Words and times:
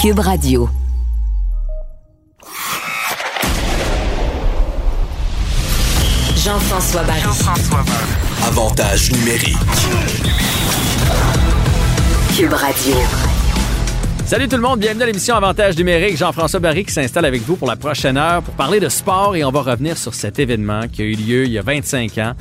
Cube 0.00 0.20
Radio. 0.20 0.66
Jean-François 6.36 7.02
Barry. 7.02 7.20
Avantage 8.46 9.12
numérique. 9.12 9.56
Cube 12.34 12.54
Radio. 12.54 12.94
Salut 14.24 14.48
tout 14.48 14.56
le 14.56 14.62
monde, 14.62 14.80
bienvenue 14.80 15.02
à 15.02 15.06
l'émission 15.06 15.34
Avantage 15.34 15.76
numérique. 15.76 16.16
Jean-François 16.16 16.60
Barry 16.60 16.86
qui 16.86 16.94
s'installe 16.94 17.26
avec 17.26 17.42
vous 17.42 17.56
pour 17.56 17.68
la 17.68 17.76
prochaine 17.76 18.16
heure 18.16 18.40
pour 18.40 18.54
parler 18.54 18.80
de 18.80 18.88
sport 18.88 19.36
et 19.36 19.44
on 19.44 19.50
va 19.50 19.60
revenir 19.60 19.98
sur 19.98 20.14
cet 20.14 20.38
événement 20.38 20.88
qui 20.90 21.02
a 21.02 21.04
eu 21.04 21.14
lieu 21.14 21.44
il 21.44 21.52
y 21.52 21.58
a 21.58 21.62
25 21.62 22.16
ans. 22.16 22.32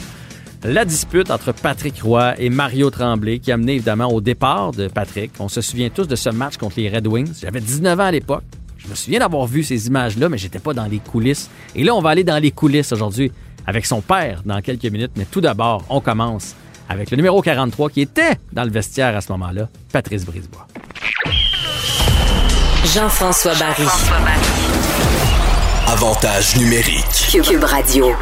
La 0.63 0.83
dispute 0.83 1.31
entre 1.31 1.53
Patrick 1.53 2.01
Roy 2.01 2.33
et 2.37 2.49
Mario 2.49 2.89
Tremblay 2.89 3.39
qui 3.39 3.51
a 3.51 3.57
mené 3.57 3.75
évidemment 3.75 4.07
au 4.07 4.19
départ 4.19 4.71
de 4.71 4.89
Patrick. 4.89 5.31
On 5.39 5.47
se 5.47 5.61
souvient 5.61 5.89
tous 5.89 6.05
de 6.05 6.17
ce 6.17 6.29
match 6.29 6.57
contre 6.57 6.79
les 6.79 6.89
Red 6.89 7.07
Wings. 7.07 7.33
J'avais 7.41 7.61
19 7.61 7.97
ans 7.97 8.03
à 8.03 8.11
l'époque. 8.11 8.43
Je 8.77 8.89
me 8.89 8.95
souviens 8.95 9.19
d'avoir 9.19 9.45
vu 9.45 9.63
ces 9.63 9.87
images-là, 9.87 10.27
mais 10.27 10.37
j'étais 10.37 10.59
pas 10.59 10.73
dans 10.73 10.85
les 10.85 10.99
coulisses. 10.99 11.49
Et 11.75 11.83
là, 11.83 11.95
on 11.95 12.01
va 12.01 12.09
aller 12.09 12.25
dans 12.25 12.39
les 12.39 12.51
coulisses 12.51 12.91
aujourd'hui 12.91 13.31
avec 13.65 13.85
son 13.85 14.01
père 14.01 14.41
dans 14.45 14.59
quelques 14.61 14.85
minutes. 14.85 15.11
Mais 15.15 15.25
tout 15.25 15.41
d'abord, 15.41 15.85
on 15.89 16.01
commence 16.01 16.55
avec 16.89 17.09
le 17.11 17.17
numéro 17.17 17.41
43 17.41 17.89
qui 17.89 18.01
était 18.01 18.37
dans 18.51 18.63
le 18.65 18.71
vestiaire 18.71 19.15
à 19.15 19.21
ce 19.21 19.31
moment-là, 19.31 19.69
Patrice 19.93 20.25
Brisebois. 20.25 20.67
Jean-François 22.93 23.53
Barry. 23.55 23.85
Avantage 25.87 26.57
numérique. 26.57 27.29
Cube 27.31 27.63
Radio. 27.63 28.13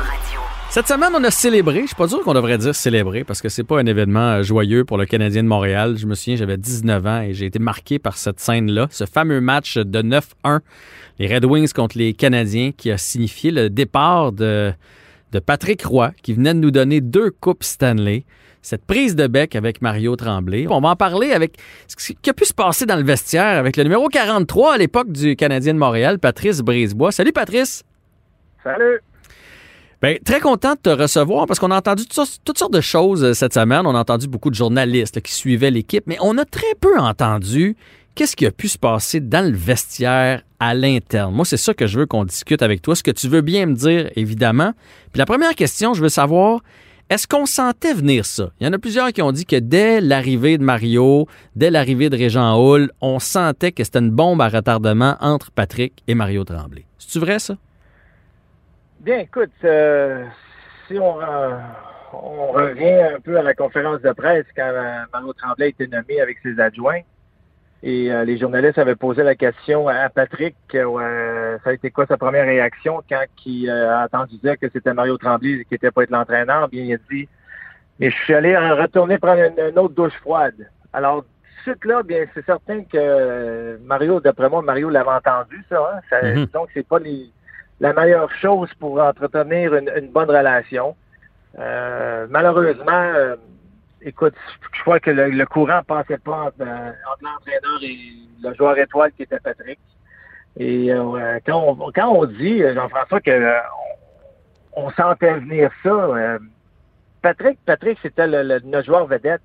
Cette 0.69 0.89
semaine, 0.89 1.11
on 1.15 1.23
a 1.23 1.31
célébré. 1.31 1.81
Je 1.81 1.87
suis 1.87 1.95
pas 1.95 2.09
sûr 2.09 2.21
qu'on 2.21 2.33
devrait 2.33 2.57
dire 2.57 2.75
célébrer 2.75 3.23
parce 3.23 3.41
que 3.41 3.49
c'est 3.49 3.63
pas 3.63 3.79
un 3.79 3.85
événement 3.85 4.33
euh, 4.33 4.43
joyeux 4.43 4.83
pour 4.83 4.97
le 4.97 5.05
Canadien 5.05 5.41
de 5.41 5.47
Montréal. 5.47 5.95
Je 5.97 6.05
me 6.05 6.13
souviens, 6.13 6.35
j'avais 6.35 6.57
19 6.57 7.05
ans 7.07 7.21
et 7.21 7.33
j'ai 7.33 7.45
été 7.45 7.57
marqué 7.57 7.99
par 7.99 8.17
cette 8.17 8.39
scène-là, 8.39 8.87
ce 8.91 9.05
fameux 9.05 9.41
match 9.41 9.77
de 9.77 10.01
9-1, 10.01 10.59
les 11.19 11.33
Red 11.33 11.45
Wings 11.45 11.71
contre 11.71 11.97
les 11.97 12.13
Canadiens, 12.13 12.71
qui 12.75 12.91
a 12.91 12.97
signifié 12.97 13.49
le 13.49 13.69
départ 13.69 14.33
de, 14.33 14.71
de 15.31 15.39
Patrick 15.39 15.83
Roy, 15.83 16.11
qui 16.21 16.33
venait 16.33 16.53
de 16.53 16.59
nous 16.59 16.71
donner 16.71 17.01
deux 17.01 17.31
coupes 17.31 17.63
Stanley. 17.63 18.25
Cette 18.61 18.85
prise 18.85 19.15
de 19.15 19.25
bec 19.27 19.55
avec 19.55 19.81
Mario 19.81 20.15
Tremblay. 20.17 20.67
On 20.69 20.81
va 20.81 20.89
en 20.89 20.95
parler 20.97 21.31
avec 21.31 21.57
ce 21.87 22.11
qui 22.11 22.29
a 22.29 22.33
pu 22.33 22.43
se 22.43 22.53
passer 22.53 22.85
dans 22.85 22.97
le 22.97 23.03
vestiaire 23.03 23.57
avec 23.57 23.77
le 23.77 23.83
numéro 23.83 24.09
43 24.09 24.73
à 24.73 24.77
l'époque 24.77 25.11
du 25.11 25.37
Canadien 25.37 25.73
de 25.73 25.79
Montréal, 25.79 26.19
Patrice 26.19 26.59
Brisebois. 26.59 27.13
Salut 27.13 27.31
Patrice! 27.31 27.83
Salut! 28.63 28.99
Bien, 29.99 30.15
très 30.23 30.39
content 30.39 30.75
de 30.75 30.79
te 30.79 30.89
recevoir 30.89 31.47
parce 31.47 31.59
qu'on 31.59 31.71
a 31.71 31.77
entendu 31.77 32.03
toutes 32.05 32.57
sortes, 32.57 32.71
de 32.71 32.81
choses 32.81 33.23
euh, 33.23 33.33
cette 33.33 33.55
semaine. 33.55 33.81
On 33.87 33.95
a 33.95 33.99
entendu 33.99 34.27
beaucoup 34.27 34.51
de 34.51 34.55
journalistes 34.55 35.21
qui 35.21 35.33
suivaient 35.33 35.71
l'équipe, 35.71 36.03
mais 36.05 36.17
on 36.21 36.37
a 36.37 36.45
très 36.45 36.75
peu 36.79 36.99
entendu 36.99 37.75
qu'est-ce 38.13 38.35
qui 38.35 38.45
a 38.45 38.51
pu 38.51 38.67
se 38.67 38.77
passer 38.77 39.19
dans 39.21 39.43
le 39.43 39.57
vestiaire 39.57 40.43
à 40.59 40.75
l'interne. 40.75 41.33
Moi, 41.33 41.45
c'est 41.45 41.57
ça 41.57 41.73
que 41.73 41.87
je 41.87 41.97
veux 41.97 42.05
qu'on 42.05 42.25
discute 42.25 42.61
avec 42.61 42.83
toi. 42.83 42.95
Ce 42.95 43.01
que 43.01 43.09
tu 43.09 43.27
veux 43.27 43.41
bien 43.41 43.65
me 43.65 43.73
dire, 43.73 44.11
évidemment. 44.15 44.73
Puis 45.11 45.17
la 45.17 45.25
première 45.25 45.55
question, 45.55 45.95
je 45.95 46.03
veux 46.03 46.09
savoir, 46.09 46.61
est-ce 47.09 47.27
qu'on 47.27 47.47
sentait 47.47 47.95
venir 47.95 48.23
ça? 48.23 48.51
Il 48.59 48.67
y 48.67 48.69
en 48.69 48.73
a 48.73 48.77
plusieurs 48.77 49.11
qui 49.13 49.23
ont 49.23 49.31
dit 49.31 49.45
que 49.45 49.55
dès 49.55 49.99
l'arrivée 49.99 50.59
de 50.59 50.63
Mario, 50.63 51.27
dès 51.55 51.71
l'arrivée 51.71 52.11
de 52.11 52.17
Régent 52.17 52.55
Hall, 52.55 52.91
on 53.01 53.17
sentait 53.17 53.71
que 53.71 53.83
c'était 53.83 53.99
une 53.99 54.11
bombe 54.11 54.41
à 54.41 54.49
retardement 54.49 55.15
entre 55.21 55.49
Patrick 55.49 56.03
et 56.07 56.13
Mario 56.13 56.43
Tremblay. 56.43 56.85
C'est-tu 56.99 57.17
vrai, 57.17 57.39
ça? 57.39 57.57
Bien, 59.07 59.19
écoute, 59.19 59.53
euh, 59.63 60.25
si 60.85 60.99
on, 60.99 61.21
euh, 61.21 61.55
on 62.11 62.51
revient 62.51 63.15
un 63.15 63.21
peu 63.21 63.39
à 63.39 63.41
la 63.41 63.53
conférence 63.53 64.01
de 64.01 64.11
presse 64.11 64.45
quand 64.53 64.67
euh, 64.67 64.97
Mario 65.13 65.31
Tremblay 65.31 65.67
a 65.67 65.69
été 65.69 65.87
nommé 65.87 66.19
avec 66.19 66.39
ses 66.43 66.59
adjoints, 66.59 66.99
et 67.83 68.11
euh, 68.11 68.25
les 68.25 68.37
journalistes 68.37 68.77
avaient 68.77 68.97
posé 68.97 69.23
la 69.23 69.35
question 69.35 69.87
à 69.87 70.09
Patrick, 70.09 70.57
ça 70.73 71.69
a 71.69 71.71
été 71.71 71.89
quoi 71.89 72.05
sa 72.05 72.17
première 72.17 72.43
réaction 72.43 73.01
quand 73.09 73.23
il 73.45 73.69
a 73.69 74.03
entendu 74.03 74.39
dire 74.43 74.59
que 74.59 74.67
c'était 74.73 74.93
Mario 74.93 75.17
Tremblay 75.17 75.63
qui 75.63 75.75
était 75.75 75.89
pas 75.89 76.03
être 76.03 76.09
l'entraîneur, 76.09 76.67
bien 76.67 76.83
il 76.83 76.93
a 76.95 76.97
dit 77.09 77.29
mais 78.01 78.11
je 78.11 78.15
suis 78.25 78.33
allé 78.33 78.57
retourner 78.57 79.19
prendre 79.19 79.41
une, 79.41 79.69
une 79.69 79.79
autre 79.79 79.95
douche 79.95 80.19
froide. 80.19 80.69
Alors 80.91 81.23
suite 81.63 81.85
là, 81.85 82.03
bien 82.03 82.25
c'est 82.33 82.45
certain 82.45 82.83
que 82.83 83.79
Mario, 83.85 84.19
d'après 84.19 84.49
moi, 84.49 84.61
Mario 84.61 84.89
l'avait 84.89 85.11
entendu 85.11 85.63
ça. 85.69 85.93
Hein? 85.93 85.99
ça 86.09 86.21
Mhm. 86.21 86.47
Donc 86.47 86.67
c'est 86.73 86.85
pas 86.85 86.99
les, 86.99 87.31
la 87.79 87.93
meilleure 87.93 88.31
chose 88.31 88.73
pour 88.79 88.99
entretenir 88.99 89.75
une, 89.75 89.91
une 89.95 90.09
bonne 90.11 90.29
relation. 90.29 90.95
Euh, 91.59 92.27
malheureusement, 92.29 92.91
euh, 92.91 93.35
écoute, 94.01 94.35
je 94.73 94.81
crois 94.81 94.99
que 94.99 95.11
le, 95.11 95.29
le 95.29 95.45
courant 95.45 95.81
passait 95.83 96.17
pas 96.17 96.45
entre, 96.47 96.61
euh, 96.61 96.91
entre 97.11 97.23
l'entraîneur 97.23 97.79
et 97.81 97.97
le 98.43 98.53
joueur 98.55 98.77
étoile 98.77 99.11
qui 99.13 99.23
était 99.23 99.39
Patrick. 99.39 99.79
Et 100.59 100.91
euh, 100.91 101.39
quand, 101.45 101.59
on, 101.67 101.91
quand 101.91 102.09
on 102.09 102.25
dit, 102.25 102.63
euh, 102.63 102.73
Jean-François, 102.73 103.21
que 103.21 103.31
euh, 103.31 103.57
on, 104.75 104.85
on 104.85 104.89
sentait 104.91 105.33
venir 105.39 105.71
ça, 105.83 106.37
Patrick, 107.21 107.59
Patrick, 107.65 107.97
c'était 108.01 108.27
le, 108.27 108.43
le- 108.43 108.59
notre 108.65 108.85
joueur 108.85 109.05
vedette. 109.07 109.41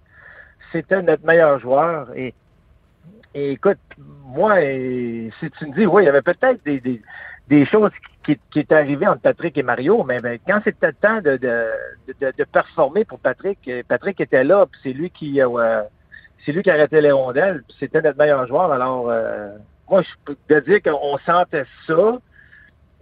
C'était 0.71 1.03
notre 1.03 1.25
meilleur 1.27 1.59
joueur. 1.59 2.09
Et, 2.17 2.35
et 3.35 3.53
écoute, 3.53 3.79
moi, 4.27 4.57
si 4.61 5.51
tu 5.59 5.67
me 5.67 5.75
dis, 5.75 5.87
oui, 5.87 6.03
il 6.03 6.07
y 6.07 6.09
avait 6.09 6.23
peut-être 6.23 6.63
des, 6.65 6.81
des, 6.81 7.03
des 7.53 7.67
choses 7.67 7.91
qui, 8.25 8.39
qui 8.51 8.61
étaient 8.61 8.75
arrivées 8.75 9.07
entre 9.07 9.21
Patrick 9.21 9.59
et 9.59 9.63
Mario, 9.63 10.05
mais 10.05 10.21
ben, 10.21 10.39
quand 10.47 10.61
c'était 10.65 10.87
le 10.87 10.95
temps 10.95 11.21
de, 11.21 11.37
de, 11.37 12.33
de, 12.39 12.45
performer 12.45 13.05
pour 13.05 13.19
Patrick, 13.19 13.59
euh, 13.69 13.83
Patrick 13.87 14.19
était 14.23 14.43
là, 14.43 14.65
puis 14.65 14.81
c'est 14.83 14.95
lui 14.95 15.11
qui 15.11 15.43
euh, 15.43 15.83
c'est 16.45 16.53
lui 16.53 16.63
qui 16.63 16.71
arrêtait 16.71 17.03
les 17.03 17.13
rondelles, 17.13 17.63
c'était 17.79 18.01
notre 18.01 18.19
meilleur 18.19 18.47
joueur. 18.47 18.73
Alors, 18.73 19.11
euh, 19.11 19.51
moi, 19.91 20.01
je 20.03 20.33
peux 20.49 20.61
dire 20.63 20.81
qu'on 20.83 21.19
sentait 21.27 21.67
ça. 21.87 22.19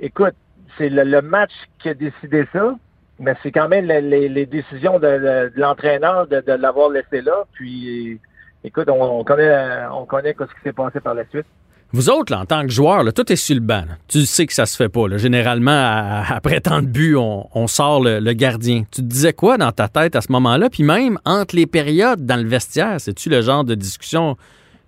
Écoute, 0.00 0.34
c'est 0.76 0.88
le, 0.88 1.22
match 1.22 1.52
qui 1.78 1.90
a 1.90 1.94
décidé 1.94 2.44
ça, 2.52 2.74
mais 3.20 3.34
c'est 3.42 3.52
quand 3.52 3.68
même 3.68 3.84
les, 3.84 4.28
les- 4.28 4.46
décisions 4.46 4.98
de, 4.98 5.52
l'entraîneur 5.54 6.26
de, 6.26 6.40
de 6.40 6.52
l'avoir 6.52 6.90
laissé 6.90 7.20
là. 7.20 7.44
Puis, 7.52 8.20
écoute, 8.64 8.88
on, 8.88 9.00
on 9.00 9.22
connaît, 9.22 9.84
on 9.92 10.06
connaît 10.06 10.34
ce 10.36 10.54
qui 10.56 10.60
s'est 10.64 10.72
passé 10.72 10.98
par 10.98 11.14
la 11.14 11.24
suite. 11.26 11.46
Vous 11.92 12.08
autres, 12.08 12.32
là, 12.32 12.40
en 12.40 12.46
tant 12.46 12.62
que 12.62 12.68
joueur, 12.68 13.04
tout 13.12 13.32
est 13.32 13.36
sur 13.36 13.54
le 13.54 13.60
banc. 13.60 13.84
là. 13.88 13.96
Tu 14.06 14.20
sais 14.24 14.46
que 14.46 14.52
ça 14.52 14.64
se 14.64 14.76
fait 14.76 14.88
pas. 14.88 15.16
Généralement, 15.16 16.22
après 16.28 16.60
tant 16.60 16.82
de 16.82 16.86
buts, 16.86 17.16
on, 17.16 17.66
sort 17.66 18.02
le, 18.02 18.32
gardien. 18.32 18.84
Tu 18.92 19.02
te 19.02 19.06
disais 19.06 19.32
quoi 19.32 19.58
dans 19.58 19.72
ta 19.72 19.88
tête 19.88 20.14
à 20.14 20.20
ce 20.20 20.30
moment-là? 20.32 20.70
Puis 20.70 20.84
même 20.84 21.18
entre 21.24 21.56
les 21.56 21.66
périodes 21.66 22.24
dans 22.24 22.36
le 22.36 22.48
vestiaire, 22.48 23.00
c'est-tu 23.00 23.28
le 23.28 23.42
genre 23.42 23.64
de 23.64 23.74
discussion 23.74 24.36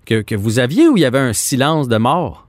que, 0.07 0.35
vous 0.35 0.59
aviez 0.59 0.89
ou 0.89 0.97
il 0.97 1.01
y 1.01 1.07
avait 1.07 1.19
un 1.19 1.33
silence 1.33 1.89
de 1.89 1.97
mort? 1.97 2.47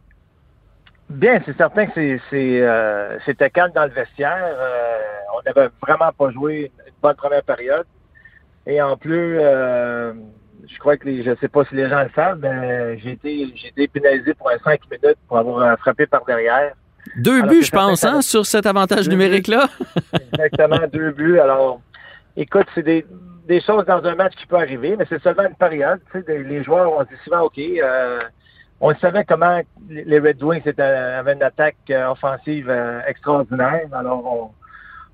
Bien, 1.09 1.41
c'est 1.45 1.57
certain 1.57 1.87
que 1.87 1.99
euh, 2.33 3.17
c'était 3.25 3.49
calme 3.49 3.71
dans 3.73 3.85
le 3.85 3.91
vestiaire. 3.91 4.37
Euh, 4.43 4.97
on 5.35 5.41
n'avait 5.45 5.69
vraiment 5.81 6.11
pas 6.17 6.31
joué 6.31 6.71
une, 6.77 6.85
une 6.87 6.93
bonne 7.01 7.15
première 7.15 7.43
période. 7.43 7.85
Et 8.65 8.81
en 8.81 8.95
plus, 8.95 9.37
euh, 9.39 10.13
je 10.67 10.77
crois 10.79 10.97
que 10.97 11.05
les, 11.07 11.23
je 11.23 11.31
sais 11.41 11.47
pas 11.47 11.63
si 11.65 11.75
les 11.75 11.89
gens 11.89 12.03
le 12.03 12.09
savent, 12.15 12.39
mais 12.41 12.97
j'ai 12.99 13.11
été, 13.11 13.47
j'ai 13.55 13.67
été 13.69 13.87
pénalisé 13.87 14.33
pour 14.33 14.49
un 14.49 14.57
5 14.63 14.79
minutes 14.91 15.17
pour 15.27 15.37
avoir 15.37 15.59
euh, 15.59 15.75
frappé 15.77 16.05
par 16.05 16.23
derrière. 16.25 16.73
Deux 17.17 17.39
Alors 17.41 17.49
buts, 17.49 17.63
je 17.63 17.71
pense, 17.71 18.03
hein, 18.05 18.21
sur 18.21 18.45
cet 18.45 18.65
avantage 18.65 19.09
numérique-là. 19.09 19.67
Exactement, 20.33 20.79
deux 20.91 21.11
buts. 21.11 21.39
Alors, 21.39 21.81
écoute, 22.37 22.65
c'est 22.73 22.83
des, 22.83 23.05
des 23.47 23.59
choses 23.61 23.85
dans 23.85 24.03
un 24.05 24.15
match 24.15 24.33
qui 24.35 24.45
peut 24.47 24.55
arriver, 24.55 24.95
mais 24.97 25.05
c'est 25.09 25.21
seulement 25.21 25.43
une 25.43 25.55
période. 25.55 25.99
Des- 26.25 26.43
les 26.43 26.63
joueurs 26.63 26.91
ont 26.93 27.03
dit 27.03 27.17
souvent, 27.25 27.41
OK, 27.41 27.57
euh, 27.59 28.21
on 28.79 28.95
savait 28.95 29.25
comment 29.25 29.59
les 29.89 30.19
Red 30.19 30.41
Wings 30.41 30.63
avaient 30.79 31.33
une 31.33 31.43
attaque 31.43 31.75
euh, 31.89 32.07
offensive 32.11 32.73
extraordinaire. 33.05 33.81
Alors, 33.91 34.53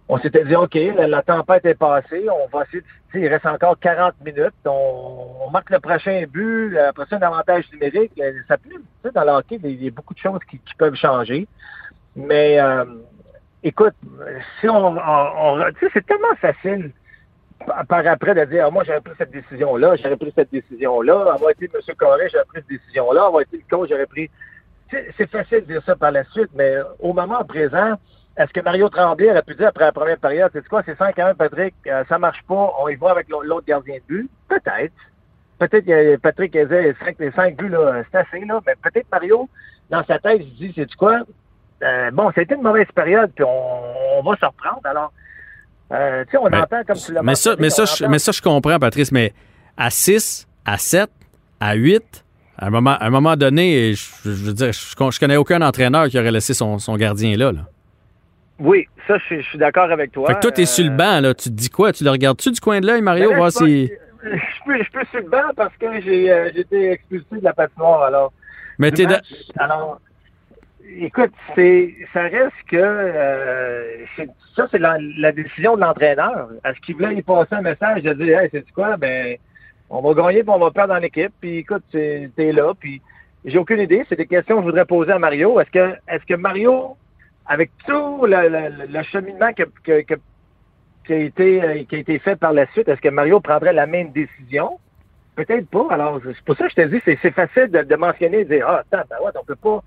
on, 0.09 0.17
s'était 0.17 0.43
dit, 0.43 0.55
OK, 0.55 0.73
la, 0.73 1.21
tempête 1.21 1.65
est 1.65 1.75
passée, 1.75 2.25
on 2.29 2.47
va 2.47 2.63
essayer, 2.65 2.83
il 3.13 3.27
reste 3.27 3.45
encore 3.45 3.79
40 3.79 4.15
minutes, 4.25 4.53
on, 4.65 5.49
marque 5.51 5.69
le 5.69 5.79
prochain 5.79 6.23
but, 6.27 6.75
après 6.77 7.05
ça, 7.09 7.17
un 7.17 7.21
avantage 7.21 7.71
numérique. 7.71 8.11
Euh, 8.19 8.33
Ça 8.47 8.57
sais, 9.03 9.11
dans 9.11 9.23
le 9.23 9.43
il 9.67 9.83
y 9.83 9.87
a 9.87 9.91
beaucoup 9.91 10.15
de 10.15 10.19
choses 10.19 10.39
qui, 10.49 10.59
peuvent 10.77 10.95
changer. 10.95 11.47
Mais, 12.15 12.59
euh, 12.59 12.85
écoute, 13.63 13.93
si 14.59 14.67
on, 14.67 14.97
c'est 15.93 16.05
tellement 16.05 16.35
facile 16.41 16.91
par- 17.87 18.07
après 18.07 18.33
de 18.33 18.45
dire, 18.45 18.65
Ah, 18.67 18.71
moi, 18.71 18.83
j'aurais 18.83 19.01
pris 19.01 19.13
cette 19.17 19.31
décision-là, 19.31 19.95
j'aurais 19.97 20.17
pris 20.17 20.33
cette 20.35 20.51
décision-là, 20.51 21.33
avoir 21.33 21.51
été 21.51 21.69
M. 21.73 21.95
Corré, 21.97 22.29
j'aurais 22.31 22.45
pris 22.45 22.61
cette 22.61 22.79
décision-là, 22.79 23.25
avoir 23.25 23.41
été 23.41 23.57
le 23.57 23.63
coach, 23.69 23.89
j'aurais 23.89 24.07
pris. 24.07 24.29
C'est 24.89 25.29
facile 25.29 25.61
de 25.61 25.73
dire 25.73 25.83
ça 25.85 25.95
par 25.95 26.11
la 26.11 26.23
suite, 26.31 26.49
mais 26.55 26.77
au 26.99 27.13
moment 27.13 27.43
présent, 27.43 27.95
est-ce 28.39 28.51
que 28.53 28.61
Mario 28.61 28.89
Tremblay 28.89 29.29
aurait 29.29 29.43
pu 29.43 29.53
dire 29.53 29.67
après 29.67 29.83
la 29.85 29.91
première 29.91 30.17
période, 30.17 30.49
c'est 30.53 30.67
quoi, 30.67 30.81
c'est 30.85 30.97
5 30.97 31.19
1, 31.19 31.35
Patrick, 31.35 31.75
euh, 31.87 32.03
ça 32.09 32.17
marche 32.17 32.41
pas, 32.47 32.73
on 32.81 32.87
y 32.87 32.95
va 32.95 33.11
avec 33.11 33.29
l'au- 33.29 33.43
l'autre 33.43 33.67
gardien 33.67 33.95
de 33.95 34.01
but? 34.07 34.29
Peut-être. 34.47 34.93
Peut-être 35.59 35.85
que 35.85 36.15
Patrick 36.17 36.53
disait 36.53 36.95
5, 37.03 37.15
les 37.19 37.31
5 37.31 37.57
buts, 37.57 37.69
là, 37.69 38.01
c'est 38.11 38.17
assez, 38.17 38.45
là, 38.45 38.59
mais 38.65 38.73
peut-être 38.81 39.07
Mario, 39.11 39.49
dans 39.89 40.03
sa 40.05 40.17
tête, 40.19 40.41
il 40.41 40.53
dit, 40.55 40.73
c'est 40.75 40.95
quoi? 40.95 41.19
Euh, 41.83 42.11
bon, 42.11 42.31
ça 42.31 42.39
a 42.39 42.43
été 42.43 42.55
une 42.55 42.61
mauvaise 42.61 42.87
période, 42.95 43.31
puis 43.35 43.43
on, 43.43 44.19
on 44.19 44.21
va 44.23 44.37
se 44.37 44.45
reprendre. 44.45 44.81
Alors, 44.85 45.11
euh, 45.91 46.23
tu 46.25 46.31
sais, 46.31 46.37
on 46.37 46.49
Mais- 46.49 46.57
entend 46.57 46.81
comme 46.87 46.95
tu 46.97 47.11
l'as 47.13 47.21
Mais 47.23 47.35
ça, 47.35 47.55
mais, 47.59 47.69
ça, 47.69 47.85
je, 47.85 48.05
mais 48.05 48.19
ça, 48.19 48.31
je 48.31 48.41
comprends, 48.41 48.79
Patrice, 48.79 49.11
mais 49.11 49.33
à 49.77 49.89
6, 49.89 50.47
à 50.65 50.77
7, 50.77 51.09
à 51.59 51.73
8, 51.75 52.23
À 52.61 52.67
un 52.67 52.69
moment, 52.71 52.91
à 52.91 53.05
un 53.05 53.09
moment 53.09 53.37
donné, 53.37 53.93
je, 53.93 54.05
je 54.25 54.29
veux 54.47 54.53
dire, 54.53 54.73
je, 54.73 54.93
je 55.11 55.19
connais 55.19 55.37
aucun 55.37 55.61
entraîneur 55.61 56.07
qui 56.09 56.19
aurait 56.19 56.31
laissé 56.31 56.53
son, 56.53 56.77
son 56.77 56.97
gardien 56.97 57.37
là. 57.37 57.53
là. 57.53 57.61
Oui, 58.59 58.87
ça, 59.07 59.17
je, 59.17 59.23
suis- 59.23 59.41
je 59.41 59.47
suis 59.49 59.57
d'accord 59.57 59.89
avec 59.91 60.11
toi. 60.11 60.27
Fait 60.27 60.33
que 60.35 60.39
toi, 60.41 60.51
t'es 60.51 60.65
sur 60.65 60.83
le 60.85 60.91
Euh, 60.91 60.95
banc, 60.95 61.19
là. 61.21 61.33
Tu 61.33 61.49
te 61.49 61.53
dis 61.55 61.69
quoi? 61.69 61.93
Tu 61.93 62.03
le 62.03 62.09
regardes-tu 62.09 62.51
du 62.51 62.59
coin 62.59 62.79
de 62.81 62.87
l'œil, 62.87 63.01
Mario, 63.01 63.25
ben 63.29 63.31
là, 63.31 63.37
voir 63.37 63.51
je 63.51 63.57
si. 63.65 63.91
Je 64.21 64.29
peux, 64.65 64.83
je 64.83 64.91
peux 64.91 65.05
sur 65.11 65.19
le 65.21 65.29
banc 65.29 65.53
parce 65.55 65.73
que 65.77 66.01
j'ai 66.01 66.29
euh, 66.31 66.49
été 66.53 66.91
expulsé 66.91 67.37
de 67.37 67.43
la 67.43 67.53
patinoire, 67.53 68.03
alors. 68.03 68.33
Mais 68.77 68.91
t'es. 68.91 69.05
match. 69.05 69.33
Alors, 69.57 70.01
écoute, 70.97 71.31
c'est, 71.55 71.95
ça 72.13 72.23
reste 72.23 72.51
que 72.69 72.75
euh, 72.77 74.05
ça, 74.55 74.67
c'est 74.71 74.77
la, 74.79 74.97
la 75.17 75.31
décision 75.31 75.75
de 75.75 75.81
l'entraîneur. 75.81 76.49
Est-ce 76.65 76.79
qu'il 76.81 76.95
voulait 76.95 77.15
y 77.15 77.21
passer 77.21 77.55
un 77.55 77.61
message 77.61 78.03
de 78.03 78.13
dire, 78.13 78.39
hey, 78.39 78.49
c'est 78.51 78.69
quoi, 78.71 78.97
ben, 78.97 79.37
on 79.89 80.01
va 80.01 80.13
gagner 80.21 80.43
puis 80.43 80.51
on 80.53 80.59
va 80.59 80.71
perdre 80.71 80.93
dans 80.93 80.99
l'équipe, 80.99 81.31
puis 81.39 81.59
écoute, 81.59 81.83
t'es 81.91 82.29
là, 82.51 82.73
puis 82.79 83.01
j'ai 83.45 83.57
aucune 83.57 83.79
idée. 83.79 84.05
C'est 84.09 84.17
des 84.17 84.27
questions 84.27 84.55
que 84.57 84.61
je 84.63 84.65
voudrais 84.67 84.85
poser 84.85 85.11
à 85.13 85.19
Mario. 85.19 85.59
Est-ce 85.61 85.71
que, 85.71 85.93
est-ce 86.09 86.25
que 86.25 86.35
Mario, 86.35 86.97
avec 87.49 87.71
tout 87.85 88.25
le, 88.25 88.47
le- 88.47 88.85
le 88.87 89.03
cheminement 89.03 89.51
que, 89.53 89.63
que- 89.83 90.01
que- 90.03 90.19
qui 91.05 91.13
a 91.13 91.17
été 91.17 91.85
qui 91.89 91.95
a 91.95 91.99
été 91.99 92.19
fait 92.19 92.35
par 92.35 92.53
la 92.53 92.65
suite, 92.71 92.87
est-ce 92.87 93.01
que 93.01 93.09
Mario 93.09 93.39
prendrait 93.41 93.73
la 93.73 93.87
même 93.87 94.11
décision? 94.11 94.79
Peut-être 95.35 95.67
pas. 95.69 95.87
Alors, 95.89 96.19
c'est 96.23 96.43
pour 96.43 96.55
ça 96.55 96.65
que 96.65 96.71
je 96.71 96.75
te 96.75 96.87
dis, 96.87 97.01
c'est, 97.05 97.31
facile 97.31 97.67
de, 97.71 97.81
de 97.81 97.95
mentionner, 97.95 98.43
de 98.45 98.55
dire, 98.55 98.65
ah, 98.67 98.83
attends, 98.91 99.03
ben 99.09 99.15
ouais, 99.25 99.31
on 99.39 99.43
peut 99.45 99.55
pas 99.55 99.81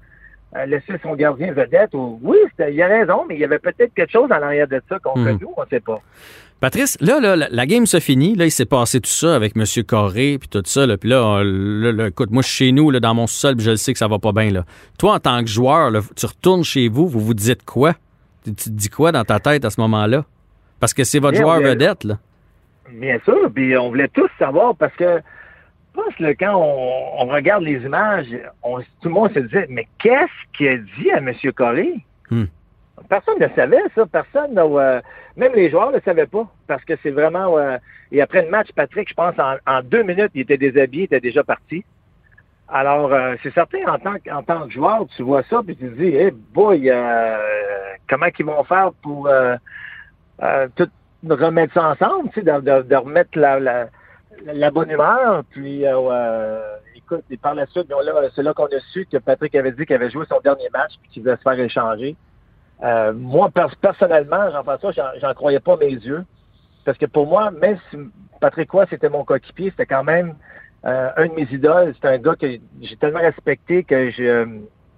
euh, 0.56 0.66
laisser 0.66 0.94
son 1.02 1.14
gardien 1.14 1.52
vedette. 1.52 1.94
Ou, 1.94 2.18
oui, 2.22 2.38
il 2.58 2.82
a 2.82 2.86
raison, 2.86 3.24
mais 3.28 3.34
il 3.36 3.40
y 3.40 3.44
avait 3.44 3.58
peut-être 3.58 3.94
quelque 3.94 4.10
chose 4.10 4.32
en 4.32 4.42
arrière 4.42 4.66
de 4.66 4.82
ça 4.88 4.98
contre 4.98 5.20
Mhm. 5.20 5.38
nous, 5.40 5.52
on 5.56 5.62
ne 5.62 5.66
sait 5.68 5.80
pas. 5.80 6.00
Patrice, 6.62 6.96
là, 7.00 7.18
là, 7.18 7.34
la, 7.34 7.48
la 7.50 7.66
game 7.66 7.86
se 7.86 7.98
finit. 7.98 8.36
Là, 8.36 8.44
il 8.44 8.52
s'est 8.52 8.66
passé 8.66 9.00
tout 9.00 9.10
ça 9.10 9.34
avec 9.34 9.56
M. 9.56 9.64
Corré 9.84 10.38
puis 10.38 10.48
tout 10.48 10.62
ça. 10.64 10.86
Là, 10.86 10.96
puis 10.96 11.10
là, 11.10 11.20
on- 11.24 11.42
là, 11.42 11.90
là, 11.90 12.06
écoute, 12.06 12.30
moi, 12.30 12.40
je 12.42 12.46
suis 12.46 12.66
chez 12.66 12.72
nous, 12.72 12.88
là, 12.92 13.00
dans 13.00 13.14
mon 13.14 13.26
sol, 13.26 13.56
puis 13.56 13.64
je 13.64 13.70
le 13.72 13.76
sais 13.76 13.92
que 13.92 13.98
ça 13.98 14.06
va 14.06 14.20
pas 14.20 14.30
bien. 14.30 14.48
Là. 14.50 14.64
Toi, 14.96 15.14
en 15.14 15.18
tant 15.18 15.40
que 15.40 15.48
joueur, 15.48 15.90
là, 15.90 15.98
tu 16.14 16.24
retournes 16.24 16.62
chez 16.62 16.86
vous, 16.88 17.08
vous 17.08 17.18
vous 17.18 17.34
dites 17.34 17.64
quoi? 17.64 17.94
Tu, 18.44 18.54
tu 18.54 18.64
te 18.66 18.70
dis 18.70 18.88
quoi 18.90 19.10
dans 19.10 19.24
ta 19.24 19.40
tête 19.40 19.64
à 19.64 19.70
ce 19.70 19.80
moment-là? 19.80 20.24
Parce 20.78 20.94
que 20.94 21.02
c'est 21.02 21.18
votre 21.18 21.32
Bien, 21.32 21.42
joueur 21.42 21.58
bien. 21.58 21.70
vedette, 21.70 22.04
là. 22.04 22.18
Bien 22.92 23.18
sûr, 23.24 23.50
puis 23.52 23.76
on 23.76 23.88
voulait 23.88 24.08
tous 24.14 24.30
savoir 24.38 24.76
parce 24.76 24.94
que 24.94 25.16
je 25.16 26.00
pense 26.00 26.14
que 26.14 26.32
quand 26.38 26.54
on, 26.54 27.22
on 27.24 27.26
regarde 27.26 27.64
les 27.64 27.80
images, 27.82 28.26
on- 28.62 28.78
tout 28.78 29.08
le 29.08 29.10
monde 29.10 29.32
se 29.34 29.40
disait 29.40 29.66
Mais 29.68 29.88
qu'est-ce 29.98 30.56
qu'il 30.56 30.68
a 30.68 30.76
dit 30.76 31.10
à 31.10 31.18
M. 31.18 31.32
Corré? 31.56 31.92
Hmm. 32.30 32.44
Personne 33.08 33.34
ne 33.40 33.48
savait 33.56 33.82
ça, 33.96 34.06
personne 34.06 34.54
n'a, 34.54 34.62
euh, 34.62 35.00
même 35.36 35.52
les 35.54 35.70
joueurs 35.70 35.90
ne 35.90 35.96
le 35.96 36.02
savaient 36.02 36.26
pas. 36.26 36.46
Parce 36.66 36.84
que 36.84 36.94
c'est 37.02 37.10
vraiment 37.10 37.58
euh, 37.58 37.76
et 38.12 38.20
après 38.20 38.42
le 38.42 38.50
match, 38.50 38.68
Patrick, 38.76 39.08
je 39.08 39.14
pense 39.14 39.34
en, 39.38 39.82
deux 39.82 40.02
minutes, 40.02 40.32
il 40.34 40.42
était 40.42 40.58
déshabillé, 40.58 41.04
il 41.04 41.06
était 41.06 41.20
déjà 41.20 41.42
parti. 41.42 41.82
Alors, 42.68 43.12
euh, 43.12 43.34
c'est 43.42 43.52
certain, 43.54 43.86
en 43.86 43.98
tant, 43.98 44.14
que- 44.18 44.30
en 44.30 44.42
tant 44.42 44.66
que 44.66 44.72
joueur, 44.72 45.06
tu 45.16 45.22
vois 45.22 45.42
ça, 45.44 45.62
puis 45.64 45.76
tu 45.76 45.88
te 45.88 45.94
dis, 45.94 46.14
hey 46.14 46.30
boy, 46.30 46.90
euh, 46.90 47.36
comment 48.08 48.30
qu'ils 48.30 48.46
vont 48.46 48.62
faire 48.64 48.92
pour 49.02 49.28
euh, 49.28 49.56
tout 50.76 50.88
remettre 51.28 51.72
ça 51.72 51.90
ensemble, 51.90 52.28
tu 52.30 52.40
sais, 52.40 52.42
de, 52.42 52.94
remettre 52.94 53.38
la, 53.38 54.70
bonne 54.70 54.90
humeur. 54.90 55.42
Puis, 55.50 55.84
écoute, 56.94 57.24
et 57.30 57.36
par 57.38 57.54
la 57.54 57.66
suite, 57.66 57.88
là, 57.88 57.96
c'est 58.34 58.42
là 58.42 58.52
qu'on 58.52 58.66
a 58.66 58.80
su 58.92 59.06
que 59.10 59.16
Patrick 59.18 59.54
avait 59.54 59.72
dit 59.72 59.86
qu'il 59.86 59.96
avait 59.96 60.10
joué 60.10 60.26
son 60.28 60.40
dernier 60.40 60.68
match 60.72 60.92
puis 61.00 61.10
qu'il 61.10 61.22
voulait 61.22 61.36
se 61.36 61.42
faire 61.42 61.58
échanger. 61.58 62.14
Euh, 62.82 63.12
moi, 63.12 63.48
pers- 63.50 63.76
personnellement, 63.76 64.50
Jean-François, 64.50 64.92
j'en, 64.92 65.34
croyais 65.34 65.60
pas 65.60 65.76
mes 65.76 65.92
yeux. 65.92 66.24
Parce 66.84 66.98
que 66.98 67.06
pour 67.06 67.26
moi, 67.26 67.50
même 67.52 67.78
si 67.90 67.98
Patrick 68.40 68.70
Roy, 68.70 68.86
c'était 68.90 69.08
mon 69.08 69.24
coéquipier, 69.24 69.70
c'était 69.70 69.86
quand 69.86 70.02
même 70.02 70.34
euh, 70.84 71.10
un 71.16 71.26
de 71.26 71.32
mes 71.34 71.46
idoles. 71.52 71.94
C'est 72.00 72.08
un 72.08 72.18
gars 72.18 72.34
que 72.34 72.46
j'ai 72.80 72.96
tellement 72.96 73.20
respecté 73.20 73.84
que 73.84 74.10
je, 74.10 74.24
euh, 74.24 74.46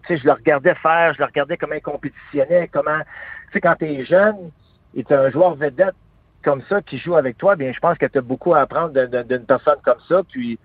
je 0.08 0.24
le 0.24 0.32
regardais 0.32 0.74
faire, 0.76 1.12
je 1.12 1.18
le 1.18 1.26
regardais 1.26 1.58
comment 1.58 1.74
il 1.74 1.82
compétitionnait, 1.82 2.68
comment, 2.68 3.00
tu 3.48 3.52
sais, 3.52 3.60
quand 3.60 3.74
tu 3.78 3.84
es 3.84 4.04
jeune 4.06 4.50
et 4.96 5.04
tu 5.04 5.12
un 5.12 5.30
joueur 5.30 5.54
vedette 5.56 5.94
comme 6.42 6.62
ça 6.70 6.80
qui 6.80 6.96
joue 6.96 7.16
avec 7.16 7.36
toi, 7.36 7.54
bien, 7.54 7.72
je 7.72 7.80
pense 7.80 7.98
que 7.98 8.06
tu 8.06 8.16
as 8.16 8.22
beaucoup 8.22 8.54
à 8.54 8.60
apprendre 8.60 8.92
d'une 9.24 9.44
personne 9.44 9.78
comme 9.84 10.00
ça. 10.08 10.22
Puis, 10.30 10.58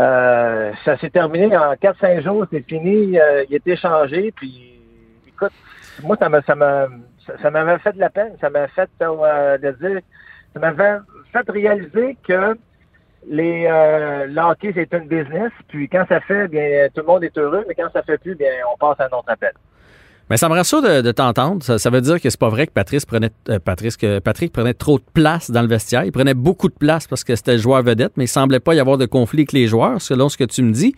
euh, 0.00 0.72
ça 0.84 0.98
s'est 0.98 1.10
terminé 1.10 1.56
en 1.56 1.74
4-5 1.74 2.22
jours, 2.22 2.46
c'est 2.50 2.66
fini, 2.68 3.16
il 3.48 3.54
est 3.54 3.66
échangé, 3.66 4.32
puis, 4.32 4.77
écoute, 5.38 5.52
moi, 6.02 6.16
ça 6.18 6.28
m'a, 6.28 6.88
m'avait 7.50 7.78
fait 7.78 7.92
de 7.92 8.00
la 8.00 8.10
peine, 8.10 8.32
ça 8.40 8.50
m'a 8.50 8.68
fait 8.68 8.88
euh, 9.00 9.58
de 9.58 9.70
dire, 9.72 10.00
ça 10.54 10.60
m'avait 10.60 10.98
fait 11.32 11.50
réaliser 11.50 12.16
que 12.26 12.56
les 13.26 13.66
euh, 13.70 14.26
c'est 14.62 14.92
une 14.92 15.08
business, 15.08 15.52
puis 15.68 15.88
quand 15.88 16.04
ça 16.08 16.20
fait, 16.20 16.48
bien, 16.48 16.88
tout 16.94 17.00
le 17.00 17.06
monde 17.06 17.24
est 17.24 17.36
heureux, 17.36 17.64
mais 17.68 17.74
quand 17.74 17.88
ça 17.92 18.02
fait 18.02 18.18
plus, 18.18 18.34
bien, 18.34 18.50
on 18.72 18.76
passe 18.78 19.00
à 19.00 19.04
un 19.04 19.18
autre 19.18 19.28
appel. 19.28 19.52
Mais 20.30 20.36
ça 20.36 20.48
me 20.48 20.54
rassure 20.54 20.82
de, 20.82 21.00
de 21.00 21.10
t'entendre. 21.10 21.62
Ça, 21.62 21.78
ça 21.78 21.88
veut 21.88 22.02
dire 22.02 22.20
que 22.20 22.28
c'est 22.28 22.38
pas 22.38 22.50
vrai 22.50 22.66
que 22.66 22.72
Patrice 22.72 23.06
prenait, 23.06 23.30
euh, 23.48 23.58
Patrice, 23.58 23.96
que 23.96 24.18
Patrick 24.18 24.52
prenait 24.52 24.74
trop 24.74 24.98
de 24.98 25.04
place 25.14 25.50
dans 25.50 25.62
le 25.62 25.68
vestiaire. 25.68 26.04
Il 26.04 26.12
prenait 26.12 26.34
beaucoup 26.34 26.68
de 26.68 26.74
place 26.74 27.06
parce 27.06 27.24
que 27.24 27.34
c'était 27.34 27.52
le 27.52 27.58
joueur 27.58 27.82
vedette, 27.82 28.12
mais 28.16 28.24
il 28.24 28.28
semblait 28.28 28.60
pas 28.60 28.74
y 28.74 28.80
avoir 28.80 28.98
de 28.98 29.06
conflit 29.06 29.40
avec 29.40 29.52
les 29.52 29.66
joueurs, 29.66 30.02
selon 30.02 30.28
ce 30.28 30.36
que 30.36 30.44
tu 30.44 30.62
me 30.62 30.72
dis. 30.72 30.94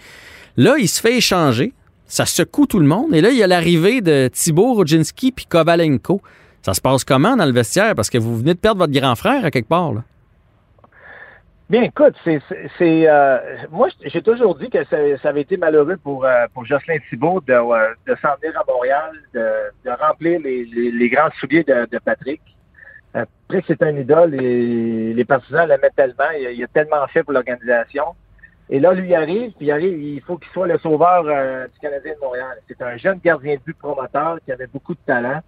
Là, 0.56 0.74
il 0.78 0.88
se 0.88 1.00
fait 1.00 1.16
échanger. 1.16 1.72
Ça 2.10 2.26
secoue 2.26 2.66
tout 2.66 2.80
le 2.80 2.86
monde. 2.86 3.14
Et 3.14 3.20
là, 3.20 3.30
il 3.30 3.36
y 3.36 3.42
a 3.44 3.46
l'arrivée 3.46 4.00
de 4.00 4.26
Thibaut 4.26 4.74
Rodzinski 4.74 5.30
puis 5.30 5.46
Kovalenko. 5.46 6.20
Ça 6.60 6.74
se 6.74 6.80
passe 6.80 7.04
comment 7.04 7.36
dans 7.36 7.46
le 7.46 7.52
vestiaire? 7.52 7.94
Parce 7.94 8.10
que 8.10 8.18
vous 8.18 8.36
venez 8.36 8.54
de 8.54 8.58
perdre 8.58 8.80
votre 8.80 8.92
grand 8.92 9.14
frère 9.14 9.44
à 9.44 9.52
quelque 9.52 9.68
part. 9.68 9.92
Bien, 11.70 11.82
écoute, 11.82 12.16
c'est, 12.24 12.40
euh, 12.80 13.38
moi, 13.70 13.86
j'ai 14.04 14.22
toujours 14.22 14.56
dit 14.56 14.68
que 14.70 14.84
ça, 14.86 15.28
avait 15.28 15.42
été 15.42 15.56
malheureux 15.56 15.98
pour, 16.02 16.24
euh, 16.24 16.46
pour 16.52 16.66
Jocelyn 16.66 16.98
Thibault 17.08 17.42
de, 17.46 17.52
euh, 17.52 17.94
de 18.08 18.16
s'en 18.20 18.34
venir 18.42 18.58
à 18.58 18.64
Montréal, 18.66 19.12
de, 19.32 19.48
de 19.84 19.90
remplir 19.90 20.40
les, 20.40 20.64
les, 20.64 21.08
grands 21.08 21.30
souliers 21.38 21.62
de, 21.62 21.98
Patrick. 22.04 22.40
Patrick, 23.12 23.64
c'est 23.68 23.82
un 23.84 23.96
idole 23.96 24.34
et 24.34 25.14
les 25.14 25.24
partisans 25.24 25.68
l'aimaient 25.68 25.90
tellement. 25.94 26.30
Il, 26.36 26.56
il 26.56 26.64
a 26.64 26.66
tellement 26.66 27.06
fait 27.06 27.22
pour 27.22 27.34
l'organisation. 27.34 28.16
Et 28.70 28.78
là, 28.78 28.92
lui, 28.94 29.08
il 29.08 29.14
arrive, 29.14 29.50
puis 29.52 29.66
il 29.66 29.72
arrive, 29.72 30.00
il 30.00 30.20
faut 30.22 30.38
qu'il 30.38 30.50
soit 30.52 30.68
le 30.68 30.78
sauveur 30.78 31.24
euh, 31.26 31.66
du 31.66 31.78
Canadien 31.80 32.14
de 32.14 32.20
Montréal. 32.20 32.56
C'est 32.68 32.80
un 32.82 32.96
jeune 32.96 33.18
gardien 33.18 33.56
de 33.56 33.60
but 33.60 33.76
promoteur 33.76 34.38
qui 34.44 34.52
avait 34.52 34.68
beaucoup 34.68 34.94
de 34.94 35.00
talent. 35.04 35.40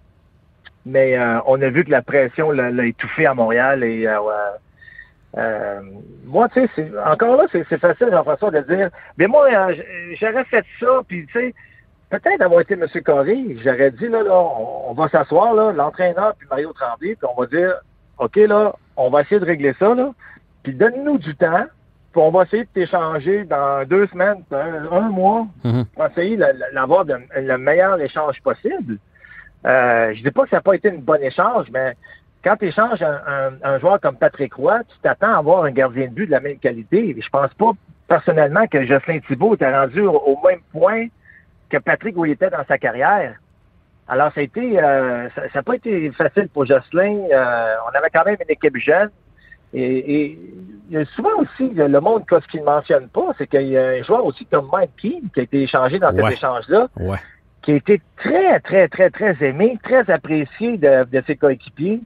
Mais 0.85 1.17
euh, 1.17 1.39
on 1.45 1.61
a 1.61 1.69
vu 1.69 1.85
que 1.85 1.91
la 1.91 2.01
pression 2.01 2.51
l'a, 2.51 2.85
étouffé 2.85 3.25
à 3.25 3.33
Montréal 3.33 3.85
et 3.85 4.05
euh, 4.05 4.19
euh, 5.37 5.81
moi, 6.25 6.47
tu 6.49 6.67
sais, 6.75 6.91
encore 7.05 7.37
là, 7.37 7.45
c'est 7.51 7.77
facile, 7.77 8.09
Jean-François, 8.11 8.51
de 8.51 8.61
dire, 8.61 8.89
mais 9.17 9.27
moi, 9.27 9.47
euh, 9.51 9.75
j'aurais 10.19 10.43
fait 10.45 10.65
ça, 10.79 11.01
puis 11.07 11.25
tu 11.27 11.33
sais, 11.33 11.55
peut-être 12.09 12.41
avoir 12.41 12.61
été 12.61 12.75
M. 12.75 12.85
Corré, 13.03 13.57
j'aurais 13.63 13.91
dit, 13.91 14.07
là, 14.09 14.21
là, 14.21 14.35
on, 14.35 14.91
on 14.91 14.93
va 14.93 15.09
s'asseoir, 15.09 15.53
là, 15.55 15.71
l'entraîneur, 15.71 16.35
puis 16.37 16.47
Mario 16.49 16.71
Tremblay, 16.73 17.15
puis 17.15 17.27
on 17.35 17.39
va 17.39 17.47
dire, 17.47 17.73
OK, 18.19 18.35
là, 18.35 18.75
on 18.95 19.09
va 19.09 19.21
essayer 19.21 19.39
de 19.39 19.45
régler 19.45 19.73
ça, 19.79 19.95
là, 19.95 20.11
puis 20.61 20.73
donne-nous 20.73 21.17
du 21.17 21.35
temps, 21.35 21.65
puis 22.13 22.21
on 22.21 22.29
va 22.31 22.43
essayer 22.43 22.63
de 22.63 22.69
t'échanger 22.69 23.43
dans 23.43 23.85
deux 23.85 24.07
semaines, 24.07 24.43
un, 24.51 24.91
un 24.91 25.09
mois, 25.09 25.47
Mhm. 25.63 25.85
pour 25.93 26.05
essayer 26.05 26.37
d'avoir 26.73 27.03
le 27.05 27.57
meilleur 27.57 27.99
échange 27.99 28.41
possible. 28.41 28.97
Euh, 29.65 30.13
je 30.13 30.21
dis 30.23 30.31
pas 30.31 30.43
que 30.43 30.49
ça 30.49 30.57
n'a 30.57 30.61
pas 30.61 30.75
été 30.75 30.89
une 30.89 31.01
bonne 31.01 31.23
échange, 31.23 31.67
mais 31.73 31.93
quand 32.43 32.55
tu 32.57 32.67
échanges 32.67 33.01
un, 33.01 33.19
un- 33.27 33.53
un 33.63 33.79
joueur 33.79 33.99
comme 33.99 34.15
Patrick 34.17 34.53
Roy, 34.53 34.79
tu 34.89 34.95
t'attends 35.01 35.33
à 35.33 35.37
avoir 35.39 35.63
un 35.65 35.71
gardien 35.71 36.07
de 36.07 36.13
but 36.13 36.27
de 36.27 36.31
la 36.31 36.39
même 36.39 36.59
qualité. 36.59 37.15
Je 37.19 37.29
pense 37.29 37.53
pas 37.55 37.71
personnellement 38.07 38.67
que 38.67 38.85
Jocelyn 38.85 39.19
Thibault 39.27 39.55
était 39.55 39.73
rendu 39.73 40.01
au, 40.01 40.11
au 40.17 40.39
même 40.47 40.59
point 40.71 41.07
que 41.69 41.77
Patrick 41.77 42.15
où 42.17 42.25
il 42.25 42.33
était 42.33 42.49
dans 42.49 42.63
sa 42.67 42.77
carrière. 42.77 43.35
Alors, 44.07 44.31
ça 44.33 44.41
a 44.41 44.43
été, 44.43 44.77
euh, 44.83 45.29
ça 45.35 45.41
n'a 45.55 45.63
pas 45.63 45.75
été 45.75 46.11
facile 46.11 46.49
pour 46.49 46.65
Jocelyn. 46.65 47.19
Euh, 47.31 47.73
on 47.89 47.97
avait 47.97 48.09
quand 48.13 48.25
même 48.25 48.35
une 48.41 48.51
équipe 48.51 48.75
jeune. 48.77 49.09
Et, 49.73 50.15
et 50.15 50.39
il 50.89 50.93
y 50.93 50.97
a 50.97 51.05
souvent 51.15 51.35
aussi, 51.39 51.69
le 51.73 51.99
monde, 51.99 52.23
ce 52.29 52.47
qu'il 52.47 52.59
ne 52.59 52.65
mentionne 52.65 53.07
pas, 53.09 53.33
c'est 53.37 53.47
qu'il 53.47 53.67
y 53.69 53.77
a 53.77 53.87
un 53.87 54.03
joueur 54.03 54.23
aussi 54.25 54.45
comme 54.45 54.69
Mike 54.71 54.91
Keane 55.01 55.29
qui 55.33 55.39
a 55.39 55.43
été 55.43 55.61
échangé 55.63 55.97
dans 55.99 56.13
Ouais. 56.13 56.23
cet 56.23 56.33
échange-là 56.33 56.87
Ouais. 56.99 57.17
qui 57.63 57.71
a 57.71 57.75
été 57.75 58.01
très, 58.17 58.59
très, 58.59 58.87
très, 58.87 59.09
très 59.09 59.35
aimé, 59.41 59.79
très 59.83 60.09
apprécié 60.11 60.77
de, 60.77 61.05
de 61.05 61.23
ses 61.25 61.35
coéquipiers. 61.35 62.01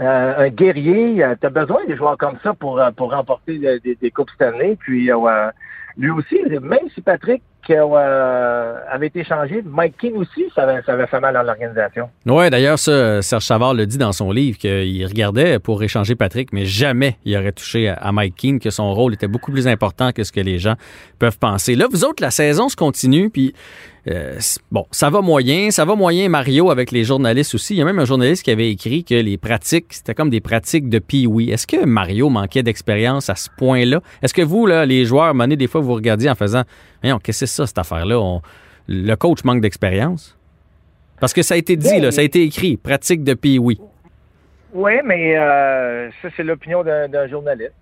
Euh, 0.00 0.46
un 0.46 0.48
guerrier, 0.50 1.24
tu 1.40 1.46
as 1.46 1.50
besoin 1.50 1.84
de 1.86 1.96
joueurs 1.96 2.16
comme 2.16 2.38
ça 2.44 2.54
pour, 2.54 2.78
euh, 2.78 2.92
pour 2.92 3.10
remporter 3.10 3.58
des, 3.58 3.96
des 4.00 4.10
Coupes 4.12 4.30
Stanley. 4.30 4.76
Puis 4.78 5.10
euh, 5.10 5.50
lui 5.96 6.10
aussi, 6.10 6.38
même 6.62 6.88
si 6.94 7.00
Patrick 7.00 7.42
euh, 7.70 8.74
avait 8.90 9.08
été 9.08 9.24
changé, 9.24 9.62
Mike 9.64 9.96
King 9.98 10.14
aussi, 10.14 10.46
ça 10.54 10.62
avait, 10.62 10.80
avait 10.86 11.06
fait 11.06 11.20
mal 11.20 11.34
dans 11.34 11.42
l'organisation. 11.42 12.08
Oui, 12.26 12.48
d'ailleurs, 12.50 12.78
ça, 12.78 13.20
Serge 13.22 13.44
Savard 13.44 13.74
le 13.74 13.86
dit 13.86 13.98
dans 13.98 14.12
son 14.12 14.30
livre 14.32 14.58
qu'il 14.58 15.06
regardait 15.06 15.58
pour 15.58 15.82
échanger 15.82 16.14
Patrick, 16.14 16.52
mais 16.52 16.64
jamais 16.64 17.16
il 17.24 17.36
aurait 17.36 17.52
touché 17.52 17.88
à, 17.88 17.94
à 17.94 18.12
Mike 18.12 18.36
King, 18.36 18.60
que 18.60 18.70
son 18.70 18.92
rôle 18.94 19.14
était 19.14 19.28
beaucoup 19.28 19.52
plus 19.52 19.68
important 19.68 20.12
que 20.12 20.24
ce 20.24 20.32
que 20.32 20.40
les 20.40 20.58
gens 20.58 20.74
peuvent 21.18 21.38
penser. 21.38 21.74
Là, 21.74 21.86
vous 21.90 22.04
autres, 22.04 22.22
la 22.22 22.30
saison 22.30 22.68
se 22.68 22.76
continue, 22.76 23.30
puis 23.30 23.54
euh, 24.08 24.38
bon, 24.70 24.86
ça 24.90 25.10
va 25.10 25.20
moyen, 25.20 25.70
ça 25.70 25.84
va 25.84 25.94
moyen 25.94 26.28
Mario 26.28 26.70
avec 26.70 26.90
les 26.92 27.04
journalistes 27.04 27.54
aussi. 27.54 27.74
Il 27.74 27.78
y 27.78 27.82
a 27.82 27.84
même 27.84 27.98
un 27.98 28.04
journaliste 28.04 28.42
qui 28.42 28.50
avait 28.50 28.70
écrit 28.70 29.04
que 29.04 29.14
les 29.14 29.36
pratiques, 29.36 29.86
c'était 29.92 30.14
comme 30.14 30.30
des 30.30 30.40
pratiques 30.40 30.88
de 30.88 30.98
pee-wee. 30.98 31.50
Est-ce 31.50 31.66
que 31.66 31.84
Mario 31.84 32.28
manquait 32.30 32.62
d'expérience 32.62 33.28
à 33.30 33.34
ce 33.34 33.48
point-là? 33.58 34.00
Est-ce 34.22 34.32
que 34.34 34.42
vous, 34.42 34.66
là, 34.66 34.86
les 34.86 35.04
joueurs, 35.04 35.34
monnaie, 35.34 35.56
des 35.56 35.66
fois, 35.66 35.80
vous 35.80 35.94
regardiez 35.94 36.30
en 36.30 36.34
faisant, 36.34 36.62
voyons, 37.02 37.18
qu'est-ce 37.18 37.40
que 37.40 37.46
c'est 37.46 37.54
ça, 37.56 37.66
cette 37.66 37.78
affaire-là? 37.78 38.18
On- 38.18 38.40
Le 38.88 39.14
coach 39.16 39.44
manque 39.44 39.60
d'expérience? 39.60 40.36
Parce 41.20 41.32
que 41.34 41.42
ça 41.42 41.54
a 41.54 41.56
été 41.58 41.76
dit, 41.76 41.88
Oui. 41.92 42.00
là, 42.00 42.10
ça 42.10 42.20
a 42.22 42.24
été 42.24 42.42
écrit, 42.42 42.76
pratique 42.78 43.22
de 43.24 43.34
pee-wee. 43.34 43.78
Oui, 44.72 44.92
mais 45.04 45.36
euh, 45.36 46.10
ça, 46.22 46.28
c'est 46.36 46.42
l'opinion 46.42 46.82
d'un 46.84 47.26
journaliste. 47.28 47.72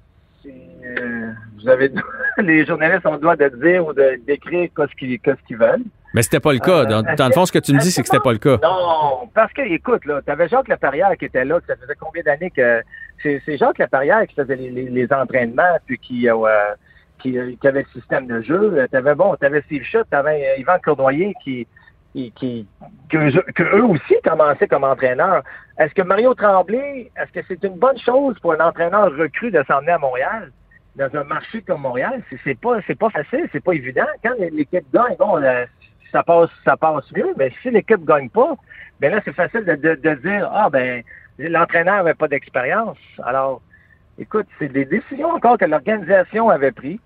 Euh, 0.46 1.32
vous 1.58 1.68
avez 1.68 1.90
les 2.38 2.64
journalistes 2.64 3.06
ont 3.06 3.14
le 3.14 3.18
droit 3.18 3.36
de 3.36 3.48
dire 3.48 3.86
ou 3.86 3.92
de 3.92 4.20
d'écrire 4.26 4.68
qu'est-ce 4.76 5.46
qu'ils 5.46 5.56
veulent. 5.56 5.82
Mais 6.14 6.22
c'était 6.22 6.40
pas 6.40 6.54
le 6.54 6.60
cas. 6.60 6.86
Dans, 6.86 7.02
dans 7.02 7.26
le 7.26 7.32
fond, 7.32 7.44
ce 7.44 7.52
que 7.52 7.58
tu 7.58 7.74
me 7.74 7.78
dis, 7.78 7.90
c'est 7.90 8.00
que 8.00 8.08
c'était 8.08 8.22
pas 8.22 8.32
le 8.32 8.38
cas. 8.38 8.56
Non, 8.62 9.28
parce 9.34 9.52
que, 9.52 9.60
écoute, 9.60 10.06
là, 10.06 10.22
t'avais 10.24 10.48
Jacques 10.48 10.68
Laperrière 10.68 11.14
qui 11.18 11.26
était 11.26 11.44
là, 11.44 11.60
que 11.60 11.66
ça 11.66 11.76
faisait 11.76 11.94
combien 12.00 12.22
d'années 12.22 12.50
que. 12.50 12.82
C'est 13.22 13.58
Jacques 13.58 13.78
Laperrière 13.78 14.26
qui 14.26 14.34
faisait 14.34 14.56
les, 14.56 14.70
les, 14.70 14.88
les 14.88 15.12
entraînements, 15.12 15.76
puis 15.84 15.98
qui, 15.98 16.28
euh, 16.28 16.36
qui, 17.18 17.36
euh, 17.36 17.52
qui 17.60 17.68
avait 17.68 17.82
le 17.82 18.00
système 18.00 18.26
de 18.26 18.40
jeu. 18.40 18.86
T'avais, 18.90 19.14
bon, 19.14 19.34
t'avais 19.36 19.60
Steve 19.62 19.82
Schutt, 19.82 20.06
t'avais 20.10 20.54
euh, 20.56 20.60
Yvan 20.60 20.78
Cournoyer 20.82 21.34
qui. 21.44 21.66
Qui, 22.16 22.32
qui 22.32 22.66
que, 23.10 23.62
eux 23.62 23.84
aussi 23.84 24.14
commençaient 24.24 24.68
comme 24.68 24.84
entraîneurs. 24.84 25.42
Est-ce 25.78 25.94
que 25.94 26.02
Mario 26.02 26.34
Tremblay, 26.34 27.10
est-ce 27.16 27.32
que 27.32 27.46
c'est 27.46 27.62
une 27.62 27.78
bonne 27.78 27.98
chose 27.98 28.38
pour 28.40 28.54
un 28.54 28.66
entraîneur 28.66 29.14
recru 29.16 29.50
de 29.50 29.62
s'emmener 29.68 29.92
à 29.92 29.98
Montréal? 29.98 30.50
Dans 30.96 31.14
un 31.14 31.24
marché 31.24 31.60
comme 31.60 31.82
Montréal, 31.82 32.22
c'est, 32.42 32.58
pas 32.58 32.78
c'est 32.86 32.98
pas 32.98 33.10
facile, 33.10 33.46
c'est 33.52 33.62
pas 33.62 33.72
évident. 33.74 34.06
Quand 34.24 34.32
l'équipe 34.38 34.86
gagne, 34.94 35.16
bon, 35.18 35.36
euh, 35.42 35.66
ça 36.10 36.22
passe 36.22 36.48
ça 36.64 36.76
passe 36.78 37.04
mieux, 37.12 37.34
mais 37.36 37.52
si 37.60 37.70
l'équipe 37.70 38.02
gagne 38.04 38.30
pas, 38.30 38.54
ben 38.98 39.12
là, 39.12 39.20
c'est 39.22 39.34
facile 39.34 39.64
de 39.64 40.14
dire 40.14 40.50
Ah 40.54 40.70
ben 40.70 41.02
l'entraîneur 41.38 41.96
n'avait 41.96 42.14
pas 42.14 42.28
d'expérience. 42.28 42.96
Alors, 43.24 43.60
écoute, 44.18 44.46
c'est 44.58 44.72
des 44.72 44.86
décisions 44.86 45.28
encore 45.28 45.58
que 45.58 45.66
l'organisation 45.66 46.48
avait 46.48 46.72
prises, 46.72 46.98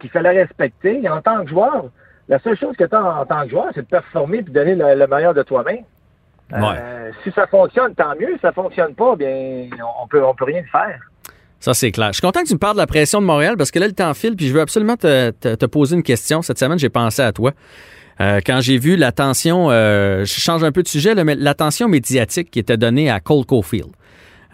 qu'il 0.00 0.10
fallait 0.10 0.44
respecter. 0.44 1.02
Et 1.02 1.08
en 1.08 1.20
tant 1.20 1.42
que 1.42 1.50
joueur, 1.50 1.86
la 2.28 2.38
seule 2.40 2.56
chose 2.58 2.74
que 2.76 2.84
tu 2.84 2.94
as 2.94 3.02
en 3.04 3.24
tant 3.26 3.44
que 3.44 3.50
joueur, 3.50 3.66
c'est 3.74 3.82
de 3.82 3.86
performer 3.86 4.38
et 4.38 4.42
de 4.42 4.50
donner 4.50 4.74
le, 4.74 4.94
le 4.94 5.06
meilleur 5.06 5.34
de 5.34 5.42
toi-même. 5.42 5.84
Euh, 6.78 7.10
si 7.22 7.30
ça 7.32 7.46
fonctionne, 7.46 7.94
tant 7.94 8.14
mieux. 8.18 8.34
Si 8.34 8.40
ça 8.40 8.52
fonctionne 8.52 8.94
pas, 8.94 9.16
bien, 9.16 9.68
on 10.02 10.06
peut, 10.06 10.22
on 10.24 10.34
peut 10.34 10.44
rien 10.44 10.62
faire. 10.70 10.98
Ça, 11.58 11.72
c'est 11.72 11.90
clair. 11.92 12.08
Je 12.08 12.14
suis 12.14 12.20
content 12.22 12.42
que 12.42 12.48
tu 12.48 12.54
me 12.54 12.58
parles 12.58 12.74
de 12.74 12.80
la 12.80 12.86
pression 12.86 13.20
de 13.20 13.26
Montréal 13.26 13.56
parce 13.56 13.70
que 13.70 13.78
là, 13.78 13.86
le 13.86 13.94
temps 13.94 14.12
file, 14.12 14.36
puis 14.36 14.48
je 14.48 14.52
veux 14.52 14.60
absolument 14.60 14.96
te, 14.96 15.30
te- 15.30 15.54
te 15.54 15.66
poser 15.66 15.96
une 15.96 16.02
question. 16.02 16.42
Cette 16.42 16.58
semaine, 16.58 16.78
j'ai 16.78 16.90
pensé 16.90 17.22
à 17.22 17.32
toi. 17.32 17.52
Euh, 18.20 18.40
quand 18.46 18.60
j'ai 18.60 18.76
vu 18.78 18.96
l'attention, 18.96 19.70
euh, 19.70 20.24
je 20.26 20.40
change 20.40 20.62
un 20.62 20.70
peu 20.72 20.82
de 20.82 20.88
sujet, 20.88 21.14
là, 21.14 21.24
mais 21.24 21.34
l'attention 21.34 21.88
médiatique 21.88 22.50
qui 22.50 22.58
était 22.58 22.76
donnée 22.76 23.10
à 23.10 23.18
Cole 23.20 23.46
Caulfield. 23.46 23.88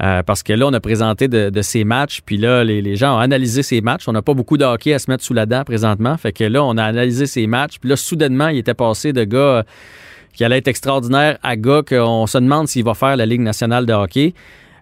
Euh, 0.02 0.22
parce 0.22 0.42
que 0.42 0.52
là, 0.52 0.66
on 0.66 0.72
a 0.72 0.80
présenté 0.80 1.28
de, 1.28 1.50
de 1.50 1.62
ces 1.62 1.84
matchs, 1.84 2.20
puis 2.24 2.38
là, 2.38 2.64
les, 2.64 2.96
gens 2.96 3.16
ont 3.16 3.18
analysé 3.18 3.62
ces 3.62 3.80
matchs. 3.82 4.08
On 4.08 4.12
n'a 4.12 4.22
pas 4.22 4.32
beaucoup 4.32 4.56
de 4.56 4.64
hockey 4.64 4.94
à 4.94 4.98
se 4.98 5.10
mettre 5.10 5.22
sous 5.22 5.34
la 5.34 5.44
dent 5.44 5.62
présentement. 5.64 6.16
Fait 6.16 6.32
que 6.32 6.44
là, 6.44 6.64
on 6.64 6.76
a 6.78 6.84
analysé 6.84 7.26
ces 7.26 7.46
matchs, 7.46 7.78
puis 7.78 7.90
là, 7.90 7.96
soudainement, 7.96 8.48
il 8.48 8.58
était 8.58 8.74
passé 8.74 9.12
de 9.12 9.24
gars 9.24 9.38
euh, 9.38 9.62
qui 10.32 10.44
allait 10.44 10.58
être 10.58 10.68
extraordinaire 10.68 11.38
à 11.42 11.56
gars 11.56 11.82
qu'on 11.86 12.26
se 12.26 12.38
demande 12.38 12.68
s'il 12.68 12.84
va 12.84 12.94
faire 12.94 13.16
la 13.16 13.26
Ligue 13.26 13.42
nationale 13.42 13.84
de 13.84 13.92
hockey. 13.92 14.32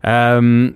Euh, 0.07 0.71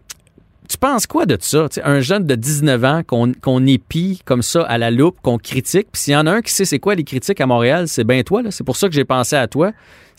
tu 0.68 0.78
penses 0.78 1.06
quoi 1.06 1.26
de 1.26 1.37
ça? 1.38 1.68
Un 1.84 2.00
jeune 2.00 2.26
de 2.26 2.34
19 2.34 2.84
ans 2.84 3.02
qu'on 3.06 3.66
épie 3.66 4.22
comme 4.25 4.42
ça 4.42 4.62
à 4.62 4.78
la 4.78 4.90
loupe, 4.90 5.18
qu'on 5.22 5.38
critique. 5.38 5.88
Puis 5.92 6.02
s'il 6.02 6.14
y 6.14 6.16
en 6.16 6.26
a 6.26 6.32
un 6.32 6.40
qui 6.40 6.50
sait 6.50 6.64
c'est 6.64 6.78
quoi 6.78 6.94
les 6.94 7.04
critiques 7.04 7.40
à 7.40 7.46
Montréal, 7.46 7.88
c'est 7.88 8.04
bien 8.04 8.22
toi. 8.22 8.42
C'est 8.50 8.64
pour 8.64 8.76
ça 8.76 8.88
que 8.88 8.94
j'ai 8.94 9.04
pensé 9.04 9.37
à 9.37 9.46
toi. 9.46 9.72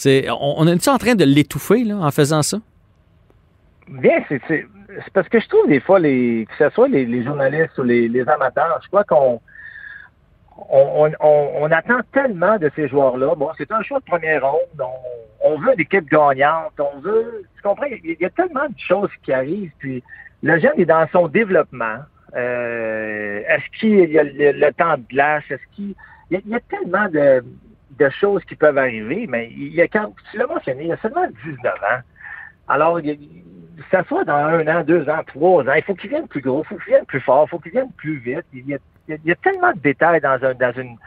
On, 0.06 0.56
on 0.58 0.68
est 0.68 0.88
en 0.88 0.98
train 0.98 1.16
de 1.16 1.26
l'étouffer 1.26 1.92
en 1.92 2.12
faisant 2.12 2.44
ça? 2.44 2.60
Bien, 3.88 4.24
c'est 4.30 4.66
parce 5.14 5.28
que 5.30 5.40
je 5.40 5.48
trouve 5.48 5.68
des 5.68 5.80
fois, 5.80 6.00
les, 6.00 6.48
que 6.50 6.56
ce 6.58 6.70
soit 6.74 6.88
les, 6.88 7.06
les 7.06 7.24
journalistes 7.24 7.78
ou 7.78 7.84
les, 7.84 8.08
les 8.08 8.28
amateurs, 8.28 8.80
je 8.84 8.88
crois 8.88 9.04
qu'on 9.04 9.42
on, 10.70 11.12
on, 11.20 11.52
on- 11.64 11.72
attend 11.72 12.00
tellement 12.12 12.58
de 12.58 12.70
ces 12.76 12.88
joueurs-là. 12.88 13.36
Bon, 13.36 13.50
c'est 13.58 13.72
un 13.72 13.82
choix 13.82 14.00
de 14.00 14.06
première 14.06 14.46
ronde. 14.50 14.80
On, 14.80 15.52
on 15.52 15.58
veut 15.60 15.74
une 15.74 15.82
équipe 15.82 16.10
gagnante. 16.10 16.74
On 16.80 17.00
veut. 17.00 17.44
Tu 17.56 17.62
comprends? 17.62 17.86
Il 18.04 18.18
y, 18.20 18.26
a- 18.26 18.30
tellement 18.30 18.68
de 18.70 18.78
choses 18.78 19.10
qui 19.24 19.34
arrivent. 19.34 19.72
Puis 19.80 20.04
le 20.44 20.60
jeune 20.60 20.80
est 20.80 20.86
dans 20.86 21.08
son 21.12 21.28
développement. 21.28 21.98
Euh, 22.36 23.42
est-ce 23.48 23.80
qu'il 23.80 24.10
y 24.12 24.20
a 24.20 24.24
le, 24.24 24.72
temps 24.74 24.98
de 24.98 25.04
glace? 25.10 25.44
Est-ce 25.50 25.76
qu'il. 25.76 25.96
Il 26.30 26.36
y, 26.36 26.38
a, 26.38 26.42
il 26.46 26.52
y 26.52 26.56
a 26.56 26.60
tellement 26.62 27.10
de, 27.10 27.44
de 28.00 28.10
choses 28.10 28.44
qui 28.46 28.56
peuvent 28.56 28.78
arriver, 28.78 29.26
mais 29.28 29.50
il 29.52 29.74
y 29.74 29.82
a 29.82 29.88
quand 29.88 30.14
tu 30.32 30.38
l'as 30.38 30.48
mentionné, 30.48 30.84
il 30.84 30.88
y 30.88 30.94
a 30.94 30.98
seulement 30.98 31.28
19 31.46 31.74
ans. 31.74 32.02
Alors, 32.68 33.00
il 33.02 33.06
y 33.08 33.12
a- 33.12 33.16
ça 33.92 34.04
soit 34.06 34.24
dans 34.24 34.34
un 34.36 34.68
an, 34.68 34.84
deux 34.84 35.08
ans, 35.10 35.22
trois 35.26 35.64
ans, 35.64 35.74
il 35.76 35.84
faut 35.84 35.96
qu'il 35.96 36.10
vienne 36.10 36.28
plus 36.28 36.42
gros, 36.42 36.64
il 36.64 36.68
faut 36.68 36.76
qu'il 36.78 36.94
vienne 36.94 37.06
plus 37.06 37.22
fort, 37.22 37.46
il 37.48 37.50
faut 37.50 37.60
qu'il 37.60 37.72
vienne 37.72 37.92
plus 37.98 38.18
vite. 38.18 38.46
Il 38.54 38.68
y 38.68 38.74
a, 38.76 38.78
il 39.08 39.20
y 39.32 39.36
tellement 39.38 39.72
de 39.74 39.80
détails 39.80 40.22
dans 40.22 40.40
un 40.44 40.54
dans 40.54 40.72
une 40.74 40.98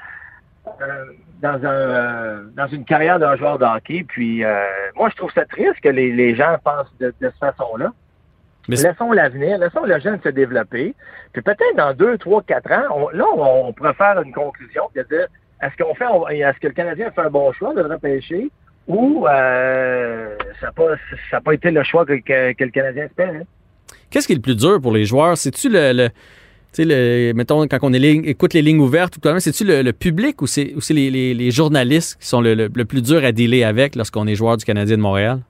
euh, 0.80 1.04
dans 1.42 1.64
un 1.64 1.66
euh, 1.66 2.44
dans 2.56 2.66
une 2.66 2.84
carrière 2.84 3.18
d'un 3.18 3.36
joueur 3.36 3.58
de 3.58 3.64
hockey. 3.64 4.04
Puis 4.06 4.44
euh, 4.44 4.60
moi, 4.96 5.08
je 5.10 5.16
trouve 5.16 5.32
ça 5.32 5.44
triste 5.44 5.80
que 5.82 5.88
les, 5.88 6.12
les 6.12 6.34
gens 6.34 6.56
pensent 6.62 6.92
de, 6.98 7.06
de 7.20 7.30
cette 7.30 7.36
façon-là. 7.38 7.92
Mais 8.68 8.76
Laissons 8.76 9.12
l'avenir, 9.12 9.58
laissons 9.58 9.84
le 9.84 9.98
jeune 10.00 10.20
se 10.22 10.28
développer. 10.28 10.94
Puis 11.32 11.42
peut-être 11.42 11.76
dans 11.76 11.94
deux, 11.94 12.18
trois, 12.18 12.42
quatre 12.42 12.72
ans, 12.72 12.82
on- 12.90 13.08
là, 13.10 13.24
on, 13.36 13.68
on 13.68 13.72
pourrait 13.72 13.94
faire 13.94 14.20
une 14.20 14.32
conclusion 14.32 14.82
de 14.96 15.02
dire 15.02 15.26
est-ce 15.62 15.76
qu'on 15.82 15.94
fait 15.94 16.04
est-ce 16.34 16.58
que 16.58 16.66
le 16.66 16.72
Canadien 16.74 17.10
fait 17.12 17.20
un 17.22 17.30
bon 17.30 17.52
choix 17.52 17.74
de 17.74 17.80
le 17.82 17.86
repêcher? 17.86 18.50
Ou 18.86 19.26
euh, 19.26 20.36
ça 20.60 20.66
n'a 20.66 20.72
pas, 20.72 20.88
ça 21.30 21.40
pas 21.40 21.54
été 21.54 21.70
le 21.70 21.82
choix 21.82 22.04
que, 22.06 22.14
que- 22.14 22.52
que 22.52 22.64
le 22.64 22.70
Canadien 22.70 23.04
espérait. 23.04 23.46
Qu'est-ce 24.10 24.26
qui 24.26 24.32
est 24.32 24.36
le 24.36 24.42
plus 24.42 24.56
dur 24.56 24.80
pour 24.80 24.92
les 24.92 25.04
joueurs? 25.04 25.36
C'est-tu 25.36 25.68
le, 25.68 25.92
le- 25.92 26.08
le, 26.78 27.32
mettons, 27.32 27.66
quand 27.66 27.78
on 27.82 27.92
est 27.92 27.98
ligne- 27.98 28.24
écoute 28.26 28.52
les 28.54 28.62
lignes 28.62 28.80
ouvertes, 28.80 29.14
c'est-tu 29.40 29.64
le, 29.64 29.82
le 29.82 29.92
public 29.92 30.40
ou 30.42 30.46
c'est 30.46 30.74
les, 30.90 31.10
les- 31.10 31.34
les 31.34 31.50
journalistes 31.50 32.20
qui 32.20 32.26
sont 32.28 32.40
le, 32.40 32.54
le- 32.54 32.68
plus 32.84 33.02
dur 33.02 33.24
à 33.24 33.32
dealer 33.32 33.64
avec 33.64 33.96
lorsqu'on 33.96 34.26
est 34.26 34.34
joueur 34.34 34.56
du 34.56 34.64
Canadien 34.64 34.96
de 34.96 35.02
Montréal? 35.02 35.40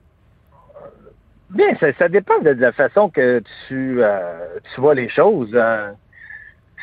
Bien, 1.49 1.67
ça, 1.79 1.87
ça 1.97 2.09
dépend 2.09 2.39
de, 2.39 2.53
de 2.53 2.61
la 2.61 2.71
façon 2.73 3.09
que 3.09 3.41
tu, 3.67 4.03
euh, 4.03 4.47
tu 4.73 4.81
vois 4.81 4.95
les 4.95 5.07
choses. 5.09 5.51
Euh, 5.53 5.91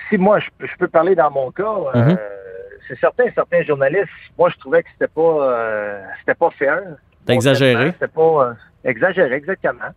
si 0.08 0.16
moi, 0.16 0.38
je, 0.40 0.48
je 0.66 0.72
peux 0.78 0.88
parler 0.88 1.14
dans 1.14 1.30
mon 1.30 1.50
cas, 1.50 1.64
euh, 1.94 2.00
Mhm. 2.10 2.18
C'est 2.88 2.98
certain, 2.98 3.24
certains 3.34 3.62
journalistes, 3.62 4.08
moi, 4.38 4.50
je 4.50 4.56
trouvais 4.58 4.82
que 4.82 4.88
c'était 4.92 5.08
pas, 5.12 5.20
euh, 5.22 6.02
c'était 6.20 6.34
pas 6.34 6.50
fair. 6.50 6.80
Exagéré. 7.28 7.92
C'était 7.92 8.08
pas 8.08 8.20
euh, 8.50 8.52
exagéré, 8.84 9.34
exactement. 9.34 9.90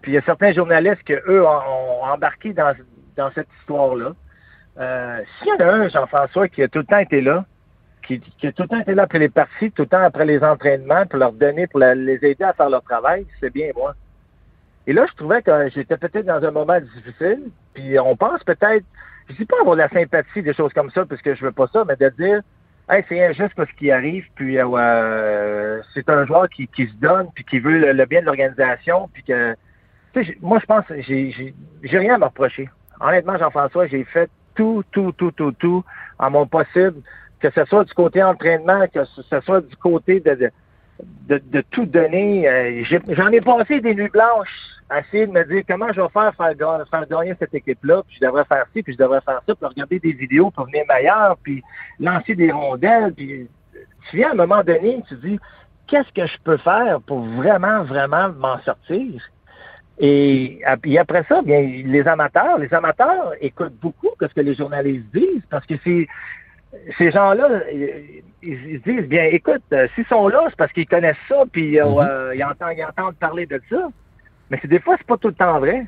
Puis 0.00 0.12
il 0.12 0.14
y 0.14 0.18
a 0.18 0.22
certains 0.22 0.52
journalistes 0.52 1.02
que 1.04 1.14
eux 1.28 1.44
ont, 1.46 1.48
ont 1.48 2.04
embarqué 2.04 2.52
dans, 2.52 2.72
dans 3.16 3.30
cette 3.32 3.48
histoire-là. 3.60 4.12
Euh, 4.78 5.20
S'il 5.38 5.48
y 5.48 5.52
en 5.52 5.68
a 5.68 5.72
un, 5.72 5.88
Jean-François, 5.88 6.48
qui 6.48 6.62
a 6.62 6.68
tout 6.68 6.78
le 6.78 6.84
temps 6.84 6.98
été 6.98 7.20
là, 7.20 7.44
qui, 8.06 8.20
qui 8.20 8.46
a 8.48 8.52
tout 8.52 8.62
le 8.62 8.68
temps 8.68 8.80
été 8.80 8.94
là 8.94 9.04
après 9.04 9.18
les 9.20 9.28
parties, 9.28 9.70
tout 9.70 9.82
le 9.82 9.88
temps 9.88 10.02
après 10.02 10.24
les 10.24 10.42
entraînements, 10.42 11.06
pour 11.06 11.18
leur 11.18 11.32
donner, 11.32 11.66
pour 11.68 11.78
la- 11.80 11.94
les 11.94 12.18
aider 12.24 12.42
à 12.44 12.52
faire 12.52 12.70
leur 12.70 12.82
travail, 12.82 13.26
c'est 13.40 13.52
bien 13.52 13.70
moi. 13.76 13.94
Et 14.88 14.92
là, 14.92 15.06
je 15.08 15.14
trouvais 15.16 15.42
que 15.42 15.68
j'étais 15.68 15.96
peut-être 15.96 16.26
dans 16.26 16.42
un 16.44 16.50
moment 16.50 16.80
difficile, 16.80 17.42
puis 17.74 17.96
on 18.00 18.16
pense 18.16 18.42
peut-être, 18.42 18.84
je 19.28 19.34
dis 19.34 19.44
pas 19.44 19.56
avoir 19.60 19.76
de 19.76 19.82
la 19.82 19.88
sympathie, 19.88 20.42
des 20.42 20.54
choses 20.54 20.72
comme 20.72 20.90
ça, 20.90 21.04
parce 21.04 21.22
que 21.22 21.34
je 21.34 21.44
veux 21.44 21.52
pas 21.52 21.66
ça, 21.72 21.84
mais 21.86 21.96
de 21.96 22.08
dire, 22.10 22.40
hey, 22.90 23.04
c'est 23.08 23.24
injuste 23.24 23.54
parce 23.56 23.70
qu'il 23.72 23.90
arrive, 23.90 24.24
puis 24.34 24.58
euh, 24.58 25.80
c'est 25.94 26.08
un 26.08 26.26
joueur 26.26 26.48
qui, 26.48 26.66
qui 26.68 26.86
se 26.86 26.94
donne, 26.94 27.28
puis 27.34 27.44
qui 27.44 27.58
veut 27.58 27.78
le, 27.78 27.92
le 27.92 28.06
bien 28.06 28.20
de 28.20 28.26
l'organisation, 28.26 29.08
puis 29.12 29.22
que, 29.22 29.54
moi, 30.40 30.58
je 30.60 30.66
pense, 30.66 30.84
j'ai, 30.98 31.54
rien 31.84 32.14
à 32.14 32.18
me 32.18 32.24
reprocher. 32.24 32.68
Honnêtement, 33.00 33.38
Jean-François, 33.38 33.86
j'ai 33.86 34.04
fait 34.04 34.30
tout, 34.54 34.84
tout, 34.92 35.12
tout, 35.12 35.32
tout, 35.32 35.52
tout 35.52 35.84
en 36.18 36.30
mon 36.30 36.46
possible, 36.46 37.00
que 37.40 37.50
ce 37.50 37.64
soit 37.64 37.84
du 37.84 37.94
côté 37.94 38.22
entraînement, 38.22 38.86
que 38.92 39.04
ce 39.04 39.40
soit 39.40 39.60
du 39.60 39.76
côté 39.76 40.20
de, 40.20 40.34
de, 40.34 40.50
de, 41.00 41.42
de 41.50 41.60
tout 41.70 41.86
donner. 41.86 42.48
Euh, 42.48 42.84
J'en 43.08 43.28
ai, 43.28 43.40
passé 43.40 43.80
des 43.80 43.94
nuits 43.94 44.10
blanches 44.10 44.48
à 44.90 45.00
essayer 45.00 45.26
de 45.26 45.32
me 45.32 45.44
dire 45.44 45.62
comment 45.66 45.92
je 45.92 46.00
vais 46.00 46.08
faire 46.08 46.34
faire, 46.36 46.86
faire 46.90 47.08
gagner 47.08 47.34
cette 47.38 47.54
équipe-là, 47.54 48.02
puis 48.06 48.16
je 48.20 48.26
devrais 48.26 48.44
faire 48.44 48.66
ci, 48.74 48.82
puis 48.82 48.92
je 48.92 48.98
devrais 48.98 49.20
faire 49.22 49.40
ça, 49.46 49.54
puis 49.54 49.66
regarder 49.66 49.98
des 49.98 50.12
vidéos 50.12 50.50
pour 50.50 50.66
venir 50.66 50.84
meilleur, 50.88 51.36
puis 51.42 51.62
lancer 51.98 52.34
des 52.34 52.52
rondelles, 52.52 53.12
puis 53.14 53.48
tu 54.10 54.16
viens 54.16 54.30
à 54.30 54.32
un 54.32 54.36
moment 54.36 54.62
donné, 54.62 55.02
tu 55.08 55.14
dis 55.16 55.38
qu'est-ce 55.86 56.12
que 56.12 56.26
je 56.26 56.36
peux 56.44 56.58
faire 56.58 57.00
pour 57.06 57.20
vraiment, 57.20 57.84
vraiment 57.84 58.28
m'en 58.30 58.58
sortir? 58.60 59.22
Et, 59.98 60.60
puis 60.82 60.98
après 60.98 61.24
ça, 61.28 61.42
bien, 61.42 61.60
les 61.60 62.06
amateurs, 62.06 62.58
les 62.58 62.72
amateurs 62.74 63.34
écoutent 63.40 63.78
beaucoup 63.80 64.02
ce 64.28 64.34
que 64.34 64.40
les 64.40 64.54
journalistes 64.54 65.06
disent 65.12 65.42
parce 65.50 65.66
que 65.66 65.74
c'est 65.84 66.06
ces 66.98 67.10
gens-là, 67.10 67.48
ils, 67.72 68.22
ils 68.42 68.80
se 68.82 68.90
disent 68.90 69.08
bien, 69.08 69.24
écoute, 69.24 69.62
euh, 69.72 69.86
s'ils 69.94 70.06
sont 70.06 70.28
là, 70.28 70.44
c'est 70.48 70.56
parce 70.56 70.72
qu'ils 70.72 70.86
connaissent 70.86 71.16
ça, 71.28 71.44
puis 71.50 71.78
euh, 71.78 71.86
euh, 71.86 72.34
ils, 72.34 72.44
entendent, 72.44 72.74
ils 72.76 72.84
entendent 72.84 73.16
parler 73.16 73.46
de 73.46 73.60
ça. 73.70 73.88
Mais 74.50 74.58
c'est 74.60 74.68
des 74.68 74.80
fois, 74.80 74.96
c'est 74.98 75.06
pas 75.06 75.16
tout 75.16 75.28
le 75.28 75.34
temps 75.34 75.58
vrai. 75.60 75.86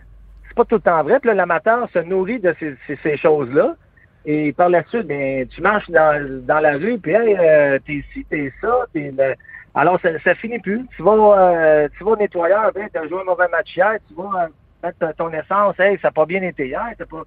C'est 0.48 0.54
pas 0.54 0.64
tout 0.64 0.76
le 0.76 0.80
temps 0.80 1.02
vrai. 1.02 1.20
Puis 1.20 1.28
là, 1.28 1.34
l'amateur 1.34 1.88
se 1.92 1.98
nourrit 2.00 2.38
de 2.38 2.54
ces, 2.58 2.74
ces, 2.86 2.98
ces 3.02 3.16
choses-là. 3.16 3.76
Et 4.26 4.52
par 4.52 4.70
la 4.70 4.82
suite, 4.84 5.06
ben, 5.06 5.46
tu 5.48 5.60
marches 5.60 5.90
dans, 5.90 6.44
dans 6.46 6.60
la 6.60 6.78
rue, 6.78 6.98
puis 6.98 7.12
hey, 7.12 7.36
euh, 7.38 7.78
t'es 7.84 7.94
ici, 7.94 8.24
t'es 8.30 8.50
ça, 8.60 8.86
t'es 8.92 9.12
alors 9.74 10.00
ça, 10.00 10.08
ça 10.22 10.34
finit 10.36 10.60
plus. 10.60 10.86
Tu 10.96 11.02
vas, 11.02 11.12
euh, 11.12 11.88
tu 11.98 12.04
vas 12.04 12.12
au 12.12 12.16
nettoyeur, 12.16 12.70
ben, 12.72 12.88
t'as 12.92 13.06
joué 13.08 13.20
un 13.20 13.24
mauvais 13.24 13.48
match 13.48 13.76
hier, 13.76 13.96
tu 14.08 14.14
vas 14.14 14.44
euh, 14.44 14.48
mettre 14.82 15.16
ton 15.16 15.30
essence, 15.30 15.78
hey, 15.78 15.98
ça 16.00 16.08
n'a 16.08 16.12
pas 16.12 16.26
bien 16.26 16.42
été 16.42 16.68
hier, 16.68 16.86
t'as 16.96 17.04
pas. 17.04 17.22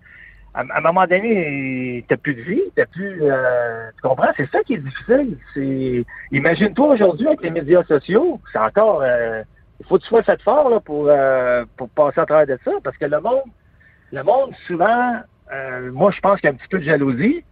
À, 0.53 0.61
à 0.61 0.77
un 0.77 0.81
moment 0.81 1.05
donné, 1.05 2.03
t'as 2.07 2.17
plus 2.17 2.33
de 2.35 2.41
vie, 2.41 2.61
t'as 2.75 2.85
plus. 2.85 3.19
euh, 3.23 3.89
tu 3.95 4.01
comprends? 4.07 4.31
C'est 4.37 4.49
ça 4.51 4.63
qui 4.63 4.75
est 4.75 4.77
difficile. 4.77 5.37
C'est. 5.53 6.05
Imagine-toi 6.31 6.87
aujourd'hui 6.93 7.27
avec 7.27 7.41
les 7.41 7.51
médias 7.51 7.83
sociaux, 7.83 8.39
c'est 8.51 8.59
encore. 8.59 9.01
euh, 9.01 9.43
il 9.79 9.85
faut 9.85 9.97
que 9.97 10.03
tu 10.03 10.07
sois 10.09 10.23
fait 10.23 10.41
fort 10.41 10.69
là, 10.69 10.79
pour, 10.79 11.07
euh, 11.07 11.63
pour 11.77 11.87
passer 11.89 12.19
à 12.19 12.25
travers 12.25 12.47
de 12.47 12.59
ça, 12.65 12.71
parce 12.83 12.97
que 12.97 13.05
le 13.05 13.19
monde, 13.21 13.43
le 14.11 14.23
monde 14.23 14.51
souvent, 14.65 15.17
euh, 15.53 15.91
moi 15.91 16.09
je 16.09 16.19
pense 16.19 16.39
qu'il 16.41 16.49
y 16.49 16.51
a 16.51 16.53
un 16.53 16.57
petit 16.57 16.67
peu 16.67 16.79
de 16.79 16.83
jalousie. 16.83 17.43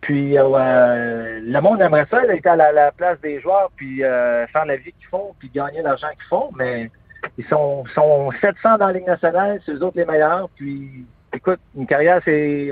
Puis 0.00 0.38
euh, 0.38 1.40
le 1.42 1.60
monde 1.60 1.80
aimerait 1.82 2.06
ça, 2.08 2.22
là, 2.24 2.36
être 2.36 2.46
à 2.46 2.54
la, 2.54 2.70
la 2.70 2.92
place 2.92 3.20
des 3.20 3.40
joueurs, 3.40 3.72
puis 3.74 3.98
faire 3.98 4.64
la 4.66 4.76
vie 4.76 4.92
qu'ils 4.92 5.08
font, 5.10 5.34
puis 5.40 5.50
gagner 5.52 5.82
l'argent 5.82 6.06
qu'ils 6.12 6.28
font, 6.28 6.50
mais 6.56 6.88
ils 7.36 7.44
sont, 7.46 7.84
sont 7.94 8.30
700 8.40 8.78
dans 8.78 8.86
la 8.86 8.92
Ligue 8.92 9.08
nationale, 9.08 9.60
c'est 9.66 9.72
eux 9.72 9.82
autres 9.82 9.96
les 9.98 10.04
meilleurs, 10.04 10.48
puis 10.54 11.04
écoute, 11.32 11.60
une 11.76 11.86
carrière, 11.86 12.20
c'est 12.24 12.70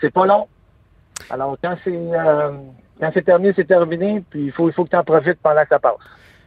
c'est 0.00 0.12
pas 0.12 0.26
long. 0.26 0.46
Alors 1.30 1.56
quand 1.62 1.76
c'est 1.84 1.90
euh, 1.94 2.52
quand 3.00 3.10
c'est 3.14 3.24
terminé, 3.24 3.52
c'est 3.54 3.66
terminé, 3.66 4.22
puis 4.28 4.46
il 4.46 4.52
faut, 4.52 4.68
il 4.68 4.72
faut 4.72 4.84
que 4.84 4.90
tu 4.90 4.96
en 4.96 5.04
profites 5.04 5.38
pendant 5.42 5.62
que 5.62 5.68
ça 5.68 5.78
passe. 5.78 5.98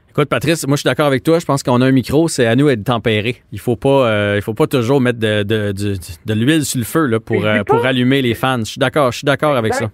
Écoute, 0.09 0.27
Patrice, 0.27 0.67
moi, 0.67 0.75
je 0.75 0.81
suis 0.81 0.89
d'accord 0.89 1.05
avec 1.05 1.23
toi. 1.23 1.39
Je 1.39 1.45
pense 1.45 1.63
qu'on 1.63 1.79
a 1.79 1.85
un 1.85 1.91
micro, 1.91 2.27
c'est 2.27 2.45
à 2.45 2.57
nous 2.57 2.67
d'être 2.67 2.83
tempéré. 2.83 3.37
Il 3.53 3.59
faut 3.59 3.77
pas, 3.77 4.09
euh, 4.09 4.33
il 4.35 4.41
faut 4.41 4.53
pas 4.53 4.67
toujours 4.67 4.99
mettre 4.99 5.19
de, 5.19 5.43
de, 5.43 6.33
l'huile 6.33 6.65
sur 6.65 6.79
le 6.79 6.83
feu 6.83 7.05
là, 7.05 7.21
pour, 7.21 7.45
euh, 7.45 7.63
pour 7.63 7.85
allumer 7.85 8.21
les 8.21 8.33
fans. 8.33 8.59
Je 8.59 8.71
suis 8.71 8.79
d'accord, 8.79 9.13
je 9.13 9.19
suis 9.19 9.25
d'accord 9.25 9.55
avec 9.55 9.73
ça. 9.73 9.89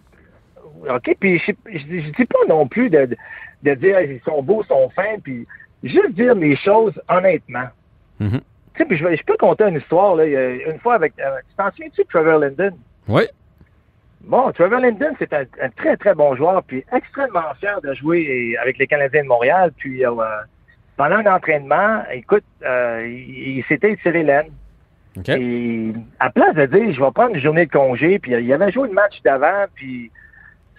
OK, 0.89 1.15
puis 1.19 1.39
je, 1.45 1.51
je, 1.71 1.79
je 1.79 2.09
dis 2.17 2.25
pas 2.25 2.39
non 2.49 2.67
plus 2.67 2.89
de, 2.89 3.09
de, 3.61 3.73
dire 3.75 3.99
ils 4.01 4.19
sont 4.25 4.41
beaux, 4.41 4.63
ils 4.63 4.67
sont 4.67 4.89
fins, 4.95 5.19
puis 5.23 5.45
juste 5.83 6.13
dire 6.13 6.33
les 6.33 6.55
choses 6.55 6.93
honnêtement. 7.09 7.67
Mhm. 8.19 8.41
Tu 8.77 8.83
sais, 8.83 8.85
puis 8.87 8.97
je, 8.97 9.05
vais- 9.05 9.17
je 9.17 9.23
peux 9.23 9.35
compter 9.37 9.65
une 9.65 9.75
histoire, 9.77 10.15
là, 10.15 10.25
une 10.25 10.79
fois 10.79 10.93
avec, 10.95 11.19
avec 11.19 11.45
tu 11.49 11.55
t'en 11.57 11.69
souviens-tu 11.71 12.03
de 12.03 12.07
Trevor 12.07 12.39
Linden? 12.39 12.75
Oui. 13.09 13.23
Bon, 14.21 14.51
Trevor 14.51 14.79
Linden, 14.79 15.13
c'est 15.19 15.33
un, 15.33 15.43
un 15.61 15.69
très, 15.69 15.97
très 15.97 16.13
bon 16.13 16.35
joueur, 16.35 16.61
puis 16.63 16.83
extrêmement 16.93 17.53
fier 17.59 17.79
de 17.81 17.93
jouer 17.93 18.55
avec 18.61 18.77
les 18.77 18.87
Canadiens 18.87 19.23
de 19.23 19.27
Montréal. 19.27 19.71
Puis, 19.77 20.05
euh, 20.05 20.11
pendant 20.97 21.17
un 21.17 21.25
entraînement, 21.35 22.03
écoute, 22.11 22.43
euh, 22.65 23.05
il, 23.07 23.57
il 23.59 23.63
s'était 23.65 23.95
tiré 23.97 24.23
l'aine. 24.23 24.47
OK. 25.17 25.29
Et 25.29 25.93
à 26.19 26.29
place 26.29 26.55
de 26.55 26.65
dire, 26.65 26.93
je 26.93 26.99
vais 27.01 27.11
prendre 27.11 27.35
une 27.35 27.41
journée 27.41 27.65
de 27.65 27.71
congé, 27.71 28.19
puis 28.19 28.31
il 28.33 28.53
avait 28.53 28.71
joué 28.71 28.87
le 28.89 28.93
match 28.93 29.21
d'avant, 29.23 29.65
puis 29.75 30.11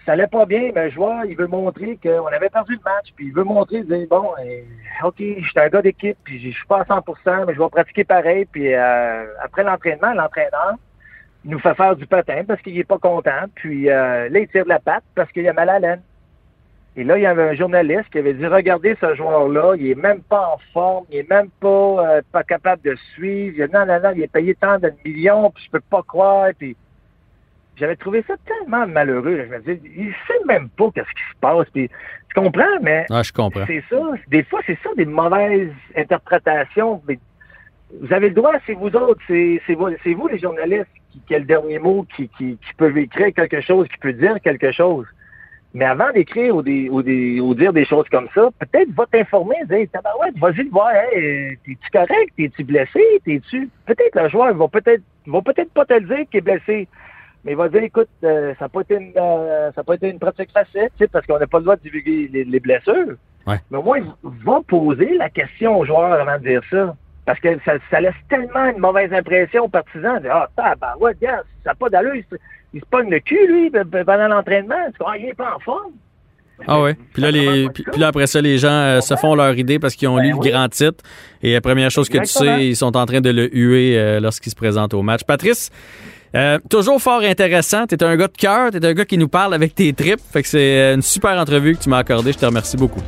ça 0.09 0.13
allait 0.13 0.25
pas 0.25 0.47
bien, 0.47 0.71
mais 0.73 0.85
le 0.85 0.89
joueur, 0.89 1.23
il 1.25 1.37
veut 1.37 1.45
montrer 1.45 1.99
qu'on 2.01 2.25
avait 2.25 2.49
perdu 2.49 2.73
le 2.73 2.81
match, 2.83 3.13
puis 3.15 3.27
il 3.27 3.31
veut 3.31 3.43
montrer, 3.43 3.83
dire, 3.83 4.07
bon, 4.09 4.31
euh, 4.39 5.07
OK, 5.07 5.17
je 5.19 5.47
suis 5.47 5.59
un 5.59 5.69
gars 5.69 5.83
d'équipe, 5.83 6.17
puis 6.23 6.41
je 6.41 6.49
suis 6.49 6.65
pas 6.65 6.79
à 6.79 6.83
100% 6.83 7.45
mais 7.45 7.53
je 7.53 7.59
vais 7.59 7.69
pratiquer 7.69 8.05
pareil, 8.05 8.47
puis 8.51 8.73
euh, 8.73 9.25
après 9.39 9.63
l'entraînement, 9.63 10.11
l'entraîneur, 10.15 10.77
il 11.45 11.51
nous 11.51 11.59
fait 11.59 11.75
faire 11.75 11.95
du 11.95 12.07
patin 12.07 12.41
parce 12.47 12.59
qu'il 12.63 12.75
est 12.79 12.85
pas 12.85 12.97
content, 12.97 13.45
puis 13.53 13.87
euh, 13.91 14.29
là, 14.29 14.39
il 14.39 14.47
tire 14.47 14.63
de 14.63 14.69
la 14.69 14.79
patte 14.79 15.03
parce 15.13 15.31
qu'il 15.31 15.47
a 15.47 15.53
mal 15.53 15.69
à 15.69 15.73
la 15.73 15.89
laine. 15.89 16.01
Et 16.95 17.03
là, 17.03 17.15
il 17.19 17.21
y 17.21 17.27
avait 17.27 17.49
un 17.49 17.53
journaliste 17.53 18.09
qui 18.11 18.17
avait 18.17 18.33
dit 18.33 18.47
Regardez 18.47 18.97
ce 18.99 19.13
joueur-là, 19.13 19.75
il 19.77 19.91
est 19.91 19.95
même 19.95 20.21
pas 20.21 20.55
en 20.55 20.57
forme, 20.73 21.05
il 21.11 21.19
est 21.19 21.29
même 21.29 21.49
pas, 21.61 21.67
euh, 22.17 22.21
pas 22.31 22.41
capable 22.41 22.81
de 22.81 22.95
suivre. 23.13 23.57
Il 23.57 23.61
a 23.61 23.67
non, 23.67 23.85
non, 23.85 24.01
non, 24.01 24.11
il 24.15 24.23
est 24.23 24.31
payé 24.31 24.55
tant 24.55 24.79
de 24.79 24.91
millions, 25.05 25.51
puis 25.51 25.65
je 25.65 25.69
peux 25.69 25.81
pas 25.87 26.01
croire. 26.01 26.47
J'avais 27.79 27.95
trouvé 27.95 28.23
ça 28.27 28.35
tellement 28.45 28.85
malheureux. 28.87 29.45
Je 29.47 29.51
me 29.53 29.59
disais, 29.59 29.81
il 29.95 30.13
sait 30.27 30.45
même 30.45 30.69
pas 30.69 30.89
qu'est-ce 30.93 31.09
qui 31.09 31.23
se 31.33 31.39
passe. 31.39 31.67
Puis 31.73 31.87
tu 31.87 32.33
comprends, 32.41 32.79
mais 32.81 33.05
Ah, 33.09 33.23
je 33.23 33.31
comprends. 33.31 33.65
c'est 33.65 33.83
ça. 33.89 33.97
Des 34.27 34.43
fois, 34.43 34.59
c'est 34.65 34.77
ça, 34.83 34.89
des 34.95 35.05
mauvaises 35.05 35.71
interprétations. 35.95 37.01
Mais 37.07 37.19
vous 38.01 38.13
avez 38.13 38.29
le 38.29 38.35
droit, 38.35 38.53
c'est 38.65 38.73
vous 38.73 38.95
autres, 38.95 39.21
c'est 39.27 39.61
c'est 39.65 39.73
vous, 39.75 39.89
c'est 40.03 40.13
vous 40.13 40.27
les 40.27 40.39
journalistes 40.39 40.87
qui, 41.11 41.21
qui 41.27 41.35
a 41.35 41.39
le 41.39 41.45
dernier 41.45 41.79
mot, 41.79 42.05
qui, 42.15 42.29
qui, 42.37 42.57
qui 42.57 42.73
peuvent 42.77 42.97
écrire 42.97 43.33
quelque 43.33 43.61
chose, 43.61 43.87
qui 43.87 43.97
peut 43.97 44.13
dire 44.13 44.39
quelque 44.41 44.71
chose. 44.71 45.05
Mais 45.75 45.85
avant 45.85 46.11
d'écrire 46.11 46.55
ou, 46.55 46.63
des, 46.63 46.89
ou, 46.89 47.03
des, 47.03 47.39
ou 47.39 47.53
dire 47.53 47.71
des 47.71 47.85
choses 47.85 48.07
comme 48.09 48.27
ça, 48.33 48.49
peut-être 48.59 48.89
va 48.93 49.05
t'informer, 49.05 49.55
dire 49.69 49.87
Tabarouette, 49.93 50.35
vas-y 50.39 50.63
le 50.63 50.69
voir, 50.71 50.89
hey, 51.13 51.57
t'es-tu 51.63 51.89
correct, 51.91 52.33
t'es-tu 52.35 52.63
blessé, 52.63 53.01
t'es-tu. 53.23 53.69
Peut-être 53.85 54.19
le 54.19 54.29
joueur 54.29 54.53
va 54.55 54.67
peut-être 54.67 55.03
va 55.27 55.41
peut-être 55.43 55.71
pas 55.71 55.85
te 55.85 55.93
le 55.93 56.01
dire 56.01 56.25
qu'il 56.31 56.39
est 56.39 56.41
blessé. 56.41 56.87
Mais 57.45 57.51
il 57.53 57.57
va 57.57 57.69
dire, 57.69 57.83
écoute, 57.83 58.09
euh, 58.23 58.53
ça 58.59 58.65
n'a 58.65 58.69
pas 58.69 58.81
été 58.81 58.95
une 58.95 59.13
euh, 59.17 59.71
ça 59.73 59.81
a 59.81 59.83
pas 59.83 59.95
été 59.95 60.09
une 60.09 60.19
pratique 60.19 60.51
facile, 60.51 60.89
tu 60.97 61.05
sais, 61.05 61.07
parce 61.07 61.25
qu'on 61.25 61.39
n'a 61.39 61.47
pas 61.47 61.59
le 61.59 61.63
droit 61.63 61.75
de 61.77 61.81
divulguer 61.81 62.29
les, 62.31 62.43
les 62.43 62.59
blessures. 62.59 63.15
Ouais. 63.47 63.59
Mais 63.71 63.77
au 63.77 63.83
moins, 63.83 63.99
va 64.23 64.59
poser 64.67 65.15
la 65.17 65.29
question 65.29 65.77
au 65.79 65.85
joueur 65.85 66.11
avant 66.13 66.37
de 66.37 66.43
dire 66.47 66.61
ça. 66.69 66.95
Parce 67.25 67.39
que 67.39 67.49
ça, 67.63 67.73
ça 67.91 68.01
laisse 68.01 68.13
tellement 68.27 68.65
une 68.65 68.79
mauvaise 68.79 69.13
impression 69.13 69.65
aux 69.65 69.69
partisans. 69.69 70.19
de, 70.21 70.27
Ah, 70.29 70.47
tabarouette, 70.55 71.19
gars, 71.21 71.43
ça 71.63 71.69
n'a 71.71 71.75
pas 71.75 71.89
d'allure. 71.89 72.15
Il 72.15 72.23
se, 72.23 72.35
il 72.73 72.81
se 72.81 72.85
pogne 72.87 73.09
le 73.09 73.19
cul, 73.19 73.47
lui, 73.47 73.69
pe- 73.69 73.83
pe- 73.85 74.03
pendant 74.03 74.27
l'entraînement. 74.27 74.75
Vois, 74.99 75.17
il 75.17 75.27
n'est 75.27 75.33
pas 75.33 75.55
en 75.55 75.59
forme. 75.59 75.91
Ah 76.67 76.81
ouais. 76.81 76.95
Puis 77.13 77.21
là, 77.21 77.31
les, 77.31 77.69
puis, 77.73 77.83
puis 77.89 78.01
là, 78.01 78.07
après 78.07 78.27
ça, 78.27 78.41
les 78.41 78.57
gens 78.57 78.67
euh, 78.69 78.99
se 78.99 79.15
font 79.15 79.33
leur 79.35 79.57
idée 79.57 79.79
parce 79.79 79.95
qu'ils 79.95 80.09
ont 80.09 80.17
Ben 80.17 80.23
lu 80.23 80.29
le 80.31 80.35
oui. 80.37 80.49
grand 80.51 80.67
titre. 80.67 81.03
Et 81.41 81.53
la 81.53 81.61
première 81.61 81.89
chose 81.89 82.09
que 82.09 82.17
tu 82.17 82.25
sais, 82.25 82.67
ils 82.67 82.75
sont 82.75 82.97
en 82.97 83.05
train 83.05 83.21
de 83.21 83.29
le 83.29 83.47
huer 83.55 83.97
euh, 83.97 84.19
lorsqu'ils 84.19 84.49
se 84.49 84.55
présentent 84.57 84.93
au 84.93 85.01
match. 85.01 85.23
Patrice, 85.23 85.69
euh, 86.35 86.59
toujours 86.69 87.01
fort 87.01 87.21
intéressant. 87.21 87.85
T'es 87.87 88.03
un 88.03 88.15
gars 88.15 88.27
de 88.27 88.37
cœur, 88.37 88.71
t'es 88.71 88.85
un 88.85 88.93
gars 88.93 89.05
qui 89.05 89.17
nous 89.17 89.27
parle 89.27 89.53
avec 89.53 89.75
tes 89.75 89.91
tripes. 89.93 90.19
Fait 90.31 90.43
que 90.43 90.47
c'est 90.49 90.79
euh, 90.79 90.95
une 90.95 91.01
super 91.01 91.31
entrevue 91.39 91.75
que 91.75 91.83
tu 91.83 91.89
m'as 91.89 91.99
accordée. 91.99 92.33
Je 92.33 92.37
te 92.37 92.45
remercie 92.45 92.77
beaucoup. 92.77 93.01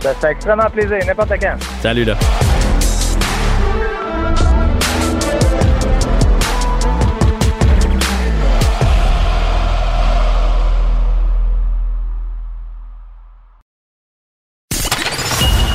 Ça 0.00 0.14
fait 0.14 0.32
extrêmement 0.32 0.68
plaisir, 0.70 0.98
n'importe 1.06 1.32
quand. 1.40 1.56
Salut 1.82 2.04
là. 2.04 2.16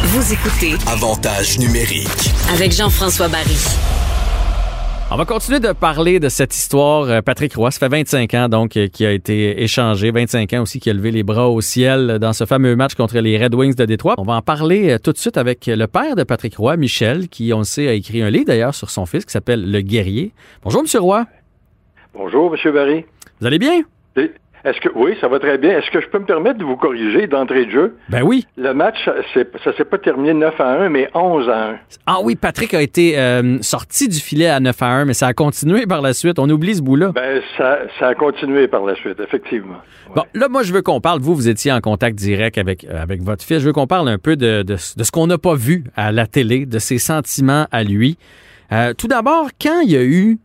Vous 0.04 0.34
écoutez 0.34 0.76
Avantage 0.88 1.60
numérique. 1.60 2.32
avec 2.54 2.72
Jean-François 2.72 3.28
Barry. 3.28 3.58
On 5.10 5.16
va 5.16 5.24
continuer 5.24 5.62
de 5.62 5.72
parler 5.72 6.20
de 6.20 6.28
cette 6.28 6.54
histoire. 6.54 7.04
Euh, 7.04 7.22
Patrick 7.22 7.56
Roy, 7.56 7.72
ça 7.72 7.80
fait 7.80 7.88
25 7.88 8.34
ans 8.34 8.50
donc 8.50 8.76
euh, 8.76 8.88
qui 8.88 9.06
a 9.06 9.14
été 9.14 9.64
échangé, 9.64 10.12
25 10.12 10.52
ans 10.52 10.64
aussi 10.64 10.82
qui 10.82 10.90
a 10.90 10.94
levé 10.94 11.12
les 11.12 11.24
bras 11.24 11.48
au 11.48 11.62
ciel 11.62 12.20
dans 12.20 12.34
ce 12.34 12.44
fameux 12.44 12.76
match 12.76 12.94
contre 12.94 13.18
les 13.20 13.42
Red 13.42 13.56
Wings 13.56 13.76
de 13.76 13.86
Détroit. 13.86 14.16
On 14.18 14.24
va 14.24 14.34
en 14.34 14.42
parler 14.42 14.92
euh, 14.92 14.98
tout 15.00 15.14
de 15.14 15.18
suite 15.18 15.38
avec 15.38 15.68
le 15.68 15.88
père 15.88 16.18
de 16.18 16.24
Patrick 16.24 16.58
Roy, 16.58 16.76
Michel, 16.76 17.30
qui, 17.30 17.54
on 17.54 17.60
le 17.60 17.64
sait, 17.64 17.88
a 17.88 17.94
écrit 17.94 18.22
un 18.22 18.30
livre 18.30 18.48
d'ailleurs 18.48 18.76
sur 18.76 18.90
son 18.90 19.06
fils 19.06 19.24
qui 19.24 19.32
s'appelle 19.32 19.72
Le 19.72 19.80
Guerrier. 19.80 20.34
Bonjour, 20.62 20.82
Monsieur 20.82 21.00
Roy. 21.00 21.26
Bonjour, 22.14 22.54
M. 22.54 22.74
Barry. 22.74 23.06
Vous 23.40 23.48
allez 23.48 23.60
bien? 23.60 23.84
Est-ce 24.66 24.80
que 24.82 24.90
oui, 24.96 25.16
ça 25.22 25.28
va 25.28 25.40
très 25.40 25.58
bien. 25.58 25.78
Est-ce 25.78 25.90
que 25.92 26.02
je 26.02 26.08
peux 26.08 26.20
me 26.20 26.26
permettre 26.26 26.58
de 26.58 26.64
vous 26.64 26.76
corriger 26.76 27.28
d'entrée 27.28 27.66
de 27.66 27.72
jeu? 27.72 27.98
Ben 28.10 28.24
oui. 28.24 28.46
Le 28.58 28.74
match, 28.74 28.98
ça 29.06 29.74
s'est 29.78 29.86
pas 29.86 29.98
terminé 29.98 30.34
9 30.34 30.60
à 30.60 30.82
1, 30.84 30.90
mais 30.90 31.10
11 31.14 31.50
à 31.50 31.70
1. 31.70 31.76
Ah 32.06 32.18
oui, 32.24 32.36
Patrick 32.36 32.74
a 32.74 32.82
été 32.82 33.18
euh, 33.18 33.58
sorti 33.62 34.08
du 34.08 34.20
filet 34.20 34.48
à 34.48 34.60
9 34.60 34.82
à 34.82 34.88
1, 34.88 35.06
mais 35.06 35.14
ça 35.14 35.28
a 35.28 35.34
continué 35.34 35.86
par 35.86 36.02
la 36.02 36.14
suite. 36.14 36.40
On 36.40 36.50
oublie 36.50 36.76
ce 36.76 36.82
bout-là. 36.82 37.12
Ben, 37.14 37.42
ça, 37.58 37.80
ça 38.00 38.08
a 38.08 38.16
continué 38.16 38.68
par 38.68 38.84
la 38.84 38.96
suite, 38.96 39.20
effectivement. 39.20 39.78
Bon, 40.16 40.24
là, 40.34 40.50
moi, 40.50 40.64
je 40.64 40.74
veux 40.74 40.82
qu'on 40.82 41.02
parle. 41.02 41.22
Vous, 41.22 41.36
vous 41.36 41.48
étiez 41.48 41.72
en 41.72 41.80
contact 41.80 42.18
direct 42.18 42.58
avec, 42.58 42.84
euh, 42.84 43.02
avec 43.02 43.22
votre 43.22 43.44
fils. 43.44 43.60
Je 43.60 43.68
veux 43.68 43.74
qu'on 43.74 43.88
parle 43.88 44.10
un 44.10 44.18
peu 44.18 44.36
de, 44.36 44.64
de, 44.64 44.74
de 44.74 45.04
ce 45.04 45.12
qu'on 45.12 45.28
n'a 45.28 45.38
pas 45.38 45.56
vu 45.56 45.84
à 45.96 46.12
la 46.12 46.26
télé, 46.26 46.66
de 46.66 46.80
ses 46.80 46.98
sentiments 46.98 47.68
à 47.72 47.84
lui. 47.84 48.18
Euh, 48.72 48.94
tout 48.94 49.08
d'abord, 49.08 49.50
quand 49.62 49.82
il 49.82 49.92
y 49.92 49.98
a 49.98 50.04
eu 50.04 50.40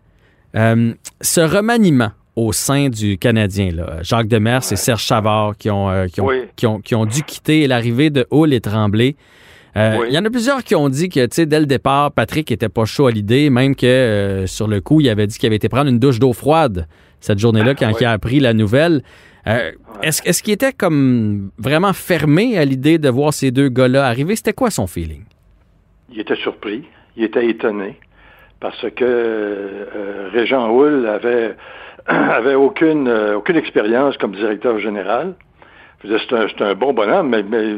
ce 0.54 1.40
remaniement 1.40 2.10
au 2.36 2.52
sein 2.52 2.88
du 2.88 3.18
Canadien, 3.18 3.70
là, 3.72 3.98
Jacques 4.02 4.28
Demers 4.28 4.62
et 4.72 4.76
Serge 4.76 5.04
Savard 5.04 5.56
qui 5.58 5.70
ont, 5.70 5.90
euh, 5.90 6.06
qui, 6.06 6.20
ont, 6.20 6.26
Oui. 6.26 6.42
qui, 6.56 6.66
ont, 6.66 6.80
qui 6.80 6.94
ont 6.94 7.04
dû 7.06 7.22
quitter 7.22 7.66
l'arrivée 7.66 8.08
de 8.10 8.26
Hull 8.30 8.52
et 8.54 8.60
Tremblay. 8.60 9.16
Euh, 9.76 9.96
Oui. 10.00 10.06
Il 10.10 10.14
y 10.14 10.18
en 10.18 10.24
a 10.24 10.30
plusieurs 10.30 10.64
qui 10.64 10.74
ont 10.74 10.88
dit 10.88 11.08
que, 11.08 11.20
tu 11.26 11.34
sais, 11.34 11.46
dès 11.46 11.60
le 11.60 11.66
départ, 11.66 12.10
Patrick 12.12 12.50
était 12.50 12.68
pas 12.68 12.84
chaud 12.86 13.06
à 13.06 13.10
l'idée, 13.10 13.50
même 13.50 13.74
que 13.76 13.86
euh, 13.86 14.46
sur 14.46 14.66
le 14.66 14.80
coup, 14.80 15.00
il 15.00 15.08
avait 15.10 15.26
dit 15.26 15.36
qu'il 15.38 15.46
avait 15.46 15.56
été 15.56 15.68
prendre 15.68 15.88
une 15.90 15.98
douche 15.98 16.18
d'eau 16.18 16.32
froide 16.32 16.86
cette 17.20 17.38
journée-là 17.38 17.74
quand 17.74 17.88
Oui. 17.88 17.94
il 18.00 18.04
a 18.06 18.12
appris 18.12 18.40
la 18.40 18.52
nouvelle. 18.54 19.02
Euh, 19.46 19.72
Est-ce 20.02 20.22
est-ce 20.24 20.42
qu'il 20.42 20.52
était 20.54 20.72
comme 20.72 21.50
vraiment 21.58 21.92
fermé 21.92 22.56
à 22.58 22.64
l'idée 22.64 22.98
de 22.98 23.08
voir 23.08 23.32
ces 23.34 23.50
deux 23.50 23.68
gars-là 23.68 24.06
arriver? 24.06 24.36
C'était 24.36 24.52
quoi 24.52 24.70
son 24.70 24.86
feeling? 24.86 25.24
Il 26.12 26.20
était 26.20 26.36
surpris, 26.36 26.84
il 27.16 27.24
était 27.24 27.46
étonné, 27.48 27.96
parce 28.60 28.84
que 28.94 29.88
Régent 30.32 30.70
Hull 30.70 31.06
avait, 31.06 31.56
avait 32.06 32.54
aucune, 32.54 33.08
euh, 33.08 33.36
aucune 33.36 33.56
expérience 33.56 34.16
comme 34.16 34.32
directeur 34.32 34.78
général. 34.78 35.34
C'est 36.04 36.62
un, 36.62 36.74
bon 36.74 36.92
bonhomme, 36.92 37.28
mais, 37.28 37.44
mais 37.44 37.76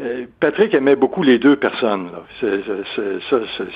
euh, 0.00 0.26
Patrick 0.40 0.74
aimait 0.74 0.96
beaucoup 0.96 1.22
les 1.22 1.38
deux 1.38 1.56
personnes, 1.56 2.10
ça 2.40 2.46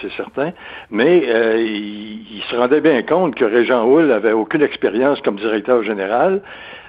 c'est 0.00 0.12
certain, 0.16 0.52
mais 0.90 1.22
euh, 1.26 1.56
il, 1.58 2.42
se 2.50 2.56
rendait 2.56 2.80
bien 2.80 3.02
compte 3.02 3.34
que 3.34 3.44
Régent 3.44 3.86
Houle 3.86 4.10
avait 4.10 4.32
aucune 4.32 4.62
expérience 4.62 5.20
comme 5.22 5.36
directeur 5.36 5.82
général. 5.84 6.42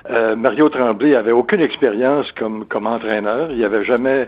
Euh, 0.09 0.35
Mario 0.35 0.69
Tremblay 0.69 1.15
avait 1.15 1.31
aucune 1.31 1.61
expérience 1.61 2.31
comme, 2.31 2.65
comme 2.65 2.87
entraîneur. 2.87 3.51
Il 3.51 3.59
n'avait 3.59 3.85
jamais 3.85 4.27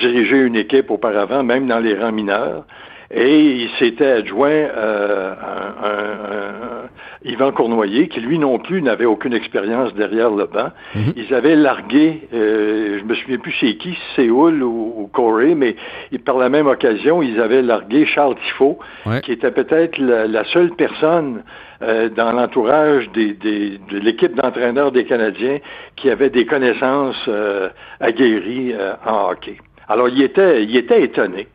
dirigé 0.00 0.38
une 0.38 0.56
équipe 0.56 0.90
auparavant, 0.90 1.42
même 1.42 1.66
dans 1.68 1.78
les 1.78 1.94
rangs 1.94 2.12
mineurs. 2.12 2.64
Et 3.12 3.40
il 3.40 3.70
s'était 3.78 4.06
adjoint 4.06 4.50
euh, 4.50 5.32
un, 5.32 5.86
un, 5.88 6.80
Yvan 7.24 7.52
Cournoyer, 7.52 8.08
qui 8.08 8.20
lui 8.20 8.38
non 8.38 8.58
plus 8.58 8.80
n'avait 8.82 9.04
aucune 9.04 9.34
expérience 9.34 9.92
derrière 9.94 10.30
le 10.30 10.46
banc. 10.46 10.70
Mhm. 10.94 11.12
Ils 11.16 11.34
avaient 11.34 11.56
largué, 11.56 12.28
euh, 12.32 12.98
je 12.98 13.04
me 13.04 13.14
souviens 13.14 13.38
plus 13.38 13.50
chez 13.50 13.76
qui, 13.76 13.98
Séoul 14.16 14.62
ou, 14.62 14.94
ou, 14.96 15.06
Corée, 15.08 15.54
mais 15.54 15.76
par 16.24 16.38
la 16.38 16.48
même 16.48 16.66
occasion, 16.66 17.20
ils 17.20 17.40
avaient 17.40 17.62
largué 17.62 18.06
Charles 18.06 18.36
Tifo, 18.36 18.78
qui 19.22 19.32
était 19.32 19.50
peut-être 19.50 19.98
la, 19.98 20.44
seule 20.44 20.70
personne 20.70 21.42
euh, 21.82 22.08
dans 22.08 22.32
l'entourage 22.32 23.10
des, 23.10 23.34
des, 23.34 23.78
de 23.90 23.98
l'équipe 23.98 24.34
d'entraîneurs 24.34 24.92
des 24.92 25.04
Canadiens 25.04 25.58
qui 25.96 26.10
avait 26.10 26.30
des 26.30 26.46
connaissances 26.46 27.24
euh, 27.28 27.68
aguerries 28.00 28.72
euh, 28.72 28.94
en 29.04 29.30
hockey. 29.30 29.56
Alors, 29.90 30.08
il 30.08 30.22
était, 30.22 30.62
il 30.62 30.76
était 30.76 31.02
étonné, 31.02 31.48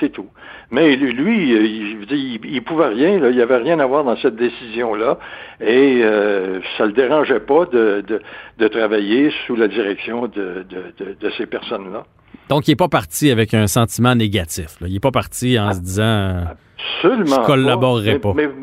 c'est 0.00 0.08
tout. 0.12 0.26
Mais 0.72 0.96
lui, 0.96 1.52
il, 1.52 2.42
il, 2.44 2.62
pouvait 2.64 2.88
rien, 2.88 3.20
là, 3.20 3.30
il 3.30 3.36
n'y 3.36 3.40
avait 3.40 3.58
rien 3.58 3.78
à 3.78 3.86
voir 3.86 4.02
dans 4.02 4.16
cette 4.16 4.34
décision-là, 4.34 5.16
et 5.60 6.00
euh, 6.02 6.58
ça 6.76 6.86
le 6.86 6.92
dérangeait 6.92 7.38
pas 7.38 7.66
de, 7.66 8.02
de, 8.04 8.20
de, 8.58 8.68
travailler 8.68 9.32
sous 9.46 9.54
la 9.54 9.68
direction 9.68 10.26
de, 10.26 10.66
de 10.98 11.30
ces 11.38 11.46
personnes-là. 11.46 12.04
Donc, 12.48 12.66
il 12.66 12.72
n'est 12.72 12.76
pas 12.76 12.88
parti 12.88 13.30
avec 13.30 13.54
un 13.54 13.68
sentiment 13.68 14.16
négatif. 14.16 14.80
Là. 14.80 14.88
Il 14.88 14.94
n'est 14.94 15.00
pas 15.00 15.12
parti 15.12 15.56
en 15.56 15.72
se 15.72 15.80
disant 15.80 16.44
Absolument 17.04 17.42
je 17.42 17.46
collaborerai 17.46 18.18
pas. 18.18 18.32
Mais 18.34 18.48
pas, 18.48 18.54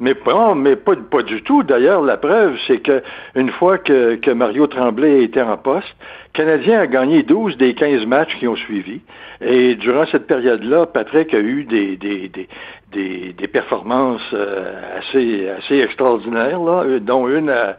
mais 0.00 0.14
pas, 0.14 0.96
pas 0.96 1.22
du 1.22 1.42
tout. 1.42 1.62
D'ailleurs, 1.62 2.02
la 2.02 2.16
preuve, 2.16 2.56
c'est 2.66 2.78
que 2.78 3.02
une 3.34 3.50
fois 3.50 3.78
que, 3.78 4.16
que 4.16 4.30
Mario 4.30 4.66
Tremblay 4.66 5.22
était 5.22 5.42
en 5.42 5.56
poste, 5.56 5.94
Canadien 6.32 6.80
a 6.80 6.86
gagné 6.86 7.22
12 7.22 7.56
des 7.56 7.74
15 7.74 8.04
matchs 8.06 8.36
qui 8.38 8.48
ont 8.48 8.56
suivi. 8.56 9.00
Et 9.40 9.76
durant 9.76 10.06
cette 10.06 10.26
période-là, 10.26 10.86
Patrick 10.86 11.32
a 11.32 11.38
eu 11.38 11.64
des, 11.64 11.96
des, 11.96 12.28
des, 12.28 13.32
des, 13.32 13.48
performances 13.48 14.20
euh, 14.32 14.98
assez, 14.98 15.48
assez 15.48 15.78
extraordinaires, 15.80 16.60
là, 16.60 16.98
dont 17.00 17.28
une 17.28 17.50
à, 17.50 17.76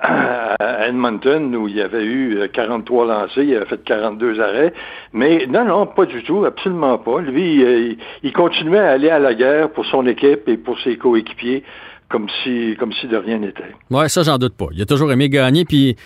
à 0.00 0.88
Edmonton 0.88 1.54
où 1.56 1.68
il 1.68 1.76
y 1.76 1.82
avait 1.82 2.04
eu 2.04 2.48
43 2.52 3.04
euh, 3.04 3.08
lancés, 3.08 3.44
il 3.44 3.56
avait 3.56 3.66
fait 3.66 3.82
42 3.82 4.40
arrêts. 4.40 4.72
Mais 5.12 5.46
non, 5.46 5.64
non, 5.64 5.86
pas 5.86 6.06
du 6.06 6.22
tout, 6.22 6.44
absolument 6.44 6.98
pas. 6.98 7.20
Lui, 7.20 7.64
euh, 7.64 7.94
il, 8.22 8.32
continuait 8.32 8.78
à 8.78 8.90
aller 8.90 9.10
à 9.10 9.18
la 9.18 9.34
guerre 9.34 9.70
pour 9.70 9.84
son 9.86 10.06
équipe 10.06 10.48
et 10.48 10.56
pour 10.56 10.78
ses 10.80 10.96
coéquipiers 10.96 11.64
comme 12.08 12.26
si, 12.42 12.74
comme 12.78 12.92
si 12.92 13.06
de 13.06 13.16
rien 13.16 13.38
n'était. 13.38 13.74
Ouais, 13.90 14.08
ça, 14.08 14.22
j'en 14.22 14.38
doute 14.38 14.54
pas. 14.54 14.68
Il 14.72 14.80
a 14.80 14.86
toujours 14.86 15.12
aimé 15.12 15.28
gagner, 15.28 15.64
puis 15.64 15.96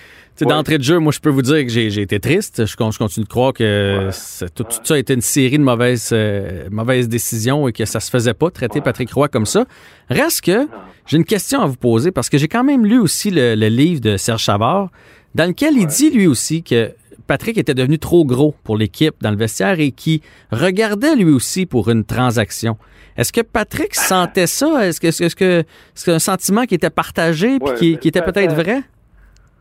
D'entrée 0.41 0.79
de 0.79 0.83
jeu, 0.83 0.99
moi, 0.99 1.13
je 1.13 1.21
peux 1.21 1.31
vous 1.31 1.43
dire 1.43 1.63
que 1.63 1.69
j'ai 1.69 2.01
été 2.01 2.19
triste. 2.19 2.65
Je, 2.67 2.77
continue 2.77 3.25
de 3.25 3.29
croire 3.29 3.53
que 3.53 4.09
tout, 4.55 4.65
ça 4.83 4.95
a 4.95 4.99
été 4.99 5.15
une 5.15 5.21
série 5.21 5.59
de 5.59 5.63
mauvaises, 5.63 6.11
euh, 6.13 6.69
mauvaises 6.71 7.09
décisions 7.09 7.69
et 7.69 7.73
que 7.73 7.85
ça 7.85 8.01
se 8.01 8.11
faisait 8.11 8.35
pas 8.35 8.51
traiter 8.51 8.81
Patrick 8.81 9.13
Roy 9.13 9.29
comme 9.29 9.47
ça. 9.47 9.67
Reste 10.09 10.41
que 10.41 10.67
j'ai 11.07 11.19
une 11.19 11.25
question 11.25 11.61
à 11.61 11.67
vous 11.67 11.77
poser 11.77 12.11
parce 12.11 12.29
que 12.29 12.39
j'ai 12.39 12.49
quand 12.49 12.65
même 12.65 12.87
lu 12.87 12.99
aussi 12.99 13.31
le, 13.31 13.55
livre 13.55 14.01
de 14.01 14.17
Serge 14.17 14.43
Chavard 14.43 14.91
dans 15.35 15.47
lequel 15.47 15.77
il 15.77 15.87
dit 15.87 16.11
lui 16.11 16.27
aussi 16.27 16.63
que 16.63 16.93
Patrick 17.27 17.59
était 17.59 17.75
devenu 17.75 17.99
trop 17.99 18.25
gros 18.25 18.55
pour 18.65 18.77
l'équipe 18.77 19.15
dans 19.21 19.31
le 19.31 19.37
vestiaire 19.37 19.81
et 19.81 19.91
qui 19.91 20.23
regardait 20.51 21.17
lui 21.17 21.31
aussi 21.31 21.67
pour 21.67 21.91
une 21.91 22.05
transaction. 22.05 22.77
Est-ce 23.17 23.33
que 23.33 23.43
Patrick 23.43 23.95
sentait 23.95 24.47
ça? 24.47 24.87
Est-ce 24.87 25.01
que 25.01 25.11
c'est 25.11 25.27
-ce 25.27 26.11
un 26.11 26.19
sentiment 26.19 26.65
qui 26.65 26.75
était 26.75 26.91
partagé 26.91 27.57
et 27.57 27.97
qui 27.99 28.09
était 28.09 28.23
peut-être 28.23 28.55
vrai? 28.55 28.83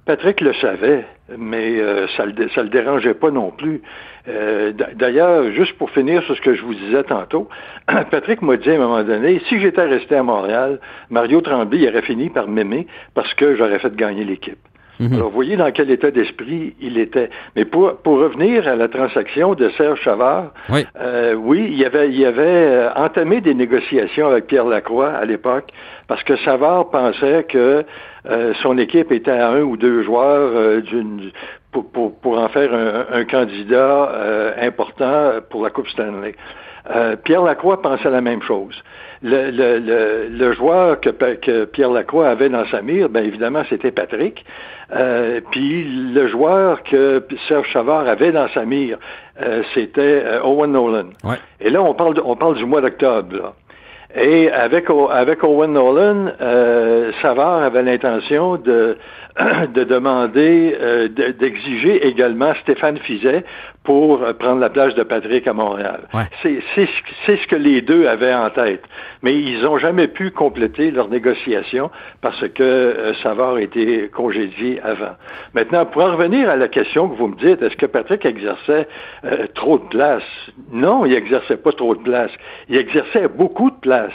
Patrick 0.05 0.41
le 0.41 0.53
savait, 0.55 1.05
mais 1.37 1.79
euh, 1.79 2.07
ça 2.17 2.25
le 2.25 2.33
ça 2.55 2.63
le 2.63 2.69
dérangeait 2.69 3.13
pas 3.13 3.29
non 3.29 3.51
plus. 3.51 3.81
Euh, 4.27 4.71
d'ailleurs, 4.95 5.51
juste 5.51 5.73
pour 5.77 5.89
finir 5.91 6.23
sur 6.23 6.35
ce 6.35 6.41
que 6.41 6.55
je 6.55 6.61
vous 6.63 6.73
disais 6.73 7.03
tantôt, 7.03 7.49
Patrick 8.11 8.41
m'a 8.41 8.57
dit 8.57 8.69
à 8.69 8.75
un 8.75 8.77
moment 8.77 9.03
donné, 9.03 9.41
si 9.47 9.59
j'étais 9.59 9.83
resté 9.83 10.15
à 10.15 10.23
Montréal, 10.23 10.79
Mario 11.09 11.41
Tremblay 11.41 11.87
aurait 11.87 12.01
fini 12.01 12.29
par 12.29 12.47
m'aimer 12.47 12.87
parce 13.13 13.33
que 13.35 13.55
j'aurais 13.55 13.79
fait 13.79 13.95
gagner 13.95 14.23
l'équipe. 14.23 14.59
Mhm. 14.99 15.13
Alors, 15.13 15.29
vous 15.29 15.35
voyez 15.35 15.57
dans 15.57 15.71
quel 15.71 15.89
état 15.89 16.11
d'esprit 16.11 16.75
il 16.79 16.97
était. 16.97 17.29
Mais 17.55 17.65
pour, 17.65 17.97
pour 17.97 18.19
revenir 18.19 18.67
à 18.67 18.75
la 18.75 18.87
transaction 18.87 19.55
de 19.55 19.69
Serge 19.69 19.99
Chavard, 20.01 20.51
oui, 20.69 20.85
euh, 20.99 21.33
oui 21.33 21.69
il 21.71 21.83
avait, 21.85 22.09
il 22.11 22.25
avait 22.25 22.87
entamé 22.95 23.41
des 23.41 23.53
négociations 23.53 24.27
avec 24.27 24.47
Pierre 24.47 24.65
Lacroix 24.65 25.09
à 25.09 25.25
l'époque 25.25 25.71
parce 26.07 26.23
que 26.23 26.35
Savard 26.37 26.89
pensait 26.89 27.45
que 27.45 27.85
euh, 28.25 28.53
son 28.61 28.77
équipe 28.77 29.11
était 29.11 29.31
à 29.31 29.49
un 29.49 29.61
ou 29.61 29.77
deux 29.77 30.03
joueurs 30.03 30.51
euh, 30.53 30.81
d'une 30.81 31.31
pour, 31.71 31.89
pour, 31.89 32.19
pour, 32.19 32.37
en 32.37 32.49
faire 32.49 32.73
un, 32.73 33.05
un 33.17 33.23
candidat 33.23 34.11
euh, 34.13 34.51
important 34.61 35.39
pour 35.49 35.63
la 35.63 35.69
Coupe 35.69 35.87
Stanley. 35.87 36.35
Pierre 37.23 37.43
Lacroix 37.43 37.81
pensait 37.81 38.09
la 38.09 38.21
même 38.21 38.41
chose. 38.41 38.81
Le, 39.23 39.51
le, 39.51 39.77
le, 39.77 40.27
le 40.29 40.53
joueur 40.53 40.99
que, 40.99 41.09
que, 41.09 41.65
Pierre 41.65 41.91
Lacroix 41.91 42.27
avait 42.29 42.49
dans 42.49 42.65
sa 42.65 42.81
mire, 42.81 43.07
bien 43.07 43.23
évidemment, 43.23 43.61
c'était 43.69 43.91
Patrick. 43.91 44.43
puis 45.51 45.83
le 46.13 46.27
joueur 46.27 46.81
que 46.83 47.23
Serge 47.47 47.67
Chavard 47.67 48.07
avait 48.07 48.31
dans 48.31 48.47
sa 48.49 48.65
mire, 48.65 48.97
c'était 49.75 50.23
Owen 50.43 50.71
Nolan. 50.71 51.09
Ouais. 51.23 51.37
Et 51.59 51.69
là, 51.69 51.83
on 51.83 51.93
parle, 51.93 52.19
on 52.25 52.35
parle 52.35 52.55
du 52.55 52.65
mois 52.65 52.81
d'octobre. 52.81 53.53
Et 54.15 54.51
avec, 54.51 54.87
avec 55.09 55.43
Owen 55.43 55.73
Nolan, 55.73 56.33
euh, 56.41 57.11
Savard 57.21 57.63
avait 57.63 57.83
l'intention 57.83 58.57
de, 58.57 58.97
de 59.73 59.83
demander, 59.85 60.75
euh, 60.79 61.07
d'exiger 61.07 62.05
également 62.05 62.53
Stéphane 62.61 62.97
Fizet 62.97 63.45
pour 63.83 64.21
euh, 64.21 64.33
prendre 64.33 64.59
la 64.59 64.69
place 64.69 64.93
de 64.95 65.03
Patrick 65.03 65.47
à 65.47 65.53
Montréal. 65.53 66.01
C'est 66.43 66.59
ce 67.27 67.47
que 67.47 67.55
les 67.55 67.81
deux 67.81 68.05
avaient 68.07 68.33
en 68.33 68.49
tête. 68.49 68.83
Mais 69.23 69.35
ils 69.35 69.63
n'ont 69.63 69.77
jamais 69.77 70.07
pu 70.07 70.31
compléter 70.31 70.91
leur 70.91 71.09
négociation 71.09 71.89
parce 72.21 72.47
que 72.49 72.63
euh, 72.63 73.13
Savard 73.15 73.57
était 73.57 74.09
congédié 74.13 74.79
avant. 74.81 75.15
Maintenant, 75.53 75.85
pour 75.85 76.03
en 76.03 76.11
revenir 76.11 76.49
à 76.49 76.55
la 76.55 76.67
question 76.67 77.09
que 77.09 77.15
vous 77.15 77.27
me 77.27 77.35
dites, 77.35 77.61
est-ce 77.61 77.75
que 77.75 77.87
Patrick 77.87 78.25
exerçait 78.25 78.87
euh, 79.25 79.47
trop 79.55 79.79
de 79.79 79.85
place? 79.85 80.23
Non, 80.71 81.05
il 81.05 81.13
exerçait 81.13 81.57
pas 81.57 81.71
trop 81.71 81.95
de 81.95 82.01
place. 82.01 82.31
Il 82.69 82.77
exerçait 82.77 83.27
beaucoup 83.27 83.71
de 83.71 83.79
place. 83.81 84.13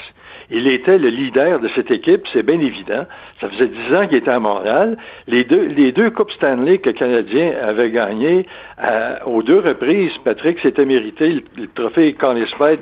Il 0.50 0.68
était 0.68 0.98
le 0.98 1.08
leader 1.08 1.58
de 1.58 1.68
cette 1.74 1.90
équipe, 1.90 2.22
c'est 2.32 2.44
bien 2.44 2.60
évident. 2.60 3.04
Ça 3.40 3.48
faisait 3.48 3.66
dix 3.66 3.94
ans 3.94 4.06
qu'il 4.06 4.18
était 4.18 4.30
à 4.30 4.38
Montréal. 4.38 4.96
Les 5.26 5.44
deux, 5.44 5.66
les 5.66 5.90
deux 5.90 6.10
Coupes 6.10 6.30
Stanley 6.30 6.78
que 6.78 6.90
le 6.90 6.94
Canadien 6.94 7.52
avait 7.62 7.90
gagnées 7.90 8.46
euh, 8.82 9.16
aux 9.26 9.42
deux 9.42 9.55
reprises, 9.58 10.12
Patrick 10.24 10.58
s'était 10.60 10.84
mérité 10.84 11.44
le, 11.56 11.66
trophée 11.68 12.14
Conn 12.14 12.38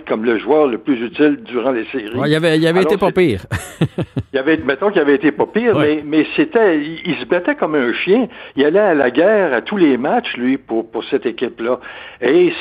comme 0.06 0.24
le 0.24 0.38
joueur 0.38 0.66
le 0.66 0.78
plus 0.78 1.00
utile 1.00 1.38
durant 1.44 1.72
les 1.72 1.84
séries. 1.86 2.12
il 2.26 2.34
avait, 2.34 2.58
il 2.58 2.66
avait 2.66 2.82
été 2.82 2.96
pas 2.96 3.10
pire. 3.10 3.46
il 4.32 4.38
avait, 4.38 4.56
mettons 4.58 4.90
qu'il 4.90 5.00
avait 5.00 5.14
été 5.14 5.32
pas 5.32 5.46
pire, 5.46 5.78
mais, 5.78 6.02
mais 6.04 6.26
c'était, 6.36 6.80
il, 6.80 7.16
se 7.16 7.24
battait 7.24 7.54
comme 7.54 7.74
un 7.74 7.92
chien. 7.92 8.28
Il 8.56 8.64
allait 8.64 8.78
à 8.78 8.94
la 8.94 9.10
guerre 9.10 9.52
à 9.52 9.62
tous 9.62 9.76
les 9.76 9.96
matchs, 9.96 10.36
lui, 10.36 10.58
pour, 10.58 10.90
pour 10.90 11.04
cette 11.04 11.26
équipe-là. 11.26 11.80
Et 12.20 12.52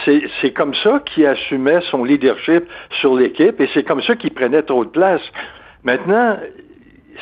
c'est 0.41 0.51
comme 0.51 0.73
ça 0.75 1.01
qu'il 1.05 1.25
assumait 1.25 1.81
son 1.91 2.03
leadership 2.03 2.63
sur 3.01 3.15
l'équipe 3.15 3.59
et 3.59 3.69
c'est 3.73 3.83
comme 3.83 4.01
ça 4.01 4.15
qu'il 4.15 4.31
prenait 4.31 4.63
trop 4.63 4.85
de 4.85 4.89
place. 4.89 5.21
Maintenant, 5.83 6.37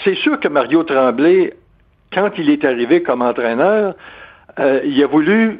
c'est 0.04 0.16
sûr 0.16 0.40
que 0.40 0.48
Mario 0.48 0.84
Tremblay, 0.84 1.54
quand 2.14 2.32
il 2.38 2.50
est 2.50 2.66
arrivé 2.66 3.02
comme 3.02 3.22
entraîneur, 3.22 3.96
euh, 4.60 4.82
il 4.84 5.02
a 5.04 5.08
voulu 5.08 5.60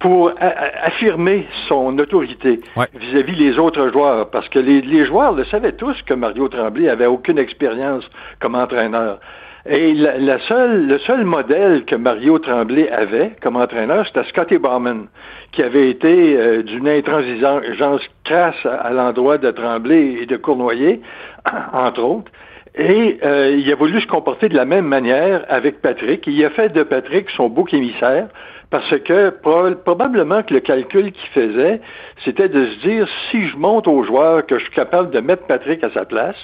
pour 0.00 0.32
affirmer 0.38 1.46
son 1.68 1.98
autorité 1.98 2.60
vis-à-vis 2.94 3.36
les 3.36 3.58
autres 3.58 3.90
joueurs, 3.92 4.30
parce 4.30 4.48
que 4.48 4.58
les, 4.58 4.80
les, 4.80 5.04
joueurs 5.04 5.32
le 5.32 5.44
savaient 5.44 5.72
tous 5.72 6.00
que 6.02 6.14
Mario 6.14 6.48
Tremblay 6.48 6.88
avait 6.88 7.06
aucune 7.06 7.38
expérience 7.38 8.08
comme 8.40 8.54
entraîneur. 8.54 9.20
Et 9.66 9.92
la, 9.92 10.38
seule, 10.40 10.86
le 10.86 10.98
seul 11.00 11.24
modèle 11.24 11.84
que 11.84 11.94
Mario 11.94 12.38
Tremblay 12.38 12.88
avait 12.88 13.32
comme 13.42 13.56
entraîneur, 13.56 14.06
c'était 14.06 14.24
Scotty 14.24 14.56
Bowman, 14.56 15.08
qui 15.52 15.62
avait 15.62 15.90
été 15.90 16.36
euh, 16.36 16.62
d'une 16.62 16.88
intransigeance 16.88 18.00
crasse 18.24 18.64
à, 18.64 18.90
l'endroit 18.90 19.36
de 19.36 19.50
Tremblay 19.50 20.16
et 20.22 20.26
de 20.26 20.36
Cournoyer, 20.38 21.02
entre 21.74 22.02
autres. 22.02 22.32
Et 22.74 23.18
euh, 23.22 23.54
il 23.58 23.70
a 23.70 23.74
voulu 23.74 24.00
se 24.00 24.06
comporter 24.06 24.48
de 24.48 24.56
la 24.56 24.64
même 24.64 24.86
manière 24.86 25.44
avec 25.48 25.82
Patrick. 25.82 26.26
Il 26.26 26.42
a 26.42 26.50
fait 26.50 26.72
de 26.72 26.82
Patrick 26.82 27.28
son 27.30 27.50
bouc 27.50 27.74
émissaire 27.74 28.28
parce 28.70 28.96
que 29.00 29.30
probablement 29.30 30.42
que 30.44 30.54
le 30.54 30.60
calcul 30.60 31.10
qu'il 31.10 31.28
faisait, 31.30 31.80
c'était 32.24 32.48
de 32.48 32.66
se 32.66 32.80
dire 32.86 33.08
si 33.30 33.48
je 33.48 33.56
monte 33.56 33.88
aux 33.88 34.04
joueurs 34.04 34.46
que 34.46 34.58
je 34.58 34.64
suis 34.64 34.74
capable 34.74 35.10
de 35.10 35.18
mettre 35.20 35.46
Patrick 35.46 35.82
à 35.82 35.90
sa 35.90 36.04
place, 36.04 36.36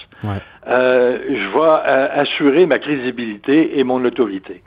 euh, 0.66 1.18
je 1.28 1.48
vais 1.48 1.80
euh, 1.86 2.08
assurer 2.20 2.66
ma 2.66 2.80
crédibilité 2.80 3.78
et 3.78 3.84
mon 3.84 4.04
autorité. 4.04 4.62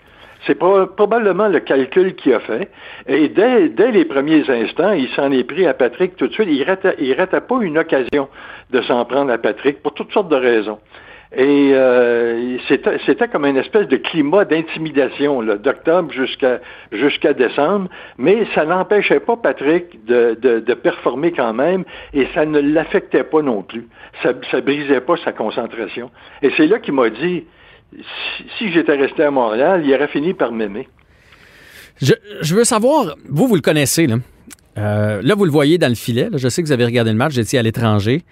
C'est 0.47 0.55
probablement 0.55 1.49
le 1.49 1.59
calcul 1.59 2.15
qu'il 2.15 2.33
a 2.33 2.39
fait. 2.39 2.69
Et 3.07 3.27
dès, 3.27 3.67
dès 3.67 3.91
les 3.91 4.05
premiers 4.05 4.49
instants, 4.49 4.93
il 4.93 5.09
s'en 5.09 5.29
est 5.33 5.43
pris 5.43 5.67
à 5.67 5.73
Patrick 5.73 6.15
tout 6.15 6.27
de 6.27 6.33
suite. 6.33 6.47
Il 6.49 6.61
ne 6.61 7.15
ratait 7.15 7.41
pas 7.41 7.57
une 7.59 7.77
occasion 7.77 8.29
de 8.69 8.81
s'en 8.83 9.03
prendre 9.03 9.33
à 9.33 9.37
Patrick 9.37 9.83
pour 9.83 9.93
toutes 9.93 10.13
sortes 10.13 10.29
de 10.29 10.37
raisons. 10.37 10.79
Et 11.35 11.71
euh, 11.73 12.57
c'était 12.67 13.27
comme 13.27 13.45
une 13.45 13.57
espèce 13.57 13.87
de 13.87 13.97
climat 13.97 14.45
d'intimidation 14.45 15.43
d'octobre 15.43 16.11
jusqu'à 16.11 17.33
décembre, 17.33 17.87
mais 18.17 18.47
ça 18.55 18.65
n'empêchait 18.65 19.19
pas 19.19 19.37
Patrick 19.37 20.03
de, 20.05 20.73
performer 20.73 21.31
quand 21.31 21.53
même 21.53 21.83
et 22.13 22.27
ça 22.33 22.45
ne 22.45 22.59
l'affectait 22.59 23.23
pas 23.23 23.43
non 23.43 23.61
plus. 23.61 23.87
Ça, 24.23 24.33
ça 24.49 24.61
brisait 24.61 25.01
pas 25.01 25.17
sa 25.23 25.31
concentration. 25.31 26.09
Et 26.41 26.49
c'est 26.57 26.65
là 26.65 26.79
qu'il 26.79 26.95
m'a 26.95 27.11
dit, 27.11 27.45
si, 28.57 28.71
j'étais 28.71 28.95
resté 28.95 29.23
à 29.23 29.29
Montréal, 29.29 29.83
il 29.85 29.93
aurait 29.93 30.07
fini 30.07 30.33
par 30.33 30.51
m'aimer. 30.51 30.87
Je, 32.01 32.13
je, 32.41 32.55
veux 32.55 32.63
savoir, 32.63 33.15
vous, 33.27 33.47
vous 33.47 33.55
le 33.55 33.61
connaissez, 33.61 34.07
là. 34.07 34.15
Euh, 34.77 35.21
là, 35.21 35.35
vous 35.35 35.45
le 35.45 35.51
voyez 35.51 35.77
dans 35.77 35.89
le 35.89 35.95
filet. 35.95 36.29
Je 36.33 36.47
sais 36.47 36.61
que 36.61 36.67
vous 36.67 36.71
avez 36.71 36.85
regardé 36.85 37.11
le 37.11 37.17
match, 37.17 37.33
j'étais 37.33 37.57
à 37.57 37.63
l'étranger. 37.63 38.23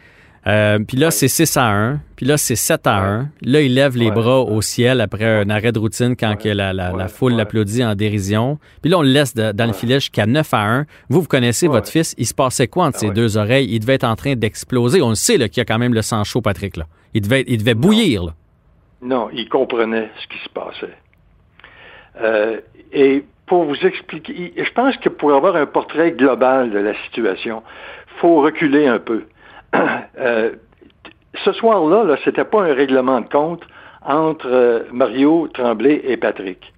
Euh, 0.47 0.79
puis 0.79 0.95
là, 0.95 1.12
c'est 1.12 1.27
6 1.27 1.57
à 1.57 1.65
1. 1.65 1.99
Puis 2.15 2.25
là, 2.25 2.38
c'est 2.38 2.55
7 2.55 2.88
à 2.88 2.97
1. 2.97 3.29
Là, 3.41 3.62
il 3.62 3.73
lève 3.73 3.97
les 3.97 4.12
bras 4.12 4.39
au 4.39 4.62
ciel 4.62 5.01
après 5.01 5.25
un 5.25 5.49
arrêt 5.49 5.73
de 5.73 5.79
routine 5.79 6.15
quand 6.15 6.36
que 6.38 6.47
la, 6.47 6.71
la, 6.71 7.07
foule 7.10 7.33
l'applaudit 7.33 7.83
en 7.83 7.95
dérision. 7.95 8.57
Puis 8.81 8.89
là, 8.89 8.99
on 8.99 9.01
le 9.01 9.10
laisse 9.10 9.36
dans 9.36 9.65
le 9.65 9.73
filet 9.73 9.95
jusqu'à 9.95 10.25
9 10.25 10.53
à 10.53 10.62
1. 10.62 10.86
Vous, 11.10 11.21
vous 11.21 11.27
connaissez 11.27 11.67
votre 11.67 11.89
fils. 11.89 12.15
Il 12.17 12.25
se 12.25 12.33
passait 12.33 12.67
quoi 12.67 12.86
entre 12.86 12.99
ses 12.99 13.10
deux 13.10 13.38
oreilles? 13.38 13.67
Il 13.69 13.79
devait 13.79 13.95
être 13.95 14.05
en 14.05 14.15
train 14.15 14.36
d'exploser. 14.36 15.01
On 15.01 15.10
le 15.10 15.15
sait 15.15 15.38
qu'il 15.49 15.57
y 15.57 15.62
a 15.62 15.65
quand 15.65 15.79
même 15.79 15.93
le 15.93 16.01
sang 16.01 16.23
chaud, 16.23 16.41
Patrick. 16.41 16.77
Là. 16.77 16.86
Il, 17.13 17.21
devait, 17.21 17.43
il 17.47 17.57
devait 17.57 17.73
bouillir. 17.73 18.23
Là. 18.23 18.31
Non, 19.01 19.29
il 19.33 19.49
comprenait 19.49 20.10
ce 20.21 20.27
qui 20.27 20.43
se 20.43 20.49
passait. 20.49 20.97
Euh, 22.21 22.62
et 22.93 23.25
pour 23.45 23.65
vous 23.65 23.75
expliquer, 23.86 24.53
je 24.57 24.71
pense 24.73 24.95
que 24.97 25.10
pour 25.10 25.33
avoir 25.33 25.55
un 25.55 25.65
portrait 25.65 26.12
global 26.12 26.71
de 26.71 26.79
la 26.79 26.93
situation, 27.03 27.63
faut 28.19 28.41
reculer 28.41 28.88
un 28.88 28.99
peu. 28.99 29.23
Euh, 30.19 30.53
ce 31.45 31.51
soir-là, 31.51 32.03
-là, 32.03 32.17
c'était 32.25 32.43
pas 32.43 32.63
un 32.63 32.73
règlement 32.73 33.21
de 33.21 33.30
compte 33.30 33.62
entre 34.03 34.47
euh, 34.47 34.84
Mario 34.91 35.47
Tremblay 35.53 36.01
et 36.06 36.17
Patrick. 36.17 36.73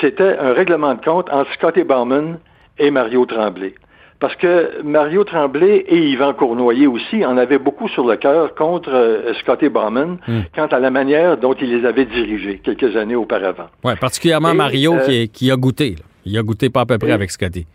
C'était 0.00 0.36
un 0.38 0.52
règlement 0.52 0.94
de 0.94 1.00
compte 1.02 1.30
entre 1.30 1.50
Scotty 1.54 1.84
Bauman 1.84 2.38
et 2.78 2.90
Mario 2.90 3.24
Tremblay. 3.24 3.74
Parce 4.18 4.34
que 4.36 4.82
Mario 4.82 5.24
Tremblay 5.24 5.84
et 5.88 6.10
Yvan 6.10 6.32
Cournoyer 6.32 6.86
aussi 6.86 7.24
en 7.24 7.36
avaient 7.36 7.58
beaucoup 7.58 7.88
sur 7.88 8.06
le 8.06 8.16
cœur 8.16 8.54
contre 8.54 8.90
euh, 8.90 9.34
Scotty 9.40 9.68
Bauman 9.68 10.18
hmm. 10.26 10.40
quant 10.54 10.66
à 10.66 10.78
la 10.78 10.90
manière 10.90 11.36
dont 11.36 11.52
il 11.54 11.70
les 11.70 11.86
avait 11.86 12.06
dirigés 12.06 12.60
quelques 12.64 12.96
années 12.96 13.14
auparavant. 13.14 13.66
Oui, 13.84 13.92
particulièrement 14.00 14.54
Mario 14.54 14.96
qui, 15.32 15.50
a 15.50 15.56
goûté. 15.56 15.96
Il 16.24 16.36
a 16.38 16.42
goûté 16.42 16.70
pas 16.70 16.80
à 16.80 16.86
peu 16.86 16.98
près 16.98 17.12
avec 17.12 17.30
Scotty. 17.30 17.66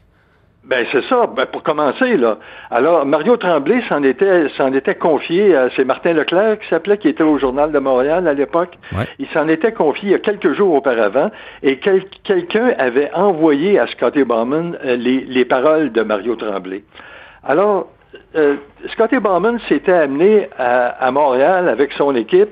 Ben 0.71 0.85
c'est 0.93 1.03
ça. 1.09 1.27
Ben, 1.27 1.45
pour 1.47 1.63
commencer 1.63 2.15
là. 2.15 2.37
Alors 2.69 3.05
Mario 3.05 3.35
Tremblay 3.35 3.81
s'en 3.89 4.03
était 4.03 4.47
s'en 4.55 4.71
était 4.71 4.95
confié. 4.95 5.53
à 5.53 5.69
c'est 5.75 5.83
Martin 5.83 6.13
Leclerc 6.13 6.59
qui 6.59 6.67
s'appelait, 6.69 6.97
qui 6.97 7.09
était 7.09 7.23
au 7.23 7.37
journal 7.37 7.73
de 7.73 7.79
Montréal 7.79 8.25
à 8.25 8.33
l'époque. 8.33 8.77
Il 9.19 9.27
s'en 9.33 9.49
était 9.49 9.73
confié 9.73 10.01
il 10.03 10.11
y 10.11 10.15
a 10.15 10.19
quelques 10.19 10.53
jours 10.53 10.73
auparavant, 10.73 11.29
et 11.61 11.77
quelqu'un 12.23 12.73
avait 12.77 13.11
envoyé 13.13 13.79
à 13.79 13.87
Scotty 13.87 14.23
Bowman 14.23 14.77
euh, 14.85 14.95
les, 14.95 15.25
les 15.25 15.43
paroles 15.43 15.91
de 15.91 16.03
Mario 16.03 16.37
Tremblay. 16.37 16.83
Alors 17.43 17.89
euh, 18.37 18.55
Scotty 18.93 19.19
Bowman 19.19 19.59
s'était 19.67 19.91
amené 19.91 20.47
à, 20.57 20.87
à 21.05 21.11
Montréal 21.11 21.67
avec 21.67 21.91
son 21.93 22.15
équipe 22.15 22.49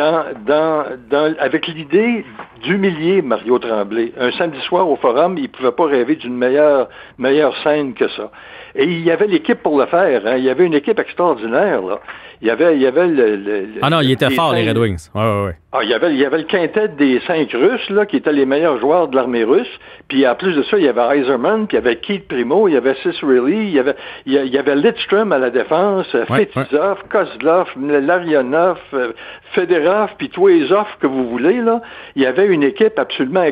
avec 0.00 1.66
l'idée 1.68 2.24
d'humilier 2.62 3.22
Mario 3.22 3.58
Tremblay. 3.58 4.12
Un 4.18 4.30
samedi 4.32 4.60
soir 4.62 4.88
au 4.88 4.96
forum, 4.96 5.36
il 5.36 5.44
ne 5.44 5.48
pouvait 5.48 5.72
pas 5.72 5.86
rêver 5.86 6.16
d'une 6.16 6.36
meilleure, 6.36 6.88
meilleure 7.18 7.56
scène 7.62 7.94
que 7.94 8.08
ça. 8.08 8.30
Et 8.74 8.84
il 8.84 9.04
y 9.04 9.10
avait 9.10 9.26
l'équipe 9.26 9.62
pour 9.62 9.78
le 9.78 9.86
faire. 9.86 10.26
Hein. 10.26 10.36
Il 10.36 10.44
y 10.44 10.50
avait 10.50 10.66
une 10.66 10.74
équipe 10.74 10.98
extraordinaire. 10.98 11.82
Là. 11.82 12.00
Il 12.40 12.48
y 12.48 12.50
avait, 12.50 12.76
il 12.76 12.82
y 12.82 12.86
avait 12.86 13.06
le, 13.08 13.66
ah 13.82 13.90
non, 13.90 14.00
il 14.00 14.12
était 14.12 14.30
fort, 14.30 14.52
les 14.52 14.68
Red 14.68 14.78
Wings. 14.78 15.08
Ouais, 15.14 15.22
ouais, 15.22 15.44
ouais. 15.46 15.56
Ah, 15.70 15.80
il 15.82 15.90
y 15.90 15.92
avait, 15.92 16.12
il 16.12 16.18
y 16.18 16.24
avait 16.24 16.38
le 16.38 16.44
quintet 16.44 16.88
des 16.88 17.20
cinq 17.26 17.52
Russes, 17.52 17.90
là, 17.90 18.06
qui 18.06 18.16
étaient 18.16 18.32
les 18.32 18.46
meilleurs 18.46 18.80
joueurs 18.80 19.08
de 19.08 19.16
l'armée 19.16 19.44
russe. 19.44 19.68
Puis 20.08 20.26
en 20.26 20.34
plus 20.34 20.54
de 20.54 20.62
ça, 20.62 20.78
il 20.78 20.84
y 20.84 20.88
avait 20.88 21.18
Eiserman, 21.18 21.66
puis 21.66 21.76
il 21.76 21.80
y 21.80 21.86
avait 21.86 21.96
Keith 21.96 22.26
Primo, 22.26 22.68
il 22.68 22.74
y 22.74 22.76
avait 22.78 22.94
Cicerelli, 23.02 23.68
il 23.68 23.72
y 23.72 23.78
avait, 23.78 23.94
il 24.24 24.32
y 24.32 24.56
avait 24.56 24.76
Lidstrom 24.76 25.30
à 25.30 25.38
la 25.38 25.50
défense, 25.50 26.06
Fetizov, 26.26 27.02
Kozlov, 27.10 27.68
Larionov, 27.76 28.78
euh, 28.94 29.12
Federov, 29.52 30.12
puis 30.16 30.30
tous 30.30 30.46
les 30.46 30.72
offres 30.72 30.96
que 31.00 31.06
vous 31.06 31.28
voulez, 31.28 31.60
là. 31.60 31.82
Il 32.16 32.22
y 32.22 32.26
avait 32.26 32.46
une 32.46 32.62
équipe 32.62 32.98
absolument... 32.98 33.44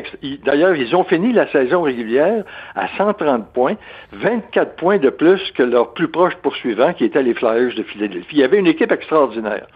D'ailleurs, 0.43 0.75
ils 0.75 0.95
ont 0.95 1.03
fini 1.03 1.33
la 1.33 1.47
saison 1.51 1.83
régulière 1.83 2.43
à 2.75 2.87
130 2.97 3.53
points, 3.53 3.75
24 4.13 4.75
points 4.75 4.97
de 4.97 5.11
plus 5.11 5.39
que 5.51 5.61
leur 5.61 5.93
plus 5.93 6.07
proche 6.07 6.35
poursuivant, 6.37 6.93
qui 6.93 7.05
étaient 7.05 7.21
les 7.21 7.35
Flyers 7.35 7.75
de 7.75 7.83
Philadelphie. 7.83 8.27
Il 8.31 8.39
y 8.39 8.43
avait 8.43 8.57
une 8.57 8.65
équipe 8.65 8.76
extraordinaire. 8.85 9.67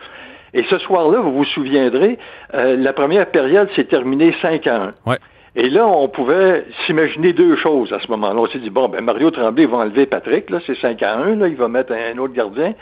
Et 0.53 0.63
ce 0.69 0.77
soir-là, 0.79 1.19
vous 1.19 1.31
vous 1.31 1.45
souviendrez, 1.45 2.17
euh, 2.53 2.75
la 2.75 2.93
première 2.93 3.27
période 3.27 3.69
s'est 3.75 3.85
terminée 3.85 4.35
5 4.41 4.67
à 4.67 4.93
1. 5.07 5.15
Et 5.55 5.69
là, 5.69 5.85
on 5.85 6.07
pouvait 6.07 6.65
s'imaginer 6.85 7.33
deux 7.33 7.55
choses 7.57 7.91
à 7.91 7.99
ce 7.99 8.07
moment-là. 8.09 8.39
On 8.39 8.47
s'est 8.47 8.59
dit, 8.59 8.69
bon, 8.69 8.87
ben 8.89 9.03
Mario 9.03 9.31
Tremblay 9.31 9.65
va 9.65 9.79
enlever 9.79 10.05
Patrick, 10.05 10.49
là, 10.49 10.59
c'est 10.65 10.75
5 10.75 11.01
à 11.03 11.17
1, 11.17 11.35
là, 11.35 11.47
il 11.47 11.55
va 11.55 11.67
mettre 11.67 11.93
un 11.93 12.17
autre 12.17 12.33
gardien. 12.33 12.73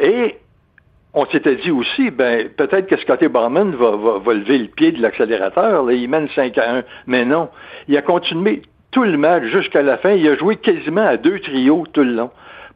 Et 0.00 0.36
on 1.14 1.26
s'était 1.26 1.56
dit 1.56 1.70
aussi, 1.70 2.10
ben, 2.10 2.48
peut-être 2.50 2.86
que 2.86 2.96
Scotty 2.98 3.28
Barman 3.28 3.74
va, 3.74 4.18
va, 4.18 4.34
lever 4.34 4.58
le 4.58 4.68
pied 4.68 4.92
de 4.92 5.00
l'accélérateur, 5.02 5.84
là, 5.84 5.92
il 5.92 6.08
mène 6.08 6.28
5 6.34 6.56
à 6.58 6.76
1. 6.76 6.82
Mais 7.06 7.24
non. 7.24 7.48
Il 7.88 7.96
a 7.96 8.02
continué 8.02 8.62
tout 8.90 9.04
le 9.04 9.16
match 9.16 9.44
jusqu'à 9.44 9.82
la 9.82 9.96
fin. 9.98 10.12
Il 10.12 10.26
a 10.28 10.36
joué 10.36 10.56
quasiment 10.56 11.06
à 11.06 11.16
deux 11.16 11.40
trios 11.40 11.84
tout 11.92 12.02
le 12.02 12.12
long 12.12 12.30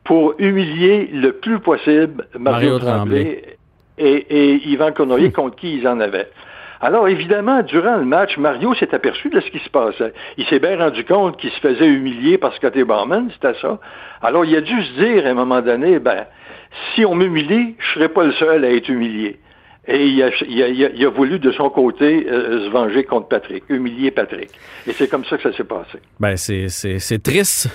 pour 0.04 0.34
humilier 0.38 1.08
le 1.12 1.32
plus 1.32 1.58
possible 1.60 2.26
Mario, 2.38 2.78
Tremblay, 2.78 3.56
Et, 3.98 4.04
et, 4.06 4.68
Yvan 4.68 4.92
Cournoyer 4.92 5.32
contre 5.32 5.56
qui 5.56 5.78
ils 5.78 5.88
en 5.88 6.00
avaient. 6.00 6.28
Alors, 6.80 7.08
évidemment, 7.08 7.62
durant 7.62 7.96
le 7.96 8.04
match, 8.04 8.36
Mario 8.36 8.74
s'est 8.74 8.94
aperçu 8.94 9.30
de 9.30 9.40
ce 9.40 9.50
qui 9.50 9.58
se 9.60 9.70
passait. 9.70 10.12
Il 10.36 10.44
s'est 10.46 10.58
bien 10.58 10.76
rendu 10.76 11.04
compte 11.04 11.38
qu'il 11.38 11.50
se 11.50 11.60
faisait 11.60 11.86
humilier 11.86 12.36
par 12.36 12.52
Scotty 12.54 12.84
Barman, 12.84 13.30
c'était 13.32 13.58
ça. 13.60 13.78
Alors, 14.20 14.44
il 14.44 14.54
a 14.54 14.60
dû 14.60 14.82
se 14.84 14.92
dire, 15.02 15.26
à 15.26 15.30
un 15.30 15.34
moment 15.34 15.62
donné, 15.62 15.98
ben, 15.98 16.26
si 16.94 17.06
on 17.06 17.14
m'humilie, 17.14 17.76
je 17.78 17.88
ne 17.88 17.94
serai 17.94 18.08
pas 18.08 18.24
le 18.24 18.32
seul 18.32 18.64
à 18.64 18.70
être 18.70 18.88
humilié. 18.88 19.38
Et 19.86 20.06
il 20.06 20.22
a, 20.22 20.30
il, 20.48 21.04
a, 21.04 21.10
voulu 21.10 21.38
de 21.38 21.52
son 21.52 21.68
côté 21.68 22.26
euh, 22.26 22.64
se 22.64 22.70
venger 22.70 23.04
contre 23.04 23.28
Patrick, 23.28 23.64
humilier 23.68 24.10
Patrick. 24.10 24.48
Et 24.86 24.92
c'est 24.92 25.08
comme 25.08 25.26
ça 25.26 25.36
que 25.36 25.42
ça 25.42 25.54
s'est 25.54 25.64
passé. 25.64 25.98
Ben 26.18 26.36
c'est, 26.36 27.22
triste, 27.22 27.68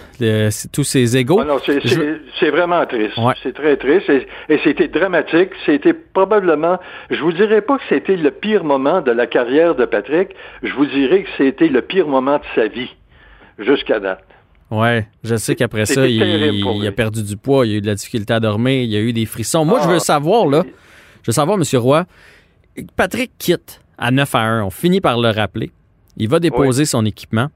tous 0.73 0.83
ces 0.83 1.17
égaux. 1.17 1.39
Ah 1.39 1.57
c'est, 2.39 2.49
vraiment 2.49 2.83
triste. 2.87 3.13
C'est 3.43 3.53
très 3.53 3.77
triste 3.77 4.09
et, 4.09 4.27
et, 4.49 4.59
c'était 4.63 4.87
dramatique. 4.87 5.51
C'était 5.67 5.93
probablement, 5.93 6.79
je 7.11 7.21
vous 7.21 7.31
dirais 7.31 7.61
pas 7.61 7.77
que 7.77 7.83
c'était 7.89 8.15
le 8.15 8.31
pire 8.31 8.63
moment 8.63 9.01
de 9.01 9.11
la 9.11 9.27
carrière 9.27 9.75
de 9.75 9.85
Patrick. 9.85 10.29
Je 10.63 10.73
vous 10.73 10.87
dirais 10.87 11.23
que 11.23 11.29
c'était 11.37 11.67
le 11.67 11.83
pire 11.83 12.07
moment 12.07 12.37
de 12.37 12.43
sa 12.55 12.67
vie 12.67 12.89
jusqu'à 13.59 13.99
date. 13.99 14.23
Ouais, 14.71 15.07
je 15.23 15.35
sais 15.35 15.55
qu'après 15.55 15.85
ça, 15.85 16.07
il, 16.07 16.87
a 16.87 16.91
perdu 16.91 17.23
du 17.23 17.37
poids, 17.37 17.65
il 17.65 17.73
a 17.73 17.77
eu 17.77 17.81
de 17.81 17.87
la 17.87 17.95
difficulté 17.95 18.33
à 18.33 18.39
dormir, 18.39 18.83
il 18.83 18.95
a 18.95 18.99
eu 18.99 19.13
des 19.13 19.25
frissons. 19.25 19.65
Moi, 19.65 19.79
je 19.81 19.87
veux 19.87 19.95
ah. 19.95 19.99
savoir, 19.99 20.45
là, 20.45 20.63
je 21.29 21.33
veux 21.33 21.35
savoir, 21.35 21.59
M. 21.59 21.79
Roy, 21.79 22.05
Patrick 22.95 23.31
quitte 23.37 23.81
à 23.99 24.09
9 24.09 24.33
à 24.33 24.39
1. 24.39 24.63
On 24.63 24.71
finit 24.71 24.99
par 24.99 25.19
le 25.19 25.29
rappeler. 25.29 25.71
Il 26.17 26.27
va 26.27 26.39
déposer 26.39 26.85
son 26.85 27.05
équipement. 27.05 27.49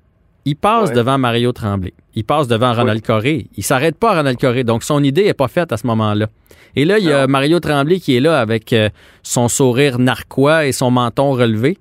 Il 0.46 0.56
passe 0.56 0.92
devant 0.92 1.18
Mario 1.18 1.52
Tremblay. 1.54 1.94
Il 2.14 2.24
passe 2.24 2.48
devant 2.48 2.74
Ronald 2.74 3.02
Coré. 3.02 3.48
Il 3.58 3.64
s'arrête 3.64 3.98
pas 3.98 4.12
à 4.12 4.18
Ronald 4.18 4.38
Coré. 4.38 4.64
Donc, 4.64 4.84
son 4.84 5.04
idée 5.04 5.24
n'est 5.24 5.34
pas 5.34 5.48
faite 5.48 5.72
à 5.72 5.78
ce 5.78 5.88
moment-là. 5.88 6.28
Et 6.76 6.86
là, 6.86 7.00
il 7.00 7.06
y 7.06 7.12
a 7.12 7.26
Mario 7.26 7.60
Tremblay 7.60 8.00
qui 8.00 8.16
est 8.16 8.20
là 8.20 8.40
avec 8.40 8.74
euh, 8.74 8.90
son 9.24 9.48
sourire 9.48 9.98
narquois 9.98 10.66
et 10.66 10.72
son 10.72 10.92
menton 10.92 11.32
relevé. 11.32 11.78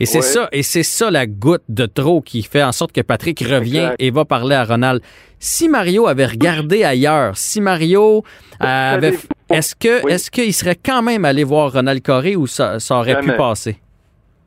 Et 0.00 0.06
c'est 0.06 0.22
ça, 0.22 0.48
et 0.50 0.64
c'est 0.64 0.82
ça 0.82 1.12
la 1.12 1.26
goutte 1.26 1.62
de 1.68 1.86
trop 1.86 2.22
qui 2.22 2.42
fait 2.42 2.62
en 2.62 2.72
sorte 2.72 2.90
que 2.90 3.02
Patrick 3.02 3.38
revient 3.38 3.92
et 4.00 4.10
va 4.10 4.24
parler 4.24 4.56
à 4.56 4.64
Ronald. 4.64 5.00
Si 5.38 5.68
Mario 5.68 6.08
avait 6.08 6.26
regardé 6.26 6.82
ailleurs, 6.82 7.36
si 7.36 7.60
Mario 7.60 8.24
avait, 8.58 9.16
est-ce 9.52 9.74
que, 9.74 10.08
est-ce 10.08 10.30
qu'il 10.30 10.52
serait 10.52 10.76
quand 10.76 11.02
même 11.02 11.24
allé 11.24 11.44
voir 11.44 11.72
Ronald 11.72 12.02
Coré 12.02 12.36
ou 12.36 12.46
ça, 12.46 12.78
aurait 12.90 13.20
pu 13.20 13.32
passer? 13.32 13.76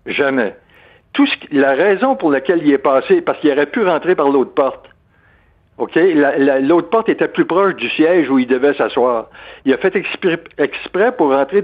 Jamais. 0.05 0.55
Tout 1.13 1.27
la 1.51 1.73
raison 1.73 2.15
pour 2.15 2.31
laquelle 2.31 2.61
il 2.63 2.71
est 2.71 2.77
passé, 2.77 3.21
parce 3.21 3.39
qu'il 3.39 3.51
aurait 3.51 3.67
pu 3.67 3.83
rentrer 3.85 4.15
par 4.15 4.29
l'autre 4.29 4.53
porte. 4.53 4.85
OK? 5.77 5.99
L'autre 6.61 6.89
porte 6.89 7.09
était 7.09 7.27
plus 7.27 7.45
proche 7.45 7.75
du 7.75 7.89
siège 7.89 8.29
où 8.29 8.39
il 8.39 8.47
devait 8.47 8.73
s'asseoir. 8.75 9.29
Il 9.65 9.73
a 9.73 9.77
fait 9.77 9.93
exprès, 10.57 11.11
pour 11.11 11.33
rentrer 11.33 11.61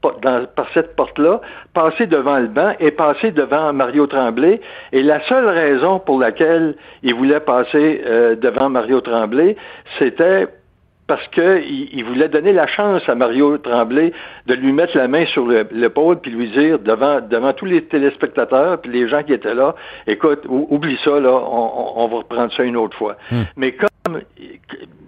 par 0.00 0.68
cette 0.74 0.96
porte-là, 0.96 1.40
passer 1.72 2.06
devant 2.06 2.38
le 2.38 2.48
banc 2.48 2.72
et 2.80 2.90
passer 2.90 3.30
devant 3.30 3.72
Mario 3.72 4.08
Tremblay. 4.08 4.60
Et 4.92 5.04
la 5.04 5.22
seule 5.28 5.48
raison 5.48 6.00
pour 6.00 6.18
laquelle 6.18 6.74
il 7.04 7.14
voulait 7.14 7.38
passer 7.38 8.02
euh, 8.04 8.34
devant 8.34 8.68
Mario 8.68 9.00
Tremblay, 9.00 9.56
c'était 9.98 10.48
parce 11.06 11.26
qu'il 11.28 11.88
il 11.92 12.04
voulait 12.04 12.28
donner 12.28 12.52
la 12.52 12.66
chance 12.66 13.02
à 13.08 13.14
Mario 13.14 13.58
Tremblay 13.58 14.12
de 14.46 14.54
lui 14.54 14.72
mettre 14.72 14.96
la 14.96 15.08
main 15.08 15.26
sur 15.26 15.46
l'épaule 15.46 16.20
puis 16.20 16.30
lui 16.30 16.48
dire 16.50 16.78
devant, 16.78 17.20
devant 17.20 17.52
tous 17.52 17.66
les 17.66 17.84
téléspectateurs 17.84 18.80
puis 18.80 18.92
les 18.92 19.08
gens 19.08 19.22
qui 19.22 19.32
étaient 19.32 19.54
là, 19.54 19.74
écoute, 20.06 20.40
oublie 20.48 20.98
ça, 21.04 21.18
là, 21.20 21.32
on, 21.32 22.08
va 22.08 22.16
reprendre 22.18 22.52
ça 22.52 22.62
une 22.62 22.76
autre 22.76 22.96
fois. 22.96 23.16
Hmm. 23.30 23.42
Mais 23.56 23.72
comme 23.72 24.20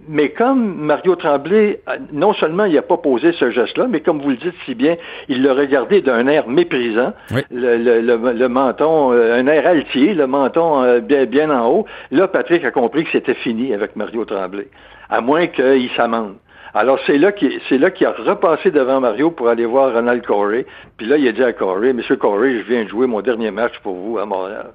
mais 0.09 0.31
comme 0.31 0.75
Mario 0.77 1.17
Tremblay, 1.17 1.81
non 2.13 2.33
seulement 2.35 2.65
il 2.65 2.75
n'a 2.75 2.83
pas 2.83 2.97
posé 2.97 3.33
ce 3.33 3.51
geste-là, 3.51 3.87
mais 3.89 4.01
comme 4.01 4.21
vous 4.21 4.31
le 4.31 4.37
dites 4.37 4.55
si 4.65 4.75
bien, 4.75 4.97
il 5.29 5.43
l'a 5.43 5.55
regardé 5.55 6.03
d'un 6.03 6.27
air 6.27 6.49
méprisant, 6.49 7.13
le, 7.51 8.47
menton, 8.47 9.13
euh, 9.13 9.39
un 9.39 9.47
air 9.47 9.67
altier, 9.67 10.15
le 10.15 10.27
menton 10.27 10.83
euh, 10.83 11.01
bien, 11.01 11.25
bien 11.25 11.51
en 11.51 11.69
haut. 11.69 11.87
Là, 12.11 12.29
Patrick 12.29 12.65
a 12.65 12.71
compris 12.71 13.05
que 13.05 13.11
c'était 13.13 13.35
fini 13.35 13.73
avec 13.73 13.97
Mario 13.97 14.25
Tremblay 14.25 14.69
à 15.11 15.21
moins 15.21 15.47
qu'il 15.47 15.91
s'amende. 15.97 16.37
Alors, 16.75 16.99
c'est 17.07 17.19
là 17.19 17.31
qu'il 17.31 17.61
c'est 17.69 17.79
là 17.79 17.91
qu'il 17.93 18.07
a 18.07 18.13
repassé 18.13 18.73
devant 18.73 19.01
Mario 19.01 19.31
pour 19.31 19.49
aller 19.49 19.65
voir 19.65 19.95
Ronald 19.95 20.27
Corey. 20.27 20.67
Puis 20.97 21.07
là, 21.07 21.17
il 21.17 21.29
a 21.29 21.33
dit 21.33 21.45
à 21.45 21.53
Corey, 21.53 21.93
Monsieur 21.93 22.17
Corey, 22.17 22.59
je 22.59 22.63
viens 22.63 22.83
de 22.83 22.89
jouer 22.89 23.07
mon 23.07 23.21
dernier 23.21 23.53
match 23.53 23.79
pour 23.81 23.95
vous 23.95 24.19
à 24.19 24.27
Montréal. 24.27 24.71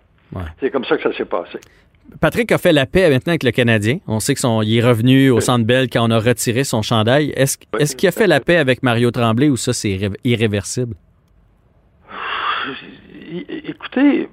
C'est 0.59 0.69
comme 0.69 0.85
ça 0.85 0.95
que 0.95 1.03
ça 1.03 1.17
s'est 1.17 1.25
passé. 1.25 1.59
Patrick 2.19 2.51
a 2.51 2.57
fait 2.57 2.73
la 2.73 2.85
paix 2.85 3.09
maintenant 3.09 3.31
avec 3.31 3.43
le 3.43 3.51
Canadien. 3.51 3.99
On 4.07 4.19
sait 4.19 4.35
qu'il 4.35 4.77
est 4.77 4.83
revenu 4.83 5.29
au 5.29 5.39
Centre 5.39 5.65
Bell 5.65 5.89
quand 5.89 6.07
on 6.07 6.11
a 6.11 6.19
retiré 6.19 6.63
son 6.63 6.81
chandail. 6.81 7.31
Est-ce 7.35 7.57
est 7.79 7.95
qu'il 7.95 8.09
a 8.09 8.11
fait 8.11 8.27
la 8.27 8.39
paix 8.39 8.57
avec 8.57 8.83
Mario 8.83 9.11
Tremblay 9.11 9.49
ou 9.49 9.57
ça, 9.57 9.73
c'est 9.73 9.97
irréversible? 10.23 10.95
Écoutez, 13.65 14.27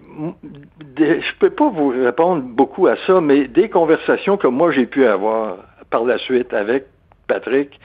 je 0.98 1.38
peux 1.38 1.50
pas 1.50 1.68
vous 1.68 1.88
répondre 1.88 2.42
beaucoup 2.42 2.86
à 2.86 2.96
ça, 3.06 3.20
mais 3.20 3.46
des 3.46 3.68
conversations 3.68 4.36
que 4.36 4.46
moi 4.46 4.72
j'ai 4.72 4.86
pu 4.86 5.06
avoir 5.06 5.58
par 5.90 6.04
la 6.04 6.18
suite 6.18 6.52
avec 6.52 6.86
Patrick, 7.28 7.78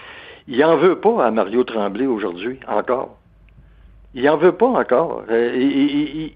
il 0.48 0.64
en 0.64 0.78
veut 0.78 1.00
pas 1.00 1.26
à 1.26 1.32
Mario 1.32 1.64
Tremblay 1.64 2.06
aujourd'hui, 2.06 2.60
encore. 2.68 3.18
Il 4.14 4.30
en 4.30 4.38
veut 4.38 4.52
pas 4.52 4.68
encore. 4.68 5.24
Euh, 5.30 5.52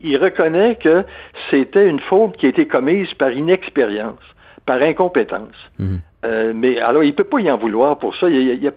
il, 0.01 0.17
reconnaît 0.17 0.75
que 0.75 1.03
c'était 1.49 1.87
une 1.87 1.99
faute 1.99 2.37
qui 2.37 2.45
a 2.45 2.49
été 2.49 2.67
commise 2.67 3.13
par 3.15 3.31
inexpérience, 3.31 4.19
par 4.65 4.81
incompétence. 4.81 5.55
Mhm. 5.77 5.99
Euh, 6.25 6.53
mais 6.55 6.79
alors, 6.79 7.03
il 7.03 7.13
peut 7.13 7.25
pas 7.25 7.39
y 7.39 7.51
en 7.51 7.57
vouloir 7.57 7.99
pour 7.99 8.15
ça. 8.15 8.29
Il, 8.29 8.63
il, 8.63 8.71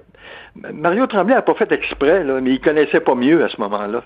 Mario 0.72 1.06
Tremblay 1.06 1.34
n'a 1.34 1.42
pas 1.42 1.54
fait 1.54 1.70
exprès, 1.72 2.24
mais 2.24 2.50
il 2.50 2.60
connaissait 2.60 3.00
pas 3.00 3.14
mieux 3.14 3.44
à 3.44 3.48
ce 3.48 3.60
moment-là. 3.60 4.02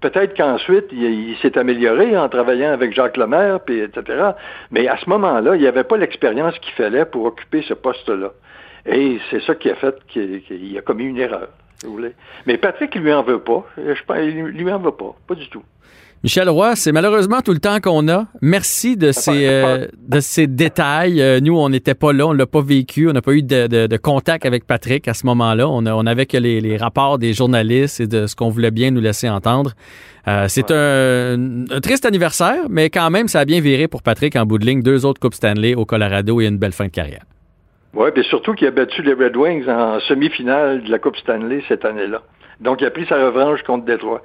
Peut-être 0.00 0.36
qu'ensuite, 0.36 0.86
il, 0.92 1.36
s'est 1.42 1.58
amélioré 1.58 2.16
en 2.16 2.28
travaillant 2.28 2.72
avec 2.72 2.94
Jacques 2.94 3.16
Lemaire, 3.16 3.60
puis 3.60 3.80
etc. 3.80 4.30
Mais 4.70 4.88
à 4.88 4.96
ce 4.96 5.08
moment-là, 5.10 5.56
il 5.56 5.60
n'y 5.60 5.66
avait 5.66 5.84
pas 5.84 5.96
l'expérience 5.96 6.58
qu'il 6.60 6.72
fallait 6.74 7.04
pour 7.04 7.24
occuper 7.26 7.62
ce 7.62 7.74
poste-là. 7.74 8.30
Et 8.86 9.18
c'est 9.30 9.42
ça 9.42 9.54
qui 9.54 9.70
a 9.70 9.74
fait 9.74 9.94
qu'il 10.08 10.76
a 10.76 10.80
commis 10.80 11.04
une 11.04 11.18
erreur, 11.18 11.48
si 11.80 11.86
vous 11.86 11.92
voulez. 11.92 12.12
Mais 12.46 12.58
Patrick, 12.58 12.94
il 12.94 13.02
lui 13.02 13.12
en 13.12 13.22
veut 13.22 13.40
pas. 13.40 13.66
Je 13.76 14.02
pense, 14.06 14.18
il 14.20 14.42
lui 14.42 14.72
en 14.72 14.78
veut 14.78 14.92
pas. 14.92 15.16
Pas 15.26 15.34
du 15.34 15.48
tout. 15.48 15.62
Michel 16.22 16.50
Roy, 16.50 16.76
c'est 16.76 16.92
malheureusement 16.92 17.40
tout 17.40 17.52
le 17.52 17.60
temps 17.60 17.80
qu'on 17.80 18.06
a. 18.08 18.26
Merci 18.42 18.98
de 18.98 19.10
ces, 19.10 19.46
euh, 19.46 19.86
de 20.06 20.20
ces 20.20 20.46
détails. 20.46 21.22
Euh, 21.22 21.40
nous, 21.40 21.56
on 21.56 21.70
n'était 21.70 21.94
pas 21.94 22.12
là, 22.12 22.26
on 22.26 22.34
l'a 22.34 22.44
pas 22.44 22.60
vécu, 22.60 23.08
on 23.08 23.14
n'a 23.14 23.22
pas 23.22 23.32
eu 23.32 23.42
de, 23.42 23.96
contact 23.96 24.44
avec 24.44 24.66
Patrick 24.66 25.08
à 25.08 25.14
ce 25.14 25.24
moment-là. 25.24 25.66
On, 25.66 25.86
a, 25.86 25.94
on 25.94 26.04
avait 26.04 26.26
que 26.26 26.36
les, 26.36 26.76
rapports 26.76 27.18
des 27.18 27.32
journalistes 27.32 28.00
et 28.00 28.06
de 28.06 28.26
ce 28.26 28.36
qu'on 28.36 28.50
voulait 28.50 28.70
bien 28.70 28.90
nous 28.90 29.00
laisser 29.00 29.30
entendre. 29.30 29.72
Euh, 30.28 30.44
c'est 30.48 30.70
un, 30.70 31.64
triste 31.82 32.04
anniversaire, 32.04 32.66
mais 32.68 32.90
quand 32.90 33.08
même, 33.08 33.26
ça 33.26 33.40
a 33.40 33.44
bien 33.46 33.60
viré 33.60 33.88
pour 33.88 34.02
Patrick 34.02 34.36
en 34.36 34.44
bout 34.44 34.58
de 34.58 34.66
ligne. 34.66 34.82
Deux 34.82 35.06
autres 35.06 35.20
Coupes 35.20 35.32
Stanley 35.32 35.74
au 35.74 35.86
Colorado 35.86 36.42
et 36.42 36.46
une 36.46 36.58
belle 36.58 36.72
fin 36.72 36.84
de 36.84 36.90
carrière. 36.90 37.24
Oui, 37.94 38.10
puis 38.14 38.24
surtout 38.24 38.54
qu'il 38.54 38.68
a 38.68 38.70
battu 38.70 39.02
les 39.02 39.14
Red 39.14 39.36
Wings 39.36 39.68
en 39.68 39.98
semi-finale 40.00 40.84
de 40.84 40.90
la 40.90 40.98
Coupe 40.98 41.16
Stanley 41.16 41.62
cette 41.68 41.84
année-là. 41.84 42.22
Donc, 42.60 42.80
il 42.80 42.86
a 42.86 42.90
pris 42.90 43.06
sa 43.06 43.16
revanche 43.16 43.62
contre 43.62 43.84
Détroit. 43.84 44.22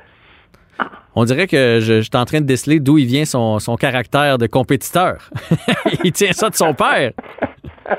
On 1.15 1.23
dirait 1.23 1.47
que 1.47 1.79
je, 1.81 2.01
suis 2.01 2.11
en 2.15 2.25
train 2.25 2.41
de 2.41 2.45
déceler 2.45 2.79
d'où 2.79 2.97
il 2.97 3.05
vient 3.05 3.23
son, 3.25 3.59
caractère 3.79 4.37
de 4.37 4.47
compétiteur. 4.47 5.29
il 6.03 6.11
tient 6.11 6.33
ça 6.33 6.49
de 6.49 6.55
son 6.55 6.73
père. 6.73 7.11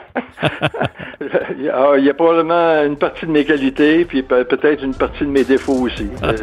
il 1.58 2.04
y 2.04 2.10
a 2.10 2.14
probablement 2.14 2.84
une 2.84 2.96
partie 2.96 3.24
de 3.24 3.30
mes 3.30 3.44
qualités, 3.44 4.04
puis 4.04 4.22
peut-être 4.22 4.84
une 4.84 4.94
partie 4.94 5.24
de 5.24 5.30
mes 5.30 5.44
défauts 5.44 5.80
aussi. 5.86 6.08
Euh, 6.22 6.34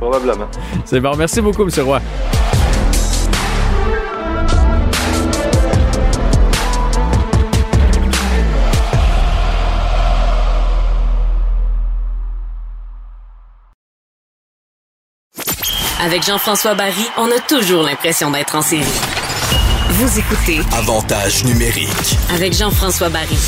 probablement. 0.00 0.48
C'est 0.84 1.00
bon. 1.00 1.12
Merci 1.16 1.42
beaucoup, 1.42 1.62
M. 1.62 1.70
Roy. 1.84 2.00
Avec 16.04 16.24
Jean-François 16.24 16.74
Barry, 16.74 17.04
on 17.16 17.26
a 17.26 17.38
toujours 17.48 17.84
l'impression 17.84 18.32
d'être 18.32 18.56
en 18.56 18.60
série. 18.60 18.82
Vous 19.90 20.18
écoutez 20.18 20.58
Avantage 20.76 21.44
numérique 21.44 22.16
avec 22.34 22.52
Jean-François 22.54 23.08
Barry. 23.08 23.38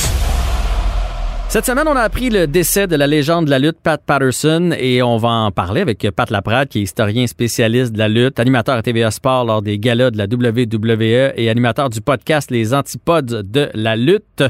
Cette 1.48 1.66
semaine, 1.66 1.88
on 1.88 1.96
a 1.96 2.02
appris 2.02 2.30
le 2.30 2.46
décès 2.46 2.86
de 2.86 2.94
la 2.94 3.08
légende 3.08 3.46
de 3.46 3.50
la 3.50 3.58
lutte, 3.58 3.80
Pat 3.82 4.00
Patterson, 4.00 4.70
et 4.78 5.02
on 5.02 5.16
va 5.16 5.30
en 5.30 5.50
parler 5.50 5.80
avec 5.80 6.06
Pat 6.14 6.30
Laprade, 6.30 6.68
qui 6.68 6.78
est 6.78 6.82
historien 6.82 7.26
spécialiste 7.26 7.92
de 7.92 7.98
la 7.98 8.06
lutte, 8.08 8.38
animateur 8.38 8.76
à 8.76 8.82
TVA 8.82 9.10
Sport 9.10 9.46
lors 9.46 9.60
des 9.60 9.80
galas 9.80 10.12
de 10.12 10.18
la 10.18 10.26
WWE 10.26 11.32
et 11.36 11.50
animateur 11.50 11.90
du 11.90 12.00
podcast 12.00 12.52
Les 12.52 12.72
Antipodes 12.72 13.50
de 13.50 13.68
la 13.74 13.96
lutte, 13.96 14.44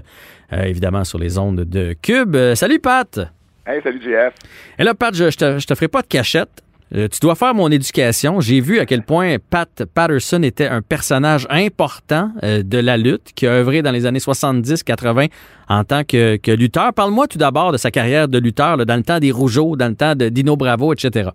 euh, 0.53 0.63
évidemment 0.65 1.05
sur 1.05 1.19
les 1.19 1.39
ondes 1.39 1.61
de 1.61 1.95
Cube. 2.03 2.37
Euh, 2.37 2.55
salut 2.55 2.81
Pat! 2.81 3.19
Hey, 3.67 3.81
salut 3.83 4.03
JF. 4.03 4.35
Et 4.79 4.85
là, 4.85 4.93
Pat, 4.93 5.15
je, 5.15 5.31
je, 5.31 5.37
te, 5.39 5.59
je 5.59 5.67
te 5.67 5.75
ferai 5.75 5.89
pas 5.89 6.03
de 6.03 6.07
cachette. 6.07 6.51
Euh, 6.95 7.09
tu 7.09 7.19
dois 7.21 7.35
faire 7.35 7.55
mon 7.55 7.71
éducation. 7.71 8.41
J'ai 8.41 8.61
vu 8.61 8.79
à 8.79 8.87
quel 8.87 9.03
point 9.03 9.37
Pat 9.51 9.85
Patterson 9.95 10.43
était 10.43 10.67
un 10.67 10.83
personnage 10.83 11.47
important 11.51 12.31
euh, 12.43 12.63
de 12.63 12.79
la 12.79 12.97
lutte 12.97 13.33
qui 13.35 13.47
a 13.47 13.51
œuvré 13.51 13.83
dans 13.83 13.91
les 13.91 14.07
années 14.07 14.19
70-80 14.19 15.31
en 15.69 15.85
tant 15.85 16.05
que, 16.05 16.39
lutteur. 16.55 16.93
Parle-moi 16.93 17.27
tout 17.27 17.39
d'abord 17.39 17.73
de 17.73 17.79
sa 17.79 17.91
carrière 17.91 18.29
de 18.29 18.39
lutteur 18.39 18.77
dans 18.77 18.97
le 18.97 19.03
temps 19.03 19.19
des 19.19 19.33
Rougeaux, 19.33 19.77
dans 19.77 19.89
le 19.89 19.97
temps 19.97 20.15
de 20.15 20.29
Dino 20.29 20.57
Bravo, 20.57 20.93
etc. 20.93 21.31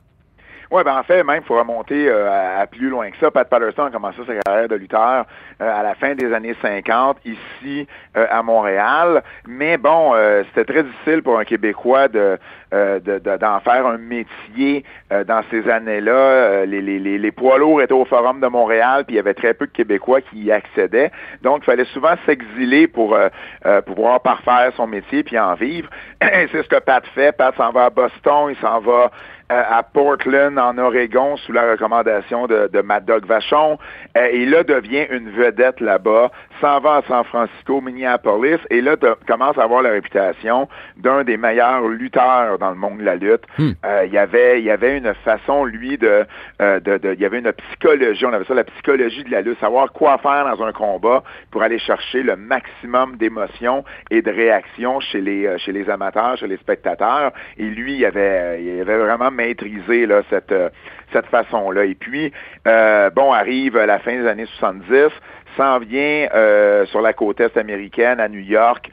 Oui, 0.72 0.84
ben 0.86 1.00
en 1.00 1.04
fait, 1.04 1.24
même, 1.24 1.42
il 1.44 1.48
faut 1.48 1.58
remonter 1.58 2.08
euh, 2.08 2.62
à, 2.62 2.68
plus 2.68 2.90
loin 2.90 3.10
que 3.10 3.18
ça. 3.18 3.32
Pat 3.32 3.50
Patterson 3.50 3.86
a 3.86 3.90
commencé 3.90 4.20
sa 4.28 4.36
carrière 4.36 4.68
de 4.68 4.76
lutteur 4.76 5.26
à 5.60 5.82
la 5.82 5.96
fin 5.96 6.14
des 6.14 6.32
années 6.32 6.56
50, 6.62 7.18
ici 7.26 7.88
à 8.14 8.44
Montréal. 8.44 9.24
Mais 9.48 9.78
bon, 9.78 10.14
c'était 10.50 10.72
très 10.72 10.84
difficile 10.84 11.24
pour 11.24 11.40
un 11.40 11.44
Québécois 11.44 12.08
de 12.08 12.38
d'en 12.72 13.60
faire 13.62 13.86
un 13.86 13.98
métier 13.98 14.84
dans 15.10 15.42
ces 15.50 15.70
années-là. 15.70 16.66
Les, 16.66 16.82
les, 16.82 17.00
les, 17.18 17.32
poids 17.32 17.58
lourds 17.58 17.82
étaient 17.82 17.94
au 17.94 18.06
Forum 18.06 18.40
de 18.40 18.48
Montréal, 18.48 19.06
puis 19.06 19.16
il 19.16 19.18
y 19.18 19.20
avait 19.20 19.34
très 19.34 19.54
peu 19.54 19.66
de 19.66 19.72
Québécois 19.72 20.22
qui 20.22 20.44
y 20.44 20.52
accédaient. 20.52 21.12
Donc, 21.42 21.62
il 21.64 21.66
fallait 21.66 21.86
souvent 21.86 22.14
s'exiler 22.26 22.88
pour 22.88 23.18
pouvoir 23.86 24.22
parfaire 24.22 24.72
son 24.76 24.88
métier 24.88 25.24
puis 25.24 25.40
en 25.40 25.56
vivre. 25.56 25.90
C'est 26.22 26.64
ce 26.64 26.68
que 26.68 26.80
Pat 26.80 27.06
fait. 27.16 27.36
Pat 27.36 27.56
s'en 27.56 27.72
va 27.72 27.86
à 27.86 27.90
Boston, 27.90 28.50
il 28.50 28.58
s'en 28.58 28.80
va 28.80 29.12
à 29.50 29.82
Portland, 29.82 30.58
en 30.60 30.78
Oregon, 30.78 31.36
sous 31.38 31.52
la 31.52 31.72
recommandation 31.72 32.46
de, 32.46 32.70
de 32.72 32.82
Mad 32.82 33.06
Dog 33.06 33.26
Vachon. 33.26 33.80
Euh, 34.16 34.28
et 34.32 34.46
là, 34.46 34.64
devient 34.64 35.08
une 35.10 35.32
vedette 35.32 35.80
là-bas, 35.80 36.32
s'en 36.62 36.80
va 36.80 36.98
à 36.98 37.02
San 37.04 37.24
Francisco, 37.26 37.82
Minneapolis, 37.82 38.60
et 38.70 38.82
là, 38.82 38.96
commence 39.28 39.58
à 39.58 39.64
avoir 39.64 39.82
la 39.82 39.92
réputation 39.92 40.68
d'un 40.98 41.24
des 41.24 41.38
meilleurs 41.38 41.88
lutteurs 41.88 42.58
dans 42.60 42.70
le 42.70 42.76
monde 42.76 43.00
de 43.00 43.04
la 43.04 43.16
lutte. 43.16 43.44
Hmm. 43.58 43.72
Euh, 43.86 44.04
il 44.06 44.14
y 44.14 44.18
avait, 44.18 44.60
il 44.60 44.66
y 44.66 44.72
avait 44.72 44.98
une 44.98 45.14
façon, 45.26 45.66
lui, 45.66 45.98
de, 45.98 46.26
euh, 46.62 46.80
de, 46.80 46.98
de, 46.98 47.14
il 47.14 47.20
y 47.20 47.26
avait 47.26 47.40
une 47.40 47.52
psychologie, 47.52 48.26
on 48.26 48.34
avait 48.34 48.46
ça 48.46 48.54
la 48.54 48.64
psychologie 48.64 49.24
de 49.24 49.32
la 49.32 49.42
lutte, 49.42 49.60
savoir 49.60 49.92
quoi 49.92 50.18
faire 50.18 50.46
dans 50.46 50.64
un 50.64 50.72
combat 50.72 51.24
pour 51.52 51.64
aller 51.64 51.80
chercher 51.80 52.24
le 52.24 52.36
maximum 52.36 53.18
d'émotions 53.18 53.84
et 54.10 54.22
de 54.22 54.32
réactions 54.32 55.00
chez 55.00 55.22
les, 55.22 55.58
chez 55.60 55.72
les 55.72 55.90
amateurs, 55.90 56.38
chez 56.38 56.48
les 56.48 56.58
spectateurs. 56.58 57.32
Et 57.58 57.64
lui, 57.64 57.98
il 57.98 58.06
avait, 58.06 58.64
il 58.64 58.82
avait 58.82 58.98
vraiment 58.98 59.32
maîtriser 59.32 60.06
là, 60.06 60.22
cette, 60.30 60.52
euh, 60.52 60.70
cette 61.14 61.26
façon-là. 61.28 61.86
Et 61.86 61.96
puis, 61.96 62.32
euh, 62.68 63.10
bon, 63.10 63.32
arrive 63.32 63.78
la 63.78 64.00
fin 64.00 64.16
des 64.16 64.28
années 64.28 64.46
70, 64.60 65.12
s'en 65.58 65.80
vient 65.80 66.28
euh, 66.34 66.86
sur 66.88 67.02
la 67.02 67.14
côte 67.14 67.40
est 67.40 67.58
américaine, 67.58 68.20
à 68.20 68.28
New 68.28 68.40
York, 68.40 68.90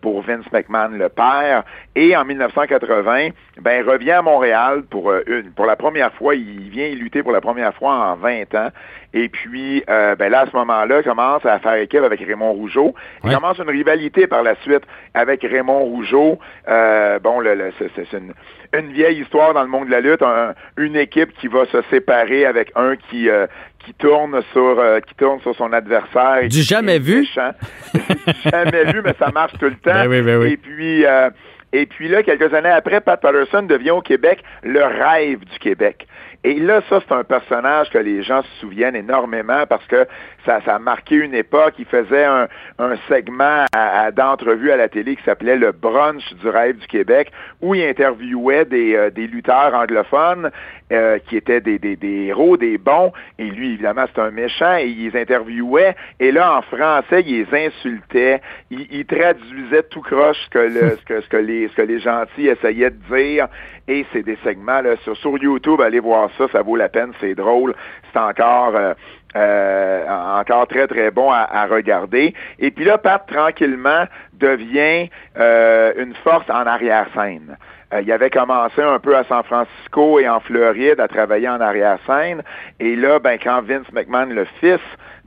pour 0.00 0.22
Vince 0.22 0.50
McMahon 0.52 0.88
le 0.88 1.08
père. 1.08 1.64
Et 1.94 2.16
en 2.16 2.24
1980, 2.24 3.28
ben, 3.60 3.86
revient 3.86 4.12
à 4.12 4.22
Montréal 4.22 4.82
pour 4.88 5.10
euh, 5.10 5.22
une, 5.26 5.52
pour 5.52 5.66
la 5.66 5.76
première 5.76 6.12
fois. 6.14 6.34
Il 6.34 6.70
vient 6.70 6.88
lutter 6.88 7.22
pour 7.22 7.32
la 7.32 7.42
première 7.42 7.74
fois 7.74 7.92
en 7.92 8.16
20 8.16 8.54
ans. 8.54 8.68
Et 9.12 9.28
puis, 9.28 9.84
euh, 9.90 10.14
ben 10.16 10.32
là, 10.32 10.40
à 10.40 10.46
ce 10.46 10.56
moment-là, 10.56 11.00
il 11.00 11.04
commence 11.04 11.44
à 11.44 11.58
faire 11.58 11.74
équipe 11.74 12.02
avec 12.02 12.20
Raymond 12.20 12.52
Rougeau. 12.52 12.94
Il 13.24 13.30
commence 13.30 13.58
une 13.58 13.68
rivalité 13.68 14.26
par 14.26 14.42
la 14.42 14.54
suite 14.62 14.84
avec 15.12 15.42
Raymond 15.42 15.80
Rougeau. 15.80 16.38
Euh, 16.66 17.18
bon, 17.18 17.40
le, 17.40 17.72
c'est 17.78 18.12
une, 18.14 18.32
une, 18.72 18.90
vieille 18.92 19.20
histoire 19.20 19.52
dans 19.52 19.62
le 19.62 19.68
monde 19.68 19.88
de 19.88 19.90
la 19.90 20.00
lutte. 20.00 20.22
une 20.78 20.96
équipe 20.96 21.34
qui 21.34 21.46
va 21.46 21.66
se 21.66 21.82
séparer 21.90 22.46
avec 22.46 22.72
un 22.74 22.96
qui 22.96 23.28
qui 23.84 23.92
tourne 23.94 24.40
sur 24.52 24.80
qui 25.06 25.14
tourne 25.16 25.40
sur 25.40 25.54
son 25.56 25.74
adversaire. 25.74 26.48
Du 26.48 26.62
jamais 26.62 26.98
vu? 26.98 27.26
jamais 28.44 28.84
vu, 28.92 29.02
mais 29.04 29.14
ça 29.18 29.30
marche 29.30 29.52
tout 29.58 29.66
le 29.66 29.72
temps. 29.72 29.92
Ben 29.92 30.08
oui, 30.08 30.22
ben 30.22 30.38
oui. 30.38 30.52
Et 30.52 30.56
puis 30.56 31.04
et 31.72 31.86
puis 31.86 32.08
là, 32.08 32.22
quelques 32.22 32.52
années 32.54 32.68
après, 32.68 33.00
Pat 33.00 33.20
Patterson 33.20 33.62
devient 33.62 33.92
au 33.92 34.02
Québec 34.02 34.42
le 34.62 34.84
rêve 34.84 35.40
du 35.40 35.58
Québec. 35.58 36.06
Et 36.44 36.54
là, 36.54 36.80
ça, 36.88 37.00
c'est 37.06 37.14
un 37.14 37.22
personnage 37.22 37.88
que 37.90 37.98
les 37.98 38.24
gens 38.24 38.42
se 38.42 38.60
souviennent 38.60 38.96
énormément 38.96 39.64
parce 39.68 39.86
que 39.86 40.06
ça, 40.44 40.60
ça 40.64 40.74
a 40.74 40.78
marqué 40.80 41.14
une 41.14 41.34
époque. 41.34 41.74
Il 41.78 41.84
faisait 41.84 42.24
un, 42.24 42.48
un 42.80 42.96
segment 43.08 43.64
à, 43.72 44.10
d'entrevue 44.10 44.72
à 44.72 44.76
la 44.76 44.88
télé 44.88 45.14
qui 45.14 45.22
s'appelait 45.22 45.56
le 45.56 45.70
brunch 45.70 46.34
du 46.34 46.48
rêve 46.48 46.78
du 46.78 46.86
Québec, 46.88 47.30
où 47.60 47.76
il 47.76 47.84
interviewait 47.84 48.64
des, 48.64 48.96
euh, 48.96 49.10
des 49.10 49.28
lutteurs 49.28 49.72
anglophones 49.72 50.50
euh, 50.92 51.20
qui 51.28 51.36
étaient 51.36 51.60
des, 51.60 51.78
des, 51.78 51.94
des, 51.94 52.26
héros, 52.26 52.56
des 52.56 52.76
bons. 52.76 53.12
Et 53.38 53.44
lui, 53.44 53.74
évidemment, 53.74 54.06
c'est 54.12 54.20
un 54.20 54.32
méchant. 54.32 54.76
Et 54.78 54.88
il 54.88 55.12
les 55.12 55.20
interviewait. 55.20 55.94
Et 56.18 56.32
là, 56.32 56.56
en 56.58 56.62
français, 56.62 57.22
il 57.24 57.46
les 57.46 57.66
insultait. 57.66 58.40
Il, 58.70 58.88
il 58.90 59.06
traduisait 59.06 59.84
tout 59.84 60.02
croche 60.02 60.38
ce 60.46 60.50
que, 60.50 60.58
le, 60.58 60.96
ce, 60.96 61.04
que, 61.04 61.20
ce, 61.20 61.28
que 61.28 61.36
les, 61.36 61.68
ce 61.68 61.76
que 61.76 61.82
les 61.82 62.00
gentils 62.00 62.48
essayaient 62.48 62.90
de 62.90 63.16
dire. 63.16 63.46
C'est 64.12 64.22
des 64.22 64.38
segments 64.44 64.80
sur, 65.14 65.38
YouTube, 65.38 65.80
allez 65.80 66.00
voir 66.00 66.30
ça, 66.38 66.46
ça 66.52 66.62
vaut 66.62 66.76
la 66.76 66.88
peine, 66.88 67.12
c'est 67.20 67.34
drôle, 67.34 67.74
c'est 68.12 68.18
encore 68.18 68.74
euh, 68.74 68.94
euh, 69.34 70.04
encore 70.40 70.66
très 70.66 70.86
très 70.86 71.10
bon 71.10 71.30
à, 71.30 71.66
regarder. 71.66 72.34
Et 72.58 72.70
puis 72.70 72.84
là, 72.84 72.98
Pat 72.98 73.24
tranquillement 73.26 74.04
devient 74.34 75.08
euh, 75.38 75.92
une 75.96 76.14
force 76.16 76.48
en 76.50 76.66
arrière-scène. 76.66 77.56
il 78.00 78.12
avait 78.12 78.30
commencé 78.30 78.82
un 78.82 78.98
peu 78.98 79.16
à 79.16 79.24
San 79.24 79.42
Francisco 79.42 80.20
et 80.20 80.28
en 80.28 80.40
Floride 80.40 81.00
à 81.00 81.08
travailler 81.08 81.48
en 81.48 81.60
arrière-scène. 81.60 82.42
Et 82.80 82.94
là, 82.96 83.18
ben, 83.18 83.38
quand 83.42 83.62
Vince 83.62 83.90
McMahon, 83.92 84.26
le 84.26 84.44
fils, 84.60 84.80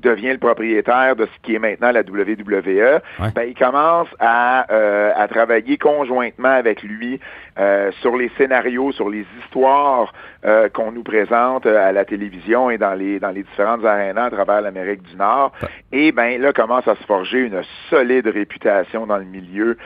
devient 0.05 0.31
le 0.31 0.37
propriétaire 0.37 1.15
de 1.15 1.25
ce 1.25 1.31
qui 1.41 1.55
est 1.55 1.59
maintenant 1.59 1.91
la 1.91 2.01
WWE, 2.01 3.01
ben, 3.19 3.43
il 3.47 3.55
commence 3.55 4.07
à, 4.19 4.71
euh, 4.71 5.11
à 5.15 5.27
travailler 5.27 5.77
conjointement 5.77 6.49
avec 6.49 6.83
lui 6.83 7.19
euh, 7.57 7.91
sur 8.01 8.15
les 8.15 8.29
scénarios, 8.37 8.91
sur 8.91 9.09
les 9.09 9.25
histoires 9.41 10.13
euh, 10.45 10.69
qu'on 10.69 10.91
nous 10.91 11.03
présente 11.03 11.65
à 11.65 11.91
la 11.91 12.05
télévision 12.05 12.69
et 12.69 12.77
dans 12.77 12.93
les 12.93 13.19
dans 13.19 13.31
les 13.31 13.43
différentes 13.43 13.83
arénas 13.83 14.25
à 14.25 14.29
travers 14.29 14.61
l'Amérique 14.61 15.01
du 15.01 15.15
Nord. 15.15 15.51
Et 15.91 16.11
ben 16.11 16.39
là 16.39 16.53
commence 16.53 16.87
à 16.87 16.95
se 16.95 17.03
forger 17.03 17.39
une 17.39 17.61
solide 17.89 18.27
réputation 18.27 19.07
dans 19.07 19.17
le 19.17 19.25
milieu 19.25 19.77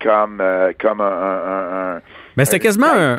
comme 0.00 0.42
comme 0.78 1.00
un 1.00 2.00
mais 2.36 2.44
c'était 2.44 2.58
quasiment 2.58 2.92
un, 2.92 3.16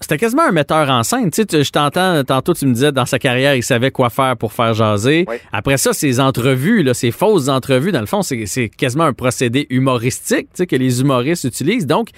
c'était 0.00 0.18
quasiment 0.18 0.42
un 0.42 0.52
metteur 0.52 0.88
en 0.90 1.02
scène. 1.02 1.30
Tu 1.30 1.44
sais, 1.48 1.64
je 1.64 1.70
t'entends, 1.70 2.22
tantôt 2.24 2.54
tu 2.54 2.66
me 2.66 2.72
disais, 2.72 2.92
dans 2.92 3.06
sa 3.06 3.18
carrière, 3.18 3.54
il 3.54 3.62
savait 3.62 3.90
quoi 3.90 4.10
faire 4.10 4.36
pour 4.36 4.52
faire 4.52 4.74
jaser. 4.74 5.26
Après 5.52 5.76
ça, 5.76 5.92
ces 5.92 6.20
entrevues, 6.20 6.82
là, 6.82 6.94
ces 6.94 7.10
fausses 7.10 7.48
entrevues, 7.48 7.92
dans 7.92 8.00
le 8.00 8.06
fond, 8.06 8.22
c'est 8.22 8.68
quasiment 8.68 9.04
un 9.04 9.12
procédé 9.12 9.66
humoristique, 9.70 10.48
tu 10.50 10.58
sais, 10.58 10.66
que 10.66 10.76
les 10.76 11.00
humoristes 11.00 11.44
utilisent. 11.44 11.86
Donc, 11.86 12.10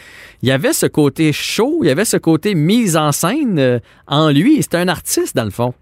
il 0.42 0.48
y 0.48 0.52
avait 0.52 0.72
ce 0.72 0.86
côté 0.86 1.32
chaud, 1.32 1.80
il 1.82 1.86
y 1.86 1.90
avait 1.90 2.04
ce 2.04 2.16
côté 2.16 2.54
mise 2.54 2.96
en 2.96 3.12
scène 3.12 3.58
euh, 3.58 3.78
en 4.06 4.30
lui. 4.30 4.62
C'était 4.62 4.78
un 4.78 4.88
artiste, 4.88 5.36
dans 5.36 5.44
le 5.44 5.50
fond 5.50 5.74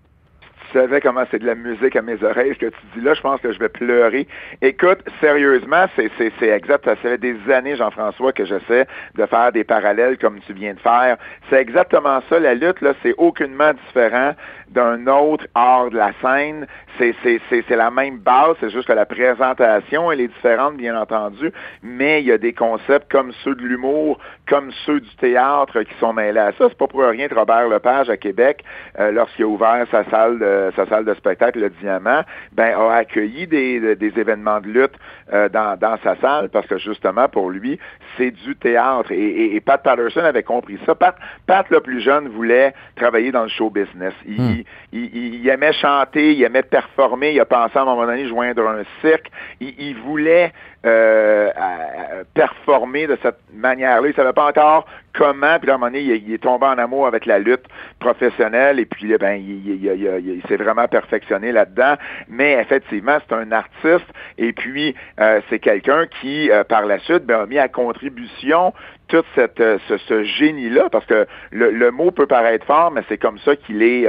tu 0.70 0.78
savais 0.78 1.00
comment 1.00 1.24
c'est 1.30 1.38
de 1.38 1.46
la 1.46 1.54
musique 1.54 1.96
à 1.96 2.02
mes 2.02 2.22
oreilles, 2.22 2.54
ce 2.54 2.66
que 2.66 2.70
tu 2.70 2.80
dis 2.96 3.00
là, 3.00 3.14
je 3.14 3.20
pense 3.20 3.40
que 3.40 3.52
je 3.52 3.58
vais 3.58 3.68
pleurer. 3.68 4.26
Écoute, 4.62 4.98
sérieusement, 5.20 5.86
c'est, 5.96 6.10
exact. 6.42 6.84
Ça 6.84 6.96
fait 6.96 7.18
des 7.18 7.36
années, 7.50 7.76
Jean-François, 7.76 8.32
que 8.32 8.44
j'essaie 8.44 8.86
de 9.16 9.26
faire 9.26 9.52
des 9.52 9.64
parallèles 9.64 10.18
comme 10.18 10.40
tu 10.40 10.52
viens 10.52 10.74
de 10.74 10.80
faire. 10.80 11.16
C'est 11.50 11.56
exactement 11.56 12.20
ça. 12.28 12.38
La 12.38 12.54
lutte, 12.54 12.80
là, 12.80 12.94
c'est 13.02 13.14
aucunement 13.18 13.72
différent 13.86 14.34
d'un 14.70 15.06
autre 15.06 15.46
art 15.54 15.90
de 15.90 15.96
la 15.96 16.12
scène. 16.22 16.66
C'est, 16.98 17.14
c'est 17.50 17.76
la 17.76 17.90
même 17.90 18.18
base, 18.18 18.56
c'est 18.60 18.70
juste 18.70 18.88
que 18.88 18.92
la 18.92 19.06
présentation, 19.06 20.10
elle 20.10 20.20
est 20.20 20.28
différente, 20.28 20.76
bien 20.76 21.00
entendu, 21.00 21.52
mais 21.80 22.20
il 22.20 22.26
y 22.26 22.32
a 22.32 22.38
des 22.38 22.52
concepts 22.52 23.10
comme 23.10 23.32
ceux 23.44 23.54
de 23.54 23.62
l'humour, 23.62 24.18
comme 24.48 24.72
ceux 24.84 24.98
du 24.98 25.16
théâtre 25.16 25.80
qui 25.82 25.94
sont 26.00 26.12
mêlés 26.12 26.40
à 26.40 26.52
ça. 26.58 26.66
C'est 26.68 26.76
pas 26.76 26.88
pour 26.88 27.02
rien 27.02 27.28
que 27.28 27.34
Robert 27.36 27.68
Lepage 27.68 28.10
à 28.10 28.16
Québec, 28.16 28.64
euh, 28.98 29.12
lorsqu'il 29.12 29.44
a 29.44 29.48
ouvert 29.48 29.86
sa 29.92 30.02
salle 30.10 30.40
de 30.40 30.57
sa 30.76 30.86
salle 30.86 31.04
de 31.04 31.14
spectacle, 31.14 31.60
le 31.60 31.70
Diamant, 31.70 32.22
ben, 32.52 32.74
a 32.78 32.94
accueilli 32.94 33.46
des, 33.46 33.96
des 33.96 34.18
événements 34.18 34.60
de 34.60 34.66
lutte 34.66 34.94
euh, 35.32 35.48
dans, 35.48 35.78
dans 35.78 35.96
sa 36.02 36.16
salle 36.16 36.48
parce 36.48 36.66
que 36.66 36.78
justement, 36.78 37.28
pour 37.28 37.50
lui, 37.50 37.78
c'est 38.16 38.30
du 38.30 38.56
théâtre. 38.56 39.12
Et, 39.12 39.54
et, 39.54 39.60
Pat 39.60 39.82
Patterson 39.82 40.20
avait 40.20 40.42
compris 40.42 40.78
ça. 40.86 40.94
Pat, 40.94 41.16
Pat, 41.46 41.68
le 41.70 41.80
plus 41.80 42.00
jeune, 42.00 42.28
voulait 42.28 42.72
travailler 42.96 43.32
dans 43.32 43.42
le 43.42 43.48
show 43.48 43.70
business. 43.70 44.14
Il, 44.26 44.40
hmm. 44.40 44.62
il, 44.92 45.16
il, 45.16 45.48
aimait 45.48 45.72
chanter, 45.72 46.34
il 46.34 46.42
aimait 46.42 46.62
performer, 46.62 47.32
il 47.32 47.40
a 47.40 47.44
pensé 47.44 47.78
à 47.78 47.82
un 47.82 47.84
moment 47.84 48.06
donné 48.06 48.26
joindre 48.26 48.66
un 48.66 48.82
cirque. 49.00 49.30
Il, 49.60 49.74
il 49.78 49.96
voulait 49.96 50.52
euh, 50.88 52.24
performer 52.34 53.06
de 53.06 53.18
cette 53.22 53.38
manière-là. 53.52 54.08
Il 54.08 54.14
savait 54.14 54.32
pas 54.32 54.46
encore 54.46 54.86
comment, 55.12 55.58
puis 55.58 55.70
à 55.70 55.74
un 55.74 55.78
moment 55.78 55.90
donné, 55.90 56.00
il, 56.02 56.32
est 56.32 56.42
tombé 56.42 56.66
en 56.66 56.78
amour 56.78 57.06
avec 57.06 57.26
la 57.26 57.38
lutte 57.38 57.64
professionnelle, 57.98 58.78
et 58.78 58.86
puis 58.86 59.16
ben, 59.18 59.34
il, 59.34 60.42
s'est 60.48 60.56
vraiment 60.56 60.86
perfectionné 60.86 61.52
là-dedans. 61.52 61.94
Mais 62.28 62.52
effectivement, 62.54 63.18
c'est 63.26 63.34
un 63.34 63.50
artiste, 63.52 64.06
et 64.38 64.52
puis 64.52 64.94
euh, 65.20 65.40
c'est 65.50 65.58
quelqu'un 65.58 66.06
qui, 66.20 66.50
euh, 66.50 66.64
par 66.64 66.86
la 66.86 66.98
suite, 67.00 67.24
ben, 67.24 67.40
a 67.40 67.46
mis 67.46 67.58
à 67.58 67.68
contribution 67.68 68.72
tout 69.08 69.24
cette, 69.34 69.60
euh, 69.60 69.78
ce, 69.88 70.22
génie-là, 70.22 70.88
parce 70.90 71.06
que 71.06 71.26
le, 71.50 71.90
mot 71.90 72.10
peut 72.10 72.26
paraître 72.26 72.66
fort, 72.66 72.90
mais 72.90 73.02
c'est 73.08 73.18
comme 73.18 73.38
ça 73.38 73.56
qu'il 73.56 73.82
est, 73.82 74.06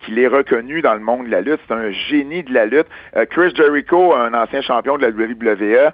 qu'il 0.00 0.18
est 0.18 0.26
reconnu 0.26 0.82
dans 0.82 0.94
le 0.94 1.00
monde 1.00 1.26
de 1.26 1.30
la 1.30 1.40
lutte. 1.40 1.60
C'est 1.66 1.74
un 1.74 1.90
génie 1.90 2.42
de 2.42 2.52
la 2.52 2.66
lutte. 2.66 2.86
Chris 3.30 3.52
Jericho, 3.56 4.14
un 4.14 4.34
ancien 4.34 4.60
champion 4.60 4.98
de 4.98 5.02
la 5.02 5.08
WWE, 5.08 5.92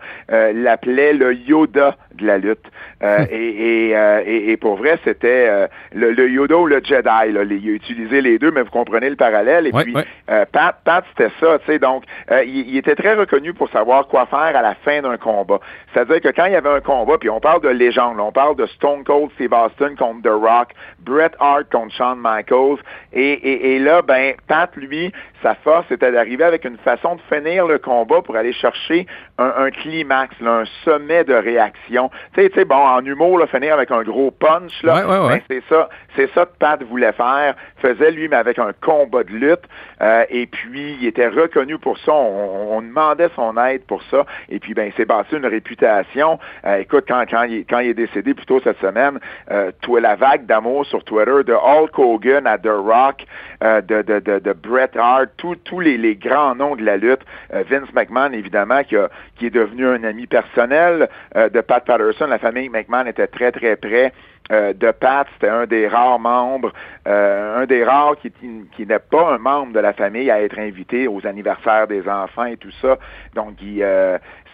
l'appelait 0.55 1.13
le 1.13 1.35
Yoda 1.35 1.97
de 2.15 2.27
la 2.27 2.39
lutte. 2.39 2.67
Et, 3.03 3.91
et, 3.91 4.51
et, 4.51 4.57
pour 4.57 4.77
vrai, 4.77 4.99
c'était 5.05 5.47
euh, 5.49 5.67
le, 5.93 6.29
Yoda 6.29 6.57
ou 6.57 6.67
le 6.67 6.81
Jedi. 6.83 7.05
Là. 7.05 7.27
il 7.27 7.71
a 7.71 7.73
utilisé 7.73 8.21
les 8.21 8.39
deux, 8.39 8.51
mais 8.51 8.63
vous 8.63 8.71
comprenez 8.71 9.09
le 9.11 9.17
parallèle. 9.17 9.67
Et 9.67 9.73
puis, 9.73 9.95
euh, 10.31 10.45
Pat, 10.51 10.77
Pat 10.85 11.05
c'était 11.11 11.33
ça. 11.41 11.59
Tu 11.61 11.67
sais, 11.67 11.79
donc, 11.79 12.05
euh, 12.31 12.43
il, 12.45 12.77
était 12.77 12.97
très 12.97 13.15
reconnu 13.15 13.55
pour 13.55 13.69
savoir 13.71 14.09
quoi 14.09 14.27
faire 14.27 14.57
à 14.57 14.63
la 14.63 14.75
fin 14.75 15.01
d'un 15.03 15.17
combat. 15.17 15.61
C'est-à-dire 15.93 16.21
que 16.21 16.29
quand 16.29 16.47
il 16.47 16.53
y 16.53 16.57
avait 16.57 16.69
un 16.69 16.81
combat, 16.81 17.19
puis 17.19 17.31
on 17.31 17.41
parle 17.41 17.63
de 17.63 17.69
légende, 17.69 18.19
on 18.19 18.33
parle 18.33 18.57
de 18.57 18.67
Stone 18.67 19.05
Cold 19.05 19.31
Steve 19.35 19.53
Austin 19.53 19.95
contre 19.97 20.23
The 20.23 20.33
Rock, 20.33 20.73
Bret 21.01 21.33
Hart 21.39 21.71
contre 21.71 21.95
Shawn 21.95 22.19
Michaels, 22.21 22.79
et, 23.13 23.75
et, 23.75 23.79
là, 23.79 24.03
ben, 24.03 24.35
Pat, 24.47 24.71
lui, 24.77 25.13
sa 25.43 25.55
force, 25.55 25.87
c'était 25.89 26.13
d'arriver 26.13 26.45
avec 26.45 26.65
une 26.65 26.79
façon 26.79 27.17
de 27.17 27.21
finir 27.35 27.67
le 27.67 27.79
combat 27.79 28.23
pour 28.23 28.37
aller 28.37 28.53
chercher 28.53 29.07
un, 29.39 29.71
climax, 29.71 30.35
un 30.45 30.65
sommet 30.85 31.25
de 31.25 31.35
réaction. 31.35 32.11
Tu 32.35 32.51
sais, 32.55 32.65
bon, 32.65 32.88
en 32.89 33.05
humour, 33.05 33.39
là, 33.39 33.47
finir 33.47 33.75
avec 33.75 33.91
un 33.91 34.03
gros 34.03 34.31
punch, 34.31 34.83
là, 34.83 35.05
ben, 35.07 35.41
c'est 35.49 35.63
ça, 35.69 35.89
c'est 36.17 36.31
ça 36.35 36.47
que 36.47 36.57
Pat 36.59 36.83
voulait 36.83 37.13
faire, 37.13 37.55
faisait 37.79 38.11
lui, 38.11 38.29
mais 38.29 38.37
avec 38.37 38.59
un 38.59 38.73
combat 38.81 39.25
de 39.25 39.31
lutte, 39.31 39.65
euh, 40.01 40.25
et 40.31 40.47
puis 40.47 40.97
il 41.01 41.07
était 41.07 41.29
reconnu 41.29 41.79
pour 41.79 41.99
ça, 41.99 42.13
on, 42.13 42.83
demandait 42.83 43.29
son 43.35 43.57
aide 43.57 43.83
pour 43.85 44.03
ça, 44.05 44.25
et 44.49 44.59
puis 44.59 44.75
ben, 44.75 44.85
il 44.87 44.93
s'est 44.95 45.05
bâti 45.05 45.37
une 45.37 45.47
réputation. 45.47 46.39
Euh, 46.65 46.77
écoute, 46.77 47.05
quand, 47.09 47.25
quand, 47.29 47.43
il, 47.43 47.65
quand 47.67 47.81
il 47.81 47.91
est 47.91 47.95
décédé 47.95 48.35
plus 48.35 48.47
tôt 48.47 48.61
cette 48.63 48.81
semaine, 48.81 49.19
euh, 49.51 49.71
la 50.01 50.15
vague 50.15 50.47
d'amour 50.47 50.87
sur 50.87 51.03
Twitter 51.03 51.43
de 51.45 51.53
Hulk 51.53 51.99
Hogan 51.99 52.47
à 52.47 52.57
The 52.57 52.69
Rock, 52.69 53.25
euh, 53.65 53.81
de, 53.81 54.03
de, 54.03 54.21
de, 54.21 54.39
de 54.39 54.53
Bret 54.53 54.91
Hart, 54.97 55.31
tous 55.37 55.81
les, 55.81 55.99
les 55.99 56.15
grands 56.15 56.55
noms 56.55 56.77
de 56.77 56.85
la 56.85 56.97
lutte, 56.97 57.23
Vince 57.51 57.93
McMahon, 57.93 58.33
évidemment, 58.33 58.85
qui, 58.85 58.97
a, 58.97 59.09
qui 59.37 59.47
est 59.47 59.51
devenu 59.51 59.87
un 59.87 60.05
ami 60.05 60.27
personnel 60.27 61.09
de 61.35 61.61
Pat 61.61 61.85
Patterson, 61.85 62.27
la 62.27 62.39
famille 62.39 62.69
Était 63.07 63.27
très, 63.27 63.53
très 63.53 63.77
près 63.77 64.13
de 64.51 64.91
Pat. 64.93 65.27
C'était 65.35 65.49
un 65.49 65.67
des 65.67 65.89
rares 65.89 66.19
membres, 66.19 66.73
un 67.07 67.67
des 67.67 67.85
rares 67.85 68.17
qui, 68.17 68.33
qui 68.77 68.87
n'est 68.87 68.99
pas 68.99 69.35
un 69.35 69.39
membre 69.39 69.73
de 69.73 69.81
la 69.81 69.93
famille 69.93 70.31
à 70.31 70.43
être 70.43 70.59
invité 70.59 71.09
aux 71.09 71.27
anniversaires 71.27 71.87
des 71.87 72.09
enfants 72.09 72.47
et 72.47 72.57
tout 72.57 72.73
ça. 72.81 72.99
Donc, 73.35 73.55
il, 73.63 73.83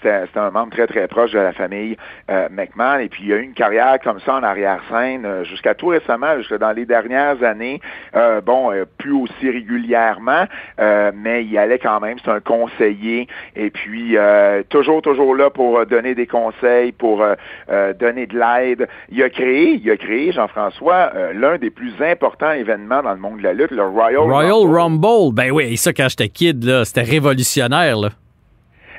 c'était 0.05 0.39
un 0.39 0.51
membre 0.51 0.73
très, 0.73 0.87
très 0.87 1.09
proche 1.09 1.33
de 1.33 1.39
la 1.39 1.53
famille 1.53 1.97
euh, 2.31 2.49
McMahon. 2.51 2.99
Et 2.99 3.09
puis, 3.09 3.25
il 3.25 3.33
a 3.33 3.37
eu 3.37 3.43
une 3.43 3.55
carrière 3.55 3.99
comme 4.03 4.21
ça 4.21 4.35
en 4.35 4.43
arrière-scène 4.43 5.25
euh, 5.25 5.45
jusqu'à 5.45 5.75
tout 5.75 5.89
récemment, 5.89 6.37
jusqu'à 6.39 6.59
dans 6.59 6.73
les 6.73 6.85
dernières 6.85 7.43
années. 7.43 7.81
Euh, 8.15 8.41
bon, 8.41 8.73
plus 8.99 9.13
aussi 9.13 9.51
régulièrement, 9.51 10.45
mais 10.79 11.45
il 11.45 11.57
allait 11.59 11.79
quand 11.79 12.01
même. 12.01 12.19
C'est 12.25 12.31
un 12.31 12.41
conseiller. 12.41 13.27
Et 13.57 13.71
puis, 13.71 14.17
toujours, 14.69 15.03
toujours 15.03 15.35
là 15.35 15.51
pour 15.51 15.87
donner 15.87 16.15
des 16.15 16.27
conseils, 16.27 16.93
pour 16.93 17.25
donner 17.69 18.27
de 18.27 18.39
l'aide. 18.39 18.89
Il 19.11 19.23
a 19.23 19.31
créé, 19.31 19.81
il 19.85 19.91
a 19.91 19.97
créé, 19.97 20.33
Jean-François, 20.33 21.13
l'un 21.35 21.59
des 21.59 21.71
plus 21.71 21.93
importants 22.01 22.53
événements 22.53 23.03
dans 23.03 23.13
le 23.13 23.19
monde 23.19 23.39
de 23.39 23.43
la 23.43 23.53
lutte, 23.53 23.71
le 23.71 23.87
Royal, 23.87 24.23
Royal 24.23 24.67
Rumble. 24.67 25.35
Ben 25.35 25.51
oui, 25.51 25.77
ça, 25.77 25.93
quand 25.93 26.09
j'étais 26.09 26.29
kid, 26.29 26.65
là, 26.65 26.85
c'était 26.85 27.03
révolutionnaire, 27.03 27.99
là. 27.99 28.09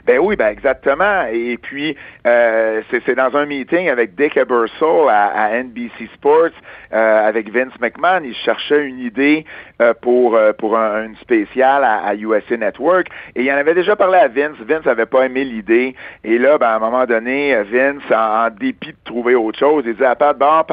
Ben 0.05 0.19
oui, 0.19 0.35
ben 0.35 0.49
exactement. 0.49 1.23
Et 1.31 1.57
puis, 1.57 1.97
euh, 2.27 2.81
c'est 2.91 3.15
dans 3.15 3.35
un 3.35 3.45
meeting 3.47 3.89
avec 3.89 4.13
Dick 4.13 4.37
Ebersol 4.37 5.09
à, 5.09 5.49
NBC 5.63 6.09
Sports, 6.13 6.51
euh, 6.93 7.27
avec 7.27 7.51
Vince 7.51 7.73
McMahon. 7.79 8.21
Il 8.23 8.35
cherchait 8.35 8.85
une 8.85 8.99
idée 8.99 9.45
euh, 9.81 9.93
pour 9.99 10.37
pour 10.59 10.77
un, 10.77 11.05
une 11.05 11.15
spéciale 11.17 11.83
à, 11.83 12.13
USA 12.15 12.57
Network. 12.57 13.07
Et 13.35 13.43
il 13.43 13.51
en 13.51 13.55
avait 13.55 13.73
déjà 13.73 13.95
parlé 13.95 14.19
à 14.19 14.27
Vince. 14.27 14.57
Vince 14.59 14.85
n'avait 14.85 15.07
pas 15.07 15.25
aimé 15.25 15.43
l'idée. 15.43 15.95
Et 16.23 16.37
là, 16.37 16.59
ben, 16.59 16.67
à 16.67 16.75
un 16.75 16.79
moment 16.79 17.05
donné, 17.05 17.55
Vince, 17.63 18.03
en, 18.11 18.49
dépit 18.51 18.91
de 18.91 18.97
trouver 19.05 19.33
autre 19.33 19.57
chose, 19.57 19.83
il 19.87 19.95
dit 19.95 20.05
à 20.05 20.15
Pat, 20.15 20.37
bon, 20.37 20.63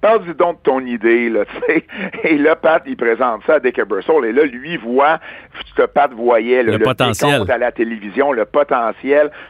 parle-y 0.00 0.34
donc 0.34 0.58
de 0.58 0.62
ton 0.64 0.80
idée, 0.80 1.30
là, 1.30 1.44
tu 1.66 1.72
sais. 1.72 1.84
Et 2.24 2.36
là, 2.36 2.56
Pat, 2.56 2.82
il 2.86 2.96
présente 2.96 3.42
ça 3.46 3.54
à 3.54 3.60
Dick 3.60 3.78
Ebersol. 3.78 4.26
Et 4.26 4.32
là, 4.32 4.44
lui 4.44 4.76
voit 4.76 5.18
ce 5.66 5.74
que 5.74 5.86
Pat 5.86 6.12
voyait, 6.12 6.62
le, 6.62 6.72
le 6.72 6.78
potentiel 6.78 7.50
à 7.50 7.58
la 7.58 7.72
télévision, 7.72 8.32
le 8.32 8.44
potentiel 8.44 8.81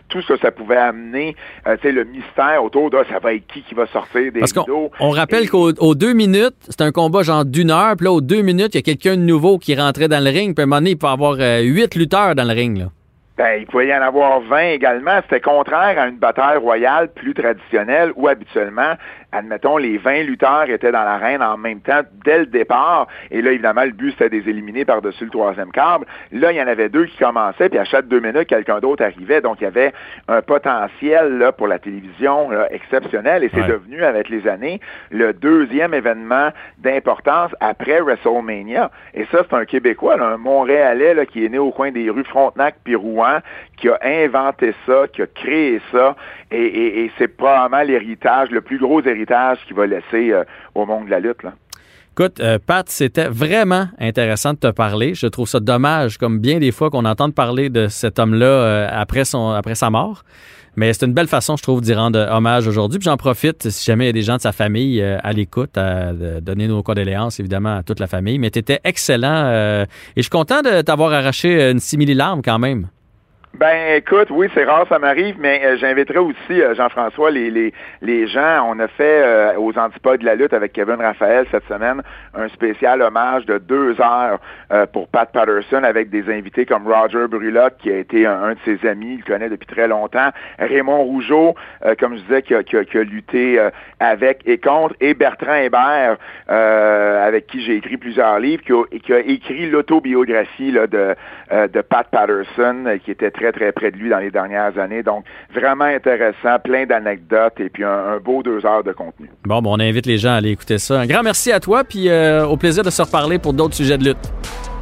tout 0.08 0.22
ce 0.22 0.34
que 0.34 0.38
ça 0.38 0.50
pouvait 0.50 0.76
amener, 0.76 1.36
euh, 1.66 1.76
le 1.82 2.04
mystère 2.04 2.62
autour 2.62 2.90
de 2.90 2.98
ça 3.10 3.18
va 3.18 3.34
être 3.34 3.46
qui 3.46 3.62
qui 3.62 3.74
va 3.74 3.86
sortir 3.86 4.32
des 4.32 4.40
Parce 4.40 4.52
qu'on 4.52 4.90
on 5.00 5.10
rappelle 5.10 5.48
qu'aux 5.48 5.94
deux 5.94 6.12
minutes, 6.12 6.56
c'est 6.68 6.80
un 6.80 6.92
combat 6.92 7.22
genre 7.22 7.44
d'une 7.44 7.70
heure, 7.70 7.96
puis 7.96 8.04
là, 8.06 8.12
aux 8.12 8.20
deux 8.20 8.42
minutes, 8.42 8.74
il 8.74 8.78
y 8.78 8.78
a 8.78 8.82
quelqu'un 8.82 9.16
de 9.16 9.22
nouveau 9.22 9.58
qui 9.58 9.74
rentrait 9.74 10.08
dans 10.08 10.22
le 10.22 10.30
ring, 10.30 10.54
puis 10.54 10.62
à 10.62 10.64
un 10.64 10.66
moment 10.66 10.80
donné, 10.80 10.90
il 10.90 10.98
peut 10.98 11.06
y 11.06 11.10
avoir 11.10 11.36
euh, 11.38 11.60
huit 11.60 11.94
lutteurs 11.94 12.34
dans 12.34 12.44
le 12.44 12.52
ring, 12.52 12.78
là. 12.78 12.86
Ben, 13.38 13.60
il 13.60 13.66
pouvait 13.66 13.88
y 13.88 13.94
en 13.94 14.02
avoir 14.02 14.40
20 14.40 14.72
également. 14.72 15.18
C'était 15.22 15.40
contraire 15.40 15.98
à 15.98 16.06
une 16.06 16.18
bataille 16.18 16.58
royale 16.58 17.10
plus 17.12 17.32
traditionnelle 17.32 18.12
où 18.14 18.28
habituellement 18.28 18.94
admettons, 19.32 19.78
les 19.78 19.96
20 19.96 20.24
lutteurs 20.24 20.68
étaient 20.68 20.92
dans 20.92 21.04
l'arène 21.04 21.42
en 21.42 21.56
même 21.56 21.80
temps 21.80 22.02
dès 22.24 22.38
le 22.38 22.46
départ. 22.46 23.08
Et 23.30 23.42
là, 23.42 23.52
évidemment, 23.52 23.84
le 23.84 23.92
but, 23.92 24.12
c'était 24.12 24.28
de 24.28 24.36
les 24.36 24.50
éliminer 24.50 24.84
par-dessus 24.84 25.24
le 25.24 25.30
troisième 25.30 25.72
câble. 25.72 26.04
Là, 26.30 26.52
il 26.52 26.58
y 26.58 26.62
en 26.62 26.66
avait 26.66 26.90
deux 26.90 27.06
qui 27.06 27.16
commençaient, 27.16 27.68
puis 27.68 27.78
à 27.78 27.84
chaque 27.84 28.06
deux 28.08 28.20
minutes, 28.20 28.46
quelqu'un 28.46 28.78
d'autre 28.78 29.02
arrivait. 29.02 29.40
Donc, 29.40 29.60
il 29.60 29.64
y 29.64 29.66
avait 29.66 29.92
un 30.28 30.42
potentiel 30.42 31.38
là, 31.38 31.52
pour 31.52 31.66
la 31.66 31.78
télévision 31.78 32.50
exceptionnel. 32.70 33.44
Et 33.44 33.50
c'est 33.54 33.66
devenu, 33.66 34.04
avec 34.04 34.28
les 34.28 34.46
années, 34.46 34.80
le 35.10 35.32
deuxième 35.32 35.94
événement 35.94 36.50
d'importance 36.78 37.50
après 37.60 38.00
WrestleMania. 38.00 38.90
Et 39.14 39.24
ça, 39.26 39.38
c'est 39.48 39.56
un 39.56 39.64
Québécois, 39.64 40.20
un 40.22 40.36
Montréalais 40.36 41.14
là, 41.14 41.24
qui 41.24 41.44
est 41.44 41.48
né 41.48 41.58
au 41.58 41.70
coin 41.70 41.90
des 41.90 42.10
rues 42.10 42.24
Frontenac 42.24 42.76
puis 42.84 42.94
Rouen, 42.94 43.38
qui 43.78 43.88
a 43.88 43.98
inventé 44.02 44.74
ça, 44.86 45.06
qui 45.12 45.22
a 45.22 45.26
créé 45.26 45.80
ça. 45.90 46.16
Et, 46.50 47.04
et 47.04 47.10
c'est 47.18 47.28
probablement 47.28 47.82
l'héritage, 47.82 48.50
le 48.50 48.60
plus 48.60 48.78
gros 48.78 49.00
héritage 49.00 49.21
qui 49.66 49.72
va 49.74 49.86
laisser 49.86 50.32
euh, 50.32 50.44
au 50.74 50.86
monde 50.86 51.06
de 51.06 51.10
la 51.10 51.20
lutte. 51.20 51.38
Écoute, 52.12 52.40
euh, 52.40 52.58
Pat, 52.64 52.88
c'était 52.88 53.28
vraiment 53.28 53.88
intéressant 53.98 54.52
de 54.52 54.58
te 54.58 54.70
parler. 54.70 55.14
Je 55.14 55.26
trouve 55.26 55.48
ça 55.48 55.60
dommage, 55.60 56.18
comme 56.18 56.40
bien 56.40 56.58
des 56.58 56.72
fois, 56.72 56.90
qu'on 56.90 57.06
entende 57.06 57.34
parler 57.34 57.70
de 57.70 57.88
cet 57.88 58.18
homme-là 58.18 58.46
euh, 58.46 58.88
après, 58.90 59.22
après 59.34 59.74
sa 59.74 59.88
mort. 59.88 60.22
Mais 60.74 60.92
c'est 60.92 61.04
une 61.06 61.12
belle 61.12 61.28
façon, 61.28 61.56
je 61.56 61.62
trouve, 61.62 61.82
d'y 61.82 61.92
rendre 61.92 62.18
hommage 62.30 62.66
aujourd'hui. 62.66 62.98
Puis 62.98 63.04
j'en 63.04 63.18
profite, 63.18 63.68
si 63.68 63.84
jamais 63.84 64.04
il 64.04 64.08
y 64.08 64.10
a 64.10 64.14
des 64.14 64.22
gens 64.22 64.36
de 64.36 64.40
sa 64.40 64.52
famille 64.52 65.02
à 65.02 65.32
l'écoute, 65.34 65.76
à 65.76 66.14
donner 66.40 66.66
nos 66.66 66.82
condoléances, 66.82 67.38
évidemment, 67.40 67.76
à 67.76 67.82
toute 67.82 68.00
la 68.00 68.06
famille. 68.06 68.38
Mais 68.38 68.50
tu 68.50 68.58
étais 68.58 68.80
excellent 68.82 69.50
et 69.50 69.86
je 70.16 70.22
suis 70.22 70.30
content 70.30 70.62
de 70.62 70.80
t'avoir 70.80 71.12
arraché 71.12 71.70
une 71.70 71.78
simili-larme 71.78 72.40
quand 72.42 72.58
même. 72.58 72.88
Ben 73.54 73.96
écoute, 73.96 74.28
oui, 74.30 74.48
c'est 74.54 74.64
rare, 74.64 74.86
ça 74.88 74.98
m'arrive, 74.98 75.36
mais 75.38 75.60
euh, 75.62 75.76
j'inviterai 75.76 76.18
aussi, 76.18 76.62
euh, 76.62 76.74
Jean-François, 76.74 77.30
les, 77.30 77.50
les, 77.50 77.74
les 78.00 78.26
gens. 78.26 78.66
On 78.66 78.78
a 78.78 78.88
fait 78.88 79.22
euh, 79.22 79.58
aux 79.58 79.76
antipodes 79.78 80.20
de 80.20 80.24
la 80.24 80.36
lutte 80.36 80.54
avec 80.54 80.72
Kevin 80.72 80.94
Raphaël 80.94 81.46
cette 81.50 81.68
semaine 81.68 82.00
un 82.34 82.48
spécial 82.48 83.02
hommage 83.02 83.44
de 83.44 83.58
deux 83.58 84.00
heures 84.00 84.38
pour 84.94 85.06
Pat 85.08 85.30
Patterson 85.30 85.84
avec 85.84 86.08
des 86.08 86.32
invités 86.32 86.64
comme 86.64 86.90
Roger 86.90 87.26
Brulotte, 87.28 87.74
qui 87.78 87.90
a 87.90 87.98
été 87.98 88.24
un, 88.26 88.52
de 88.52 88.58
ses 88.64 88.88
amis, 88.88 89.16
il 89.18 89.24
connaît 89.24 89.50
depuis 89.50 89.66
très 89.66 89.86
longtemps, 89.86 90.30
Raymond 90.58 91.02
Rougeau, 91.02 91.54
comme 92.00 92.16
je 92.16 92.22
disais, 92.22 92.40
qui 92.40 92.54
a, 92.54 92.62
qui 92.62 92.78
a, 92.78 92.84
qui 92.86 92.96
a 92.96 93.02
lutté 93.02 93.60
avec 94.00 94.40
et 94.46 94.56
contre, 94.56 94.94
et 95.00 95.12
Bertrand 95.12 95.56
Hébert, 95.56 96.16
avec 96.48 97.48
qui 97.48 97.60
j'ai 97.60 97.76
écrit 97.76 97.98
plusieurs 97.98 98.38
livres, 98.38 98.62
qui 98.62 98.72
a, 98.72 98.98
qui 98.98 99.12
a 99.12 99.18
écrit 99.18 99.68
l'autobiographie 99.68 100.72
de, 100.72 100.86
de 100.86 101.80
Pat 101.82 102.08
Patterson, 102.10 102.98
qui 103.04 103.10
était 103.10 103.30
très 103.30 103.41
très, 103.42 103.52
très 103.52 103.72
près 103.72 103.90
de 103.90 103.96
lui 103.96 104.10
dans 104.10 104.18
les 104.18 104.30
dernières 104.30 104.78
années. 104.78 105.02
Donc, 105.02 105.24
vraiment 105.52 105.84
intéressant, 105.84 106.58
plein 106.62 106.86
d'anecdotes 106.86 107.58
et 107.58 107.68
puis 107.68 107.84
un, 107.84 108.18
beau 108.18 108.42
deux 108.42 108.64
heures 108.64 108.84
de 108.84 108.92
contenu. 108.92 109.28
Bon, 109.44 109.60
bon, 109.60 109.76
on 109.76 109.80
invite 109.80 110.06
les 110.06 110.18
gens 110.18 110.30
à 110.30 110.36
aller 110.36 110.50
écouter 110.50 110.78
ça. 110.78 111.00
Un 111.00 111.06
grand 111.06 111.22
merci 111.22 111.50
à 111.50 111.60
toi, 111.60 111.82
puis 111.84 112.08
euh, 112.08 112.46
au 112.46 112.56
plaisir 112.56 112.84
de 112.84 112.90
se 112.90 113.02
reparler 113.02 113.38
pour 113.38 113.52
d'autres 113.52 113.74
sujets 113.74 113.98
de 113.98 114.04
lutte. 114.04 114.32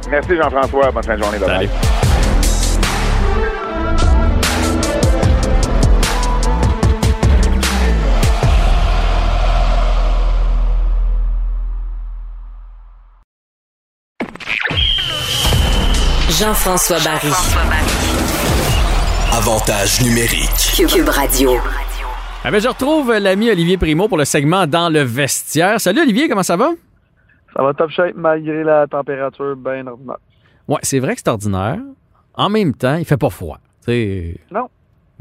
Merci 0.09 0.35
Jean-François. 0.35 0.91
Bonne 0.91 1.03
fin 1.03 1.15
de 1.15 1.23
journée. 1.23 1.37
Salut. 1.39 1.69
Jean-François 16.41 16.97
Barry. 17.01 18.20
Avantage 19.33 20.01
numérique. 20.03 20.75
Cube 20.75 21.07
Radio. 21.07 21.51
Ah 22.43 22.51
ben, 22.51 22.59
je 22.59 22.67
retrouve 22.67 23.13
l'ami 23.13 23.49
Olivier 23.49 23.77
Primo 23.77 24.09
pour 24.09 24.17
le 24.17 24.25
segment 24.25 24.67
Dans 24.67 24.89
le 24.89 24.99
vestiaire. 25.03 25.79
Salut 25.79 26.01
Olivier, 26.01 26.27
comment 26.27 26.43
ça 26.43 26.57
va? 26.57 26.71
Ça 27.55 27.63
va 27.63 27.73
top 27.73 27.91
shape 27.91 28.15
malgré 28.15 28.61
la 28.65 28.87
température 28.87 29.55
bien 29.55 29.87
ordinaire. 29.87 30.17
Ouais, 30.67 30.79
c'est 30.81 30.99
vrai 30.99 31.15
que 31.15 31.21
c'est 31.23 31.29
ordinaire. 31.29 31.79
En 32.33 32.49
même 32.49 32.73
temps, 32.73 32.95
il 32.95 33.05
fait 33.05 33.15
pas 33.15 33.29
froid. 33.29 33.59
Non. 33.87 34.67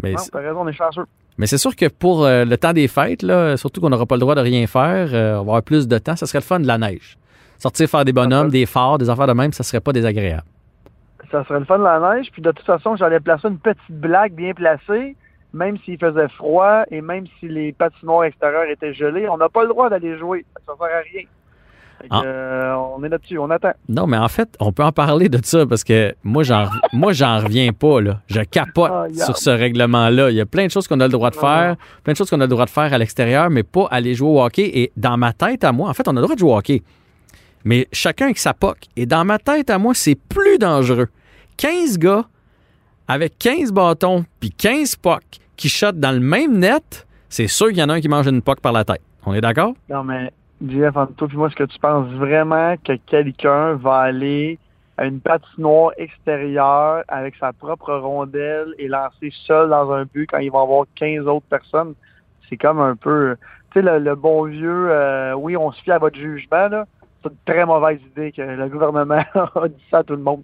Mais 0.02 0.14
non, 0.14 0.22
t'as 0.32 0.40
raison, 0.40 0.62
on 0.62 0.68
est 0.68 0.72
chanceux. 0.72 1.04
Mais 1.38 1.46
c'est 1.46 1.58
sûr 1.58 1.76
que 1.76 1.86
pour 1.86 2.24
euh, 2.24 2.44
le 2.44 2.58
temps 2.58 2.72
des 2.72 2.88
fêtes, 2.88 3.22
là, 3.22 3.56
surtout 3.56 3.80
qu'on 3.80 3.90
n'aura 3.90 4.06
pas 4.06 4.16
le 4.16 4.20
droit 4.20 4.34
de 4.34 4.40
rien 4.40 4.66
faire, 4.66 5.10
euh, 5.12 5.34
on 5.34 5.36
va 5.36 5.40
avoir 5.40 5.62
plus 5.62 5.86
de 5.86 5.98
temps, 5.98 6.16
ça 6.16 6.26
serait 6.26 6.40
le 6.40 6.44
fun 6.44 6.58
de 6.58 6.66
la 6.66 6.78
neige. 6.78 7.16
Sortir 7.58 7.88
faire 7.88 8.04
des 8.04 8.12
bonhommes, 8.12 8.50
des 8.50 8.66
phares, 8.66 8.98
des 8.98 9.08
affaires 9.08 9.28
de 9.28 9.34
même, 9.34 9.52
ça 9.52 9.62
serait 9.62 9.80
pas 9.80 9.92
désagréable 9.92 10.42
ça 11.30 11.44
serait 11.44 11.60
le 11.60 11.64
fun 11.64 11.78
de 11.78 11.84
la 11.84 12.14
neige. 12.14 12.30
Puis 12.32 12.42
de 12.42 12.50
toute 12.50 12.66
façon, 12.66 12.96
j'allais 12.96 13.20
placer 13.20 13.48
une 13.48 13.58
petite 13.58 13.80
blague 13.90 14.32
bien 14.32 14.52
placée, 14.52 15.16
même 15.52 15.78
s'il 15.78 15.98
faisait 15.98 16.28
froid 16.28 16.82
et 16.90 17.00
même 17.00 17.26
si 17.38 17.48
les 17.48 17.72
patinoires 17.72 18.24
extérieures 18.24 18.68
étaient 18.70 18.94
gelées. 18.94 19.28
On 19.28 19.36
n'a 19.36 19.48
pas 19.48 19.62
le 19.62 19.68
droit 19.68 19.88
d'aller 19.88 20.18
jouer. 20.18 20.44
Ça 20.66 20.72
ne 20.72 20.78
sert 20.78 20.96
à 20.96 21.00
rien. 21.00 21.24
Ah. 22.08 22.22
Euh, 22.24 22.74
on 22.96 23.04
est 23.04 23.10
là-dessus, 23.10 23.38
on 23.38 23.50
attend. 23.50 23.72
Non, 23.88 24.06
mais 24.06 24.16
en 24.16 24.28
fait, 24.28 24.48
on 24.58 24.72
peut 24.72 24.82
en 24.82 24.92
parler 24.92 25.28
de 25.28 25.38
ça 25.44 25.66
parce 25.66 25.84
que 25.84 26.14
moi, 26.24 26.42
j'en, 26.42 26.68
moi, 26.92 27.12
j'en 27.12 27.38
reviens 27.38 27.72
pas. 27.72 28.00
Là. 28.00 28.20
Je 28.26 28.40
capote 28.40 28.90
ah, 28.90 29.06
sur 29.12 29.36
ce 29.36 29.50
règlement-là. 29.50 30.30
Il 30.30 30.36
y 30.36 30.40
a 30.40 30.46
plein 30.46 30.64
de 30.64 30.70
choses 30.70 30.88
qu'on 30.88 31.00
a 31.00 31.06
le 31.06 31.12
droit 31.12 31.30
de 31.30 31.36
faire, 31.36 31.76
plein 32.02 32.12
de 32.14 32.16
choses 32.16 32.30
qu'on 32.30 32.40
a 32.40 32.44
le 32.44 32.48
droit 32.48 32.64
de 32.64 32.70
faire 32.70 32.92
à 32.92 32.98
l'extérieur, 32.98 33.50
mais 33.50 33.62
pas 33.62 33.86
aller 33.90 34.14
jouer 34.14 34.30
au 34.30 34.42
hockey. 34.42 34.70
Et 34.78 34.92
dans 34.96 35.18
ma 35.18 35.32
tête, 35.34 35.62
à 35.62 35.72
moi, 35.72 35.90
en 35.90 35.94
fait, 35.94 36.08
on 36.08 36.12
a 36.12 36.20
le 36.20 36.22
droit 36.22 36.34
de 36.34 36.40
jouer 36.40 36.52
au 36.52 36.56
hockey. 36.56 36.82
Mais 37.64 37.86
chacun 37.92 38.26
avec 38.26 38.38
sa 38.38 38.54
POC. 38.54 38.78
Et 38.96 39.04
dans 39.04 39.26
ma 39.26 39.38
tête, 39.38 39.68
à 39.68 39.76
moi, 39.76 39.92
c'est 39.94 40.14
plus 40.14 40.56
dangereux 40.58 41.08
15 41.60 41.98
gars 41.98 42.24
avec 43.06 43.36
15 43.38 43.70
bâtons 43.70 44.24
puis 44.40 44.50
15 44.50 44.96
pucks 44.96 45.40
qui 45.58 45.68
shotent 45.68 46.00
dans 46.00 46.12
le 46.12 46.20
même 46.20 46.58
net, 46.58 47.06
c'est 47.28 47.48
sûr 47.48 47.68
qu'il 47.68 47.76
y 47.76 47.82
en 47.82 47.90
a 47.90 47.94
un 47.94 48.00
qui 48.00 48.08
mange 48.08 48.26
une 48.26 48.40
puck 48.40 48.60
par 48.60 48.72
la 48.72 48.82
tête. 48.82 49.02
On 49.26 49.34
est 49.34 49.42
d'accord? 49.42 49.74
Non, 49.90 50.02
mais 50.02 50.32
Jeff, 50.66 50.96
entre 50.96 51.12
toi 51.16 51.28
et 51.30 51.36
moi, 51.36 51.48
est-ce 51.48 51.56
que 51.56 51.64
tu 51.64 51.78
penses 51.78 52.08
vraiment 52.12 52.76
que 52.82 52.94
quelqu'un 53.04 53.74
va 53.74 53.98
aller 53.98 54.58
à 54.96 55.04
une 55.04 55.20
patinoire 55.20 55.92
extérieure 55.98 57.04
avec 57.08 57.34
sa 57.36 57.52
propre 57.52 57.92
rondelle 57.92 58.74
et 58.78 58.88
lancer 58.88 59.30
seul 59.46 59.68
dans 59.68 59.92
un 59.92 60.06
but 60.06 60.30
quand 60.30 60.38
il 60.38 60.50
va 60.50 60.62
avoir 60.62 60.86
15 60.94 61.26
autres 61.26 61.46
personnes? 61.50 61.92
C'est 62.48 62.56
comme 62.56 62.80
un 62.80 62.96
peu, 62.96 63.36
tu 63.74 63.82
sais, 63.82 63.98
le, 63.98 64.14
bon 64.14 64.44
vieux, 64.44 64.88
euh, 64.88 65.34
oui, 65.34 65.58
on 65.58 65.72
se 65.72 65.82
fie 65.82 65.92
à 65.92 65.98
votre 65.98 66.16
jugement, 66.16 66.68
là. 66.68 66.86
C'est 67.22 67.28
une 67.28 67.36
très 67.44 67.66
mauvaise 67.66 68.00
idée 68.12 68.32
que 68.32 68.40
le 68.40 68.66
gouvernement 68.70 69.24
a 69.34 69.68
dit 69.68 69.84
ça 69.90 69.98
à 69.98 70.04
tout 70.04 70.16
le 70.16 70.22
monde. 70.22 70.42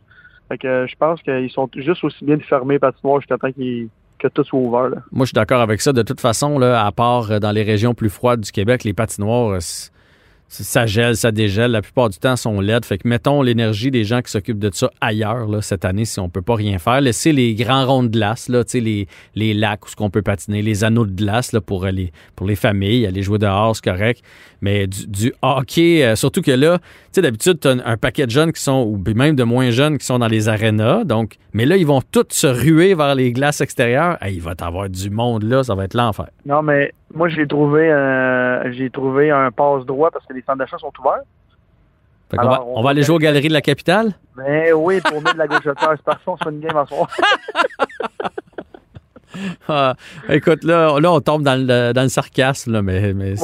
Fait 0.48 0.58
que 0.58 0.86
je 0.88 0.94
pense 0.96 1.20
qu'ils 1.22 1.50
sont 1.50 1.68
juste 1.76 2.04
aussi 2.04 2.24
bien 2.24 2.38
fermés 2.38 2.78
patinoires 2.78 3.20
jusqu'à 3.20 3.38
temps 3.38 3.50
qu'ils 3.50 3.88
que 4.18 4.28
tout 4.28 4.44
soit 4.44 4.58
ouvert. 4.58 4.88
Là. 4.88 4.96
Moi, 5.12 5.24
je 5.24 5.28
suis 5.28 5.34
d'accord 5.34 5.60
avec 5.60 5.80
ça. 5.80 5.92
De 5.92 6.02
toute 6.02 6.20
façon, 6.20 6.58
là, 6.58 6.84
à 6.84 6.92
part 6.92 7.30
euh, 7.30 7.38
dans 7.38 7.52
les 7.52 7.62
régions 7.62 7.94
plus 7.94 8.08
froides 8.08 8.40
du 8.40 8.52
Québec, 8.52 8.84
les 8.84 8.94
patinoires, 8.94 9.50
euh, 9.50 9.58
ça 10.48 10.86
gèle, 10.86 11.16
ça 11.16 11.32
dégèle. 11.32 11.72
La 11.72 11.82
plupart 11.82 12.08
du 12.08 12.18
temps, 12.18 12.36
sont 12.36 12.60
laides. 12.60 12.84
Fait 12.84 12.98
que 12.98 13.08
mettons 13.08 13.42
l'énergie 13.42 13.90
des 13.90 14.04
gens 14.04 14.22
qui 14.22 14.30
s'occupent 14.30 14.58
de 14.58 14.70
ça 14.72 14.90
ailleurs 15.00 15.48
cette 15.62 15.84
année 15.84 16.04
si 16.04 16.20
on 16.20 16.28
peut 16.28 16.42
pas 16.42 16.54
rien 16.54 16.78
faire. 16.78 17.00
Laissez 17.00 17.32
les 17.32 17.54
grands 17.54 17.86
ronds 17.86 18.02
de 18.04 18.08
glace, 18.08 18.48
là, 18.48 18.62
les, 18.74 19.08
les 19.34 19.54
lacs 19.54 19.86
où 19.86 19.88
ce 19.88 19.96
qu'on 19.96 20.10
peut 20.10 20.22
patiner, 20.22 20.62
les 20.62 20.84
anneaux 20.84 21.06
de 21.06 21.14
glace 21.14 21.52
là, 21.52 21.60
pour, 21.60 21.86
les, 21.86 22.12
pour 22.34 22.46
les 22.46 22.56
familles, 22.56 23.06
aller 23.06 23.22
jouer 23.22 23.38
dehors, 23.38 23.74
c'est 23.74 23.84
correct. 23.84 24.22
Mais 24.60 24.86
du, 24.86 25.32
hockey, 25.42 26.04
euh, 26.04 26.16
surtout 26.16 26.42
que 26.42 26.50
là, 26.50 26.78
tu 26.78 26.84
sais, 27.12 27.22
d'habitude, 27.22 27.60
tu 27.60 27.68
as 27.68 27.76
un, 27.84 27.96
paquet 27.96 28.26
de 28.26 28.30
jeunes 28.30 28.52
qui 28.52 28.62
sont, 28.62 28.84
ou 28.84 29.02
même 29.14 29.36
de 29.36 29.44
moins 29.44 29.70
jeunes 29.70 29.98
qui 29.98 30.06
sont 30.06 30.18
dans 30.18 30.28
les 30.28 30.48
arénas. 30.48 31.04
Donc, 31.04 31.36
mais 31.52 31.66
là, 31.66 31.76
ils 31.76 31.86
vont 31.86 32.02
tous 32.02 32.26
se 32.30 32.46
ruer 32.46 32.94
vers 32.94 33.14
les 33.14 33.32
glaces 33.32 33.60
extérieures. 33.60 34.18
il 34.28 34.40
va 34.40 34.54
t'avoir 34.54 34.88
du 34.88 35.10
monde 35.10 35.42
là, 35.42 35.62
ça 35.62 35.74
va 35.74 35.84
être 35.84 35.94
l'enfer. 35.94 36.26
Non, 36.44 36.62
mais 36.62 36.92
moi, 37.14 37.28
j'ai 37.28 37.46
trouvé, 37.46 37.90
euh, 37.90 38.72
j'ai 38.72 38.90
trouvé 38.90 39.30
un 39.30 39.50
passe 39.50 39.84
droit 39.84 40.10
parce 40.10 40.26
que 40.26 40.32
les 40.32 40.42
centres 40.42 40.58
d'achat 40.58 40.78
sont 40.78 40.92
ouverts. 40.98 41.22
on, 42.32 42.82
va, 42.82 42.90
aller 42.90 43.02
jouer 43.02 43.16
aux 43.16 43.20
galeries 43.20 43.48
de 43.48 43.52
la 43.52 43.60
capitale? 43.60 44.12
Ben 44.36 44.72
oui, 44.74 45.00
pour 45.00 45.22
nous 45.22 45.32
de 45.32 45.38
la 45.38 45.46
gauche 45.46 45.60
c'est 45.62 45.74
parfait, 45.74 46.20
on 46.26 46.36
se 46.36 46.44
fait 46.44 46.50
une 46.50 46.60
game 46.60 46.76
en 46.76 46.86
soir. 46.86 47.08
Ah, 49.68 49.94
écoute, 50.30 50.64
là, 50.64 50.98
là, 50.98 51.12
on 51.12 51.20
tombe 51.20 51.42
dans 51.42 51.60
le, 51.60 51.92
dans 51.92 52.02
le 52.02 52.08
sarcasme, 52.08 52.72
là, 52.72 52.80
mais, 52.80 53.12
mais, 53.12 53.34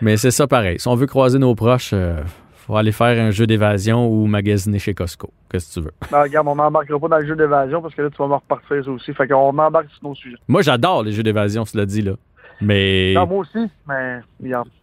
mais 0.00 0.16
c'est 0.16 0.30
ça 0.30 0.46
pareil. 0.46 0.78
Si 0.78 0.86
on 0.86 0.94
veut 0.94 1.06
croiser 1.06 1.38
nos 1.38 1.54
proches, 1.56 1.92
il 1.92 1.98
euh, 1.98 2.22
faut 2.54 2.76
aller 2.76 2.92
faire 2.92 3.20
un 3.20 3.30
jeu 3.30 3.46
d'évasion 3.46 4.08
ou 4.08 4.26
magasiner 4.26 4.78
chez 4.78 4.94
Costco. 4.94 5.32
Qu'est-ce 5.50 5.74
que 5.74 5.80
tu 5.80 5.86
veux? 5.86 5.92
Ben, 6.12 6.22
regarde, 6.22 6.46
on 6.46 6.54
n'embarquera 6.54 6.98
pas 7.00 7.08
dans 7.08 7.18
le 7.18 7.26
jeu 7.26 7.34
d'évasion 7.34 7.82
parce 7.82 7.94
que 7.94 8.02
là, 8.02 8.10
tu 8.10 8.18
vas 8.18 8.28
me 8.28 8.34
repartir 8.34 8.86
aussi. 8.88 9.12
Fait 9.12 9.26
qu'on 9.26 9.58
embarque 9.58 9.90
sur 9.90 10.08
nos 10.08 10.14
sujets. 10.14 10.36
Moi, 10.46 10.62
j'adore 10.62 11.02
les 11.02 11.12
jeux 11.12 11.24
d'évasion, 11.24 11.64
l'as 11.74 11.86
dit, 11.86 12.02
là. 12.02 12.12
Mais. 12.60 13.12
Non, 13.14 13.26
moi 13.26 13.38
aussi, 13.38 13.70
mais. 13.86 14.20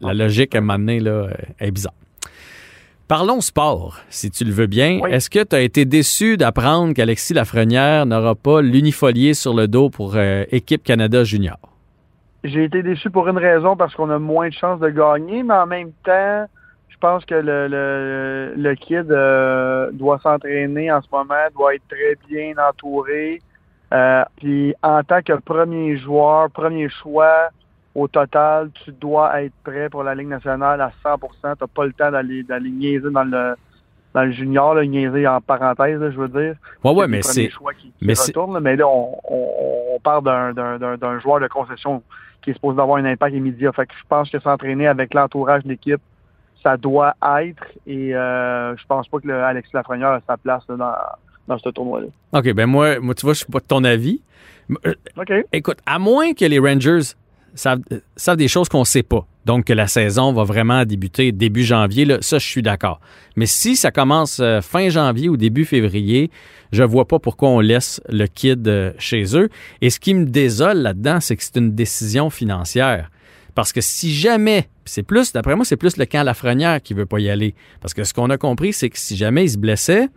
La 0.02 0.14
logique 0.14 0.56
à 0.56 0.62
m'amener, 0.62 1.00
là, 1.00 1.28
est 1.60 1.72
bizarre. 1.72 1.94
Parlons 3.08 3.40
sport, 3.40 4.02
si 4.10 4.30
tu 4.30 4.44
le 4.44 4.52
veux 4.52 4.68
bien. 4.68 5.00
Est-ce 5.06 5.30
que 5.30 5.42
tu 5.42 5.56
as 5.56 5.62
été 5.62 5.86
déçu 5.86 6.36
d'apprendre 6.36 6.94
qu'Alexis 6.94 7.34
Lafrenière 7.34 8.06
n'aura 8.06 8.36
pas 8.36 8.62
l'unifolié 8.62 9.34
sur 9.34 9.54
le 9.54 9.70
dos 9.70 9.90
pour 9.90 10.18
euh, 10.18 10.44
Équipe 10.52 10.84
Canada 10.84 11.24
Junior? 11.24 11.58
J'ai 12.44 12.66
été 12.66 12.84
déçu 12.84 13.10
pour 13.10 13.30
une 13.30 13.38
raison, 13.38 13.78
parce 13.78 13.96
qu'on 13.96 14.10
a 14.10 14.20
moins 14.20 14.50
de 14.50 14.54
chances 14.54 14.82
de 14.82 14.90
gagner, 14.90 15.42
mais 15.42 15.54
en 15.54 15.68
même 15.68 15.92
temps, 16.04 16.48
je 16.90 16.98
pense 17.00 17.24
que 17.24 17.36
le, 17.36 18.54
le, 18.58 18.76
kid 18.76 19.10
euh, 19.10 19.90
doit 19.94 20.20
s'entraîner 20.20 20.92
en 20.92 21.02
ce 21.02 21.08
moment, 21.10 21.36
doit 21.56 21.76
être 21.76 21.88
très 21.88 22.18
bien 22.28 22.56
entouré. 22.58 23.42
Euh, 23.94 24.24
puis 24.36 24.76
en 24.84 25.02
tant 25.04 25.22
que 25.22 25.32
premier 25.34 25.98
joueur, 25.98 26.50
premier 26.52 26.90
choix, 26.90 27.52
au 27.98 28.08
total, 28.08 28.70
tu 28.86 28.92
dois 28.92 29.42
être 29.42 29.54
prêt 29.64 29.90
pour 29.90 30.04
la 30.04 30.14
Ligue 30.14 30.28
nationale 30.28 30.80
à 30.82 30.92
100 31.02 31.18
Tu 31.18 31.28
n'as 31.44 31.56
pas 31.56 31.86
le 31.86 31.94
temps 31.94 32.12
d'aller 32.12 32.70
niaiser 32.70 33.10
dans 33.10 33.24
le 33.24 33.56
dans 34.14 34.24
le 34.24 34.32
junior, 34.32 34.74
là, 34.74 34.86
niaiser 34.86 35.28
en 35.28 35.42
parenthèse, 35.42 36.00
je 36.00 36.18
veux 36.18 36.28
dire. 36.28 36.56
Ouais, 36.84 36.92
ouais, 36.92 37.08
mais 37.08 37.22
c'est. 37.22 37.50
Mais, 38.02 38.14
mais 38.62 38.76
là, 38.76 38.88
on, 38.88 39.16
on, 39.30 40.00
parle 40.00 40.24
d'un 40.24 41.20
joueur 41.20 41.40
de 41.40 41.48
concession 41.48 42.02
qui 42.42 42.52
est 42.52 42.54
supposé 42.54 42.80
avoir 42.80 42.98
un 42.98 43.06
impact 43.06 43.36
immédiat. 43.36 43.72
Fait 43.74 43.86
que 43.88 43.94
je 43.94 44.08
pense 44.08 44.30
que 44.30 44.40
s'entraîner 44.40 44.88
avec 44.88 45.14
l'entourage 45.14 45.64
de 45.64 45.70
l'équipe, 45.70 46.02
ça 46.64 46.78
doit 46.78 47.16
être. 47.40 47.64
Et 47.86 48.16
euh, 48.16 48.76
je 48.78 48.86
pense 48.88 49.08
pas 49.08 49.20
que 49.20 49.28
le 49.28 49.44
Alexis 49.44 49.72
Lafrenière 49.74 50.10
a 50.10 50.22
sa 50.26 50.38
place 50.38 50.66
dans, 50.68 50.94
dans 51.48 51.58
ce 51.58 51.70
tournoi-là. 51.70 52.08
OK, 52.34 52.54
ben 52.54 52.68
moi, 52.68 53.00
moi, 53.00 53.16
tu 53.16 53.26
vois, 53.26 53.34
je 53.34 53.40
suis 53.40 53.52
pas 53.52 53.60
de 53.60 53.66
ton 53.66 53.84
avis. 53.84 54.22
Euh, 54.86 54.94
OK. 55.18 55.34
Écoute, 55.52 55.80
à 55.86 56.00
moins 56.00 56.34
que 56.34 56.46
les 56.46 56.60
Rangers 56.60 57.14
savent, 57.58 58.38
des 58.38 58.48
choses 58.48 58.70
qu'on 58.70 58.82
ne 58.82 58.86
sait 58.86 59.04
pas. 59.04 59.26
Donc, 59.46 59.66
que 59.66 59.74
la 59.74 59.88
saison 59.88 60.34
va 60.34 60.44
vraiment 60.44 60.86
débuter 60.86 61.32
début 61.32 61.64
janvier, 61.64 62.06
là, 62.06 62.18
ça, 62.22 62.38
je 62.38 62.46
suis 62.46 62.62
d'accord. 62.62 63.00
Mais 63.36 63.46
si 63.46 63.76
ça 63.76 63.92
commence 63.92 64.40
euh, 64.40 64.62
fin 64.62 64.90
janvier 64.90 65.30
ou 65.30 65.38
début 65.38 65.66
février, 65.66 66.30
je 66.72 66.84
vois 66.84 67.08
pas 67.08 67.20
pourquoi 67.20 67.50
on 67.50 67.60
laisse 67.60 68.02
le 68.10 68.28
kid 68.28 68.68
euh, 68.68 68.92
chez 68.98 69.38
eux. 69.38 69.50
Et 69.82 69.90
ce 69.90 70.00
qui 70.00 70.14
me 70.14 70.26
désole 70.26 70.80
là-dedans, 70.80 71.20
c'est 71.22 71.36
que 71.36 71.44
c'est 71.44 71.58
une 71.58 71.74
décision 71.74 72.30
financière. 72.30 73.10
Parce 73.56 73.74
que 73.74 73.82
si 73.82 74.14
jamais, 74.14 74.68
c'est 74.86 75.04
plus, 75.04 75.34
d'après 75.34 75.56
moi, 75.56 75.66
c'est 75.66 75.78
plus 75.78 75.98
le 75.98 76.06
camp 76.06 76.24
Lafrenière 76.24 76.82
qui 76.82 76.94
veut 76.94 77.06
pas 77.06 77.20
y 77.20 77.30
aller. 77.30 77.56
Parce 77.82 77.94
que 77.94 78.04
ce 78.04 78.14
qu'on 78.14 78.30
a 78.30 78.38
compris, 78.38 78.74
c'est 78.74 78.90
que 78.90 79.00
si 79.00 79.16
jamais 79.16 79.46
il 79.46 79.50
se 79.50 79.58
blessait, 79.58 80.10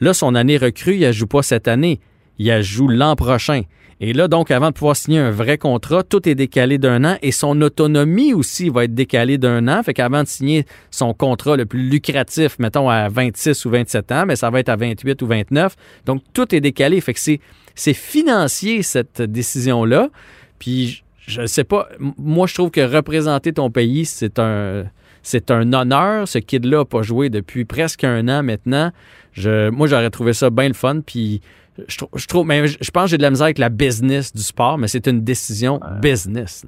là, 0.00 0.14
son 0.14 0.34
année 0.34 0.58
recrue, 0.58 0.96
il 0.96 1.06
ne 1.06 1.12
joue 1.12 1.26
pas 1.26 1.42
cette 1.42 1.68
année. 1.68 2.00
Il 2.38 2.62
joue 2.62 2.88
l'an 2.88 3.16
prochain. 3.16 3.62
Et 4.00 4.12
là, 4.12 4.28
donc, 4.28 4.50
avant 4.50 4.68
de 4.68 4.74
pouvoir 4.74 4.96
signer 4.96 5.18
un 5.18 5.30
vrai 5.30 5.58
contrat, 5.58 6.02
tout 6.02 6.28
est 6.28 6.34
décalé 6.34 6.78
d'un 6.78 7.04
an 7.04 7.16
et 7.22 7.32
son 7.32 7.60
autonomie 7.62 8.34
aussi 8.34 8.68
va 8.68 8.84
être 8.84 8.94
décalée 8.94 9.38
d'un 9.38 9.68
an. 9.68 9.82
Fait 9.82 9.94
qu'avant 9.94 10.22
de 10.22 10.28
signer 10.28 10.66
son 10.90 11.14
contrat 11.14 11.56
le 11.56 11.66
plus 11.66 11.88
lucratif, 11.88 12.58
mettons 12.58 12.88
à 12.88 13.08
26 13.08 13.64
ou 13.64 13.70
27 13.70 14.12
ans, 14.12 14.24
mais 14.26 14.36
ça 14.36 14.50
va 14.50 14.60
être 14.60 14.68
à 14.68 14.76
28 14.76 15.22
ou 15.22 15.26
29. 15.26 15.76
Donc, 16.06 16.22
tout 16.32 16.54
est 16.54 16.60
décalé. 16.60 17.00
Fait 17.00 17.14
que 17.14 17.20
c'est 17.20 17.94
financier, 17.94 18.82
cette 18.82 19.22
décision-là. 19.22 20.10
Puis, 20.58 21.04
je 21.26 21.42
ne 21.42 21.46
sais 21.46 21.64
pas, 21.64 21.88
moi, 21.98 22.46
je 22.46 22.54
trouve 22.54 22.70
que 22.70 22.80
représenter 22.80 23.52
ton 23.52 23.70
pays, 23.70 24.04
c'est 24.04 24.38
un 24.38 24.84
c'est 25.24 25.50
un 25.50 25.72
honneur. 25.72 26.28
Ce 26.28 26.38
kid-là 26.38 26.78
n'a 26.78 26.84
pas 26.84 27.02
joué 27.02 27.30
depuis 27.30 27.64
presque 27.64 28.04
un 28.04 28.28
an 28.28 28.42
maintenant. 28.42 28.92
Je, 29.32 29.70
moi, 29.70 29.88
j'aurais 29.88 30.10
trouvé 30.10 30.34
ça 30.34 30.50
bien 30.50 30.68
le 30.68 30.74
fun. 30.74 31.00
Puis 31.00 31.40
je, 31.88 32.26
trouve, 32.26 32.46
mais 32.46 32.66
je 32.66 32.90
pense 32.90 33.04
que 33.04 33.10
j'ai 33.10 33.18
de 33.18 33.22
la 33.22 33.30
misère 33.30 33.44
avec 33.44 33.58
la 33.58 33.68
business 33.68 34.32
du 34.32 34.42
sport, 34.42 34.78
mais 34.78 34.88
c'est 34.88 35.06
une 35.06 35.22
décision 35.22 35.80
business. 36.00 36.64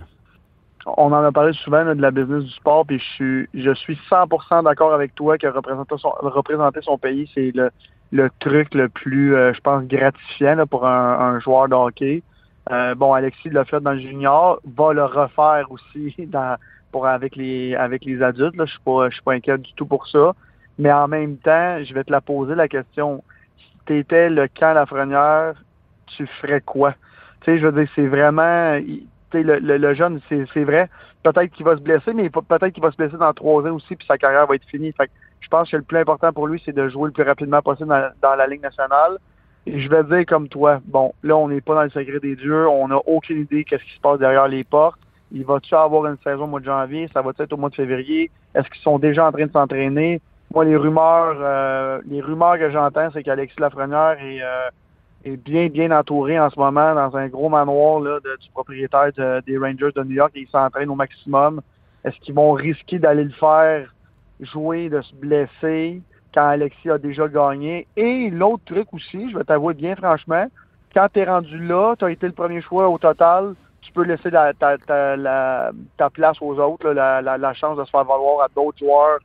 On 0.87 1.13
en 1.13 1.25
a 1.25 1.33
parlé 1.33 1.53
souvent 1.53 1.85
de 1.85 2.01
la 2.01 2.11
business 2.11 2.45
du 2.45 2.51
sport, 2.51 2.87
puis 2.87 2.99
je 2.99 3.05
suis, 3.05 3.49
je 3.55 3.75
suis 3.75 3.99
100% 4.09 4.65
d'accord 4.65 4.93
avec 4.93 5.15
toi 5.15 5.37
que 5.37 5.47
représenter 5.47 5.97
son, 5.99 6.11
représenter 6.21 6.81
son 6.83 6.97
pays, 6.97 7.29
c'est 7.35 7.51
le, 7.55 7.71
le 8.13 8.31
truc 8.39 8.75
le 8.75 8.89
plus, 8.89 9.35
euh, 9.35 9.53
je 9.53 9.61
pense, 9.61 9.85
gratifiant 9.85 10.65
pour 10.67 10.87
un, 10.87 11.41
joueur 11.41 11.69
de 11.69 11.75
hockey. 11.75 12.23
Euh, 12.71 12.95
bon, 12.95 13.13
Alexis 13.13 13.51
l'a 13.51 13.65
fait 13.65 13.81
dans 13.81 13.93
le 13.93 14.01
junior, 14.01 14.61
va 14.77 14.93
le 14.93 15.05
refaire 15.05 15.67
aussi 15.71 16.15
dans, 16.27 16.57
pour 16.93 17.07
avec 17.07 17.37
les 17.37 17.75
avec 17.75 18.05
les 18.05 18.23
adultes. 18.23 18.57
Là. 18.57 18.65
Je 18.65 18.73
suis 18.73 18.81
pas 18.81 19.09
je 19.09 19.15
suis 19.15 19.23
pas 19.23 19.33
inquiet 19.33 19.59
du 19.59 19.73
tout 19.75 19.87
pour 19.87 20.07
ça. 20.09 20.35
Mais 20.79 20.93
en 20.93 21.09
même 21.09 21.37
temps, 21.39 21.83
je 21.83 21.95
vais 21.95 22.05
te 22.05 22.13
la 22.13 22.21
poser 22.21 22.55
la 22.55 22.69
question 22.69 23.23
tu 23.87 23.99
étais 23.99 24.29
le 24.29 24.49
camp 24.49 24.75
Lafrenière, 24.75 25.55
tu 26.07 26.27
ferais 26.41 26.61
quoi? 26.61 26.95
Tu 27.41 27.53
sais, 27.53 27.59
je 27.59 27.67
veux 27.67 27.81
dire, 27.81 27.91
c'est 27.95 28.07
vraiment, 28.07 28.79
le, 29.33 29.59
le, 29.59 29.77
le, 29.77 29.95
jeune, 29.95 30.21
c'est 30.29 30.65
vrai, 30.65 30.89
peut-être 31.23 31.53
qu'il 31.53 31.65
va 31.65 31.77
se 31.77 31.83
blesser, 31.83 32.13
mais 32.13 32.31
peut-être 32.31 32.69
qu'il 32.69 32.83
va 32.83 32.91
se 32.91 32.97
blesser 32.97 33.17
dans 33.17 33.33
trois 33.33 33.63
ans 33.67 33.75
aussi, 33.75 33.97
puis 33.97 34.07
sa 34.07 34.19
carrière 34.19 34.47
va 34.47 34.55
être 34.55 34.67
finie. 34.67 34.93
Fait 34.93 35.11
je 35.41 35.49
pense 35.49 35.71
que 35.71 35.77
le 35.77 35.83
plus 35.83 35.99
important 35.99 36.33
pour 36.33 36.49
lui, 36.49 36.61
c'est 36.65 36.75
de 36.75 36.89
jouer 36.89 37.07
le 37.07 37.13
plus 37.13 37.23
rapidement 37.23 37.63
possible 37.63 38.13
dans, 38.21 38.35
la 38.35 38.47
Ligue 38.47 38.63
nationale. 38.63 39.19
Et 39.67 39.81
je 39.81 39.89
vais 39.89 40.03
dire 40.05 40.27
comme 40.27 40.49
toi, 40.49 40.81
bon, 40.85 41.13
là, 41.23 41.37
on 41.37 41.49
n'est 41.49 41.61
pas 41.61 41.75
dans 41.75 41.83
le 41.85 41.91
secret 41.91 42.19
des 42.21 42.37
dieux, 42.37 42.69
on 42.69 42.89
n'a 42.89 42.99
aucune 43.07 43.43
idée 43.43 43.65
qu'est-ce 43.65 43.85
qui 43.85 43.95
se 43.95 44.01
passe 44.01 44.19
derrière 44.19 44.49
les 44.49 44.65
portes. 44.65 44.99
Il 45.33 45.45
va-tu 45.45 45.75
avoir 45.75 46.07
une 46.07 46.19
saison 46.25 46.45
au 46.45 46.47
mois 46.47 46.61
de 46.61 46.65
janvier? 46.65 47.09
Ça 47.13 47.23
va 47.23 47.33
être 47.39 47.53
au 47.53 47.57
mois 47.57 47.71
de 47.71 47.75
février? 47.75 48.31
Est-ce 48.55 48.69
qu'ils 48.71 48.83
sont 48.83 48.99
déjà 48.99 49.27
en 49.27 49.33
train 49.33 49.47
de 49.47 49.53
s'entraîner? 49.53 50.21
Moi, 50.55 50.65
les 50.65 50.77
rumeurs, 50.77 51.37
euh, 51.41 52.01
les 52.07 52.21
rumeurs 52.21 52.59
que 52.59 52.71
j'entends, 52.71 53.09
c'est 53.13 53.23
qu'Alexis 53.23 53.61
Lafrenière 53.61 54.17
est, 54.21 54.43
euh, 54.43 54.69
est 55.25 55.37
bien, 55.37 55.69
bien 55.69 55.91
entouré 55.91 56.39
en 56.39 56.49
ce 56.51 56.59
moment 56.59 56.95
dans 56.95 57.17
un 57.17 57.29
gros 57.29 57.49
manoir 57.49 58.01
là, 58.01 58.19
du 58.21 58.51
propriétaire 58.53 59.11
des 59.47 59.59
Rangers 59.59 59.93
de 59.95 60.03
New 60.05 60.15
York 60.15 60.33
et 60.35 60.41
il 60.41 60.49
s'entraîne 60.49 60.89
au 60.89 60.95
maximum. 60.95 61.61
Est-ce 62.05 62.17
qu'ils 62.21 62.35
vont 62.35 62.53
risquer 62.53 62.99
d'aller 62.99 63.25
le 63.25 63.33
faire 63.33 63.93
jouer, 64.41 64.89
de 64.89 65.01
se 65.03 65.15
blesser 65.15 66.01
quand 66.33 66.47
Alexis 66.47 66.91
a 66.91 66.99
déjà 66.99 67.27
gagné? 67.27 67.89
Et 67.97 68.31
l'autre 68.31 68.63
truc 68.67 68.93
aussi, 68.93 69.31
je 69.31 69.37
vais 69.37 69.45
t'avouer 69.45 69.75
bien 69.75 69.97
franchement, 69.97 70.47
quand 70.95 71.09
tu 71.13 71.21
es 71.21 71.25
rendu 71.25 71.59
là, 71.67 71.95
tu 71.99 72.05
as 72.05 72.11
été 72.11 72.27
le 72.27 72.33
premier 72.33 72.63
choix 72.63 72.89
au 72.89 72.97
total, 72.97 73.55
tu 73.83 73.93
peux 73.93 74.05
laisser 74.05 74.31
ta, 74.31 74.53
ta, 74.55 74.79
ta, 74.79 76.11
place 76.11 76.39
aux 76.41 76.59
autres, 76.59 76.91
la, 76.91 77.21
la, 77.21 77.37
la, 77.37 77.53
chance 77.55 77.77
de 77.77 77.85
se 77.85 77.91
faire 77.91 78.05
valoir 78.05 78.45
à 78.45 78.49
d'autres 78.55 78.79
joueurs 78.79 79.19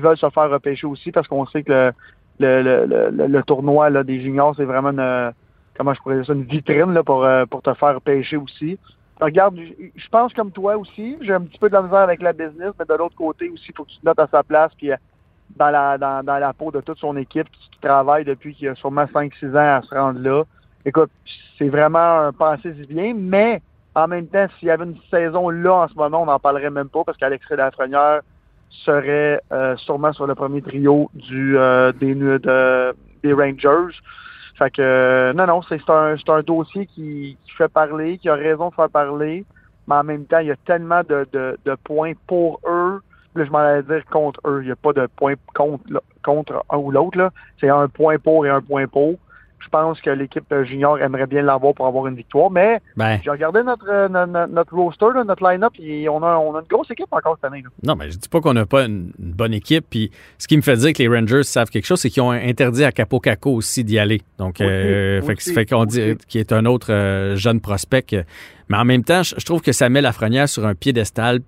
veulent 0.00 0.16
se 0.16 0.30
faire 0.30 0.50
repêcher 0.50 0.86
aussi 0.86 1.12
parce 1.12 1.28
qu'on 1.28 1.46
sait 1.46 1.62
que 1.62 1.92
le, 2.38 3.40
tournoi 3.42 3.90
des 4.04 4.20
juniors, 4.20 4.54
c'est 4.56 4.64
vraiment 4.64 4.90
une, 4.90 5.32
comment 5.76 5.94
je 5.94 6.00
pourrais 6.00 6.16
dire 6.16 6.26
ça, 6.26 6.32
une 6.32 6.44
vitrine 6.44 6.92
là, 6.92 7.02
pour, 7.02 7.24
euh, 7.24 7.46
pour 7.46 7.62
te 7.62 7.72
faire 7.74 7.94
repêcher 7.94 8.36
aussi. 8.36 8.78
Regarde, 9.20 9.56
je 9.56 10.08
pense 10.08 10.32
comme 10.34 10.50
toi 10.50 10.76
aussi, 10.76 11.16
j'ai 11.20 11.32
un 11.32 11.42
petit 11.42 11.58
peu 11.58 11.68
de 11.68 11.74
la 11.74 11.82
misère 11.82 12.00
avec 12.00 12.22
la 12.22 12.32
business, 12.32 12.72
mais 12.78 12.84
de 12.84 12.94
l'autre 12.94 13.14
côté 13.14 13.48
aussi, 13.50 13.66
il 13.68 13.74
faut 13.74 13.84
que 13.84 13.90
tu 13.90 13.98
te 13.98 14.06
notes 14.06 14.18
à 14.18 14.26
sa 14.26 14.42
place, 14.42 14.72
puis 14.76 14.90
euh, 14.90 14.96
dans 15.56 15.70
la, 15.70 15.98
dans, 15.98 16.24
dans 16.24 16.38
la 16.38 16.52
peau 16.52 16.70
de 16.70 16.80
toute 16.80 16.98
son 16.98 17.16
équipe 17.16 17.48
qui 17.50 17.70
travaille 17.80 18.24
depuis 18.24 18.54
qu'il 18.54 18.68
a 18.68 18.74
sûrement 18.74 19.04
5-6 19.04 19.50
ans 19.52 19.78
à 19.78 19.82
se 19.82 19.94
rendre 19.94 20.20
là. 20.20 20.44
Écoute, 20.84 21.10
c'est 21.58 21.68
vraiment 21.68 22.20
un 22.20 22.32
pensée 22.32 22.70
bien, 22.88 23.14
mais 23.14 23.62
en 23.94 24.08
même 24.08 24.26
temps, 24.26 24.46
s'il 24.58 24.68
y 24.68 24.70
avait 24.70 24.84
une 24.84 24.98
saison 25.10 25.50
là 25.50 25.74
en 25.74 25.88
ce 25.88 25.94
moment, 25.94 26.22
on 26.22 26.26
n'en 26.26 26.38
parlerait 26.38 26.70
même 26.70 26.88
pas 26.88 27.04
parce 27.04 27.18
qu'Alexis 27.18 27.54
Lafrenière, 27.54 28.22
serait 28.84 29.40
euh, 29.52 29.76
sûrement 29.76 30.12
sur 30.12 30.26
le 30.26 30.34
premier 30.34 30.62
trio 30.62 31.10
du 31.14 31.58
euh, 31.58 31.92
des, 31.92 32.14
des 32.14 33.32
Rangers. 33.32 33.94
Fait 34.58 34.70
que, 34.70 34.82
euh, 34.82 35.32
non, 35.32 35.46
non, 35.46 35.62
c'est 35.62 35.88
un, 35.88 36.16
un 36.26 36.42
dossier 36.42 36.86
qui, 36.86 37.36
qui 37.44 37.52
fait 37.52 37.68
parler, 37.72 38.18
qui 38.18 38.28
a 38.28 38.34
raison 38.34 38.68
de 38.68 38.74
faire 38.74 38.90
parler, 38.90 39.44
mais 39.86 39.94
en 39.94 40.04
même 40.04 40.24
temps, 40.24 40.38
il 40.38 40.48
y 40.48 40.50
a 40.50 40.56
tellement 40.64 41.02
de, 41.08 41.26
de, 41.32 41.58
de 41.64 41.74
points 41.84 42.12
pour 42.26 42.60
eux. 42.66 43.00
Là, 43.34 43.44
je 43.44 43.50
m'en 43.50 43.58
allais 43.58 43.82
dire 43.82 44.04
contre 44.10 44.40
eux. 44.46 44.60
Il 44.62 44.66
n'y 44.66 44.72
a 44.72 44.76
pas 44.76 44.92
de 44.92 45.06
points 45.16 45.34
contre, 45.54 45.84
contre 46.22 46.64
un 46.68 46.76
ou 46.76 46.90
l'autre. 46.90 47.30
C'est 47.58 47.70
un 47.70 47.88
point 47.88 48.18
pour 48.18 48.44
et 48.44 48.50
un 48.50 48.60
point 48.60 48.86
pour. 48.86 49.14
Je 49.64 49.68
pense 49.68 50.00
que 50.00 50.10
l'équipe 50.10 50.50
euh, 50.52 50.64
junior 50.64 50.98
aimerait 50.98 51.26
bien 51.26 51.42
l'avoir 51.42 51.74
pour 51.74 51.86
avoir 51.86 52.06
une 52.06 52.16
victoire, 52.16 52.50
mais 52.50 52.80
Ben, 52.96 53.20
j'ai 53.24 53.30
regardé 53.30 53.62
notre, 53.62 53.88
euh, 53.88 54.08
notre, 54.08 54.52
notre 54.52 54.74
roster, 54.74 55.06
notre 55.26 55.48
line-up, 55.48 55.72
et 55.78 56.08
on 56.08 56.22
a, 56.22 56.36
on 56.36 56.54
a 56.54 56.60
une 56.60 56.66
grosse 56.68 56.90
équipe 56.90 57.12
encore 57.12 57.36
cette 57.40 57.50
année. 57.50 57.62
là. 57.62 57.70
non, 57.84 57.94
mais 57.96 58.10
je 58.10 58.18
dis 58.18 58.28
pas 58.28 58.40
qu'on 58.40 58.54
n'a 58.54 58.66
pas 58.66 58.84
une, 58.84 59.12
une 59.18 59.32
bonne 59.32 59.54
équipe. 59.54 59.86
Puis 59.88 60.10
ce 60.38 60.48
qui 60.48 60.56
me 60.56 60.62
fait 60.62 60.76
dire 60.76 60.92
que 60.92 61.02
les 61.02 61.08
Rangers 61.08 61.44
savent 61.44 61.70
quelque 61.70 61.86
chose, 61.86 62.00
c'est 62.00 62.10
qu'ils 62.10 62.22
ont 62.22 62.30
interdit 62.30 62.84
à 62.84 62.92
Capo 62.92 63.20
Caco 63.20 63.50
aussi 63.52 63.84
d'y 63.84 63.98
aller. 63.98 64.22
Donc, 64.38 64.56
Aussi, 64.56 64.64
euh, 64.64 65.22
fait, 65.22 65.66
qu'on 65.66 65.84
dit 65.84 66.16
qu'il 66.28 66.40
est 66.40 66.52
un 66.52 66.66
autre 66.66 66.92
euh, 66.92 67.36
jeune 67.36 67.60
prospect. 67.60 68.24
Mais 68.72 68.78
en 68.78 68.86
même 68.86 69.04
temps, 69.04 69.22
je, 69.22 69.44
trouve 69.44 69.60
que 69.60 69.72
ça 69.72 69.90
met 69.90 70.00
Lafrenière 70.00 70.48
sur 70.48 70.64
un 70.64 70.74
piédestal. 70.74 71.40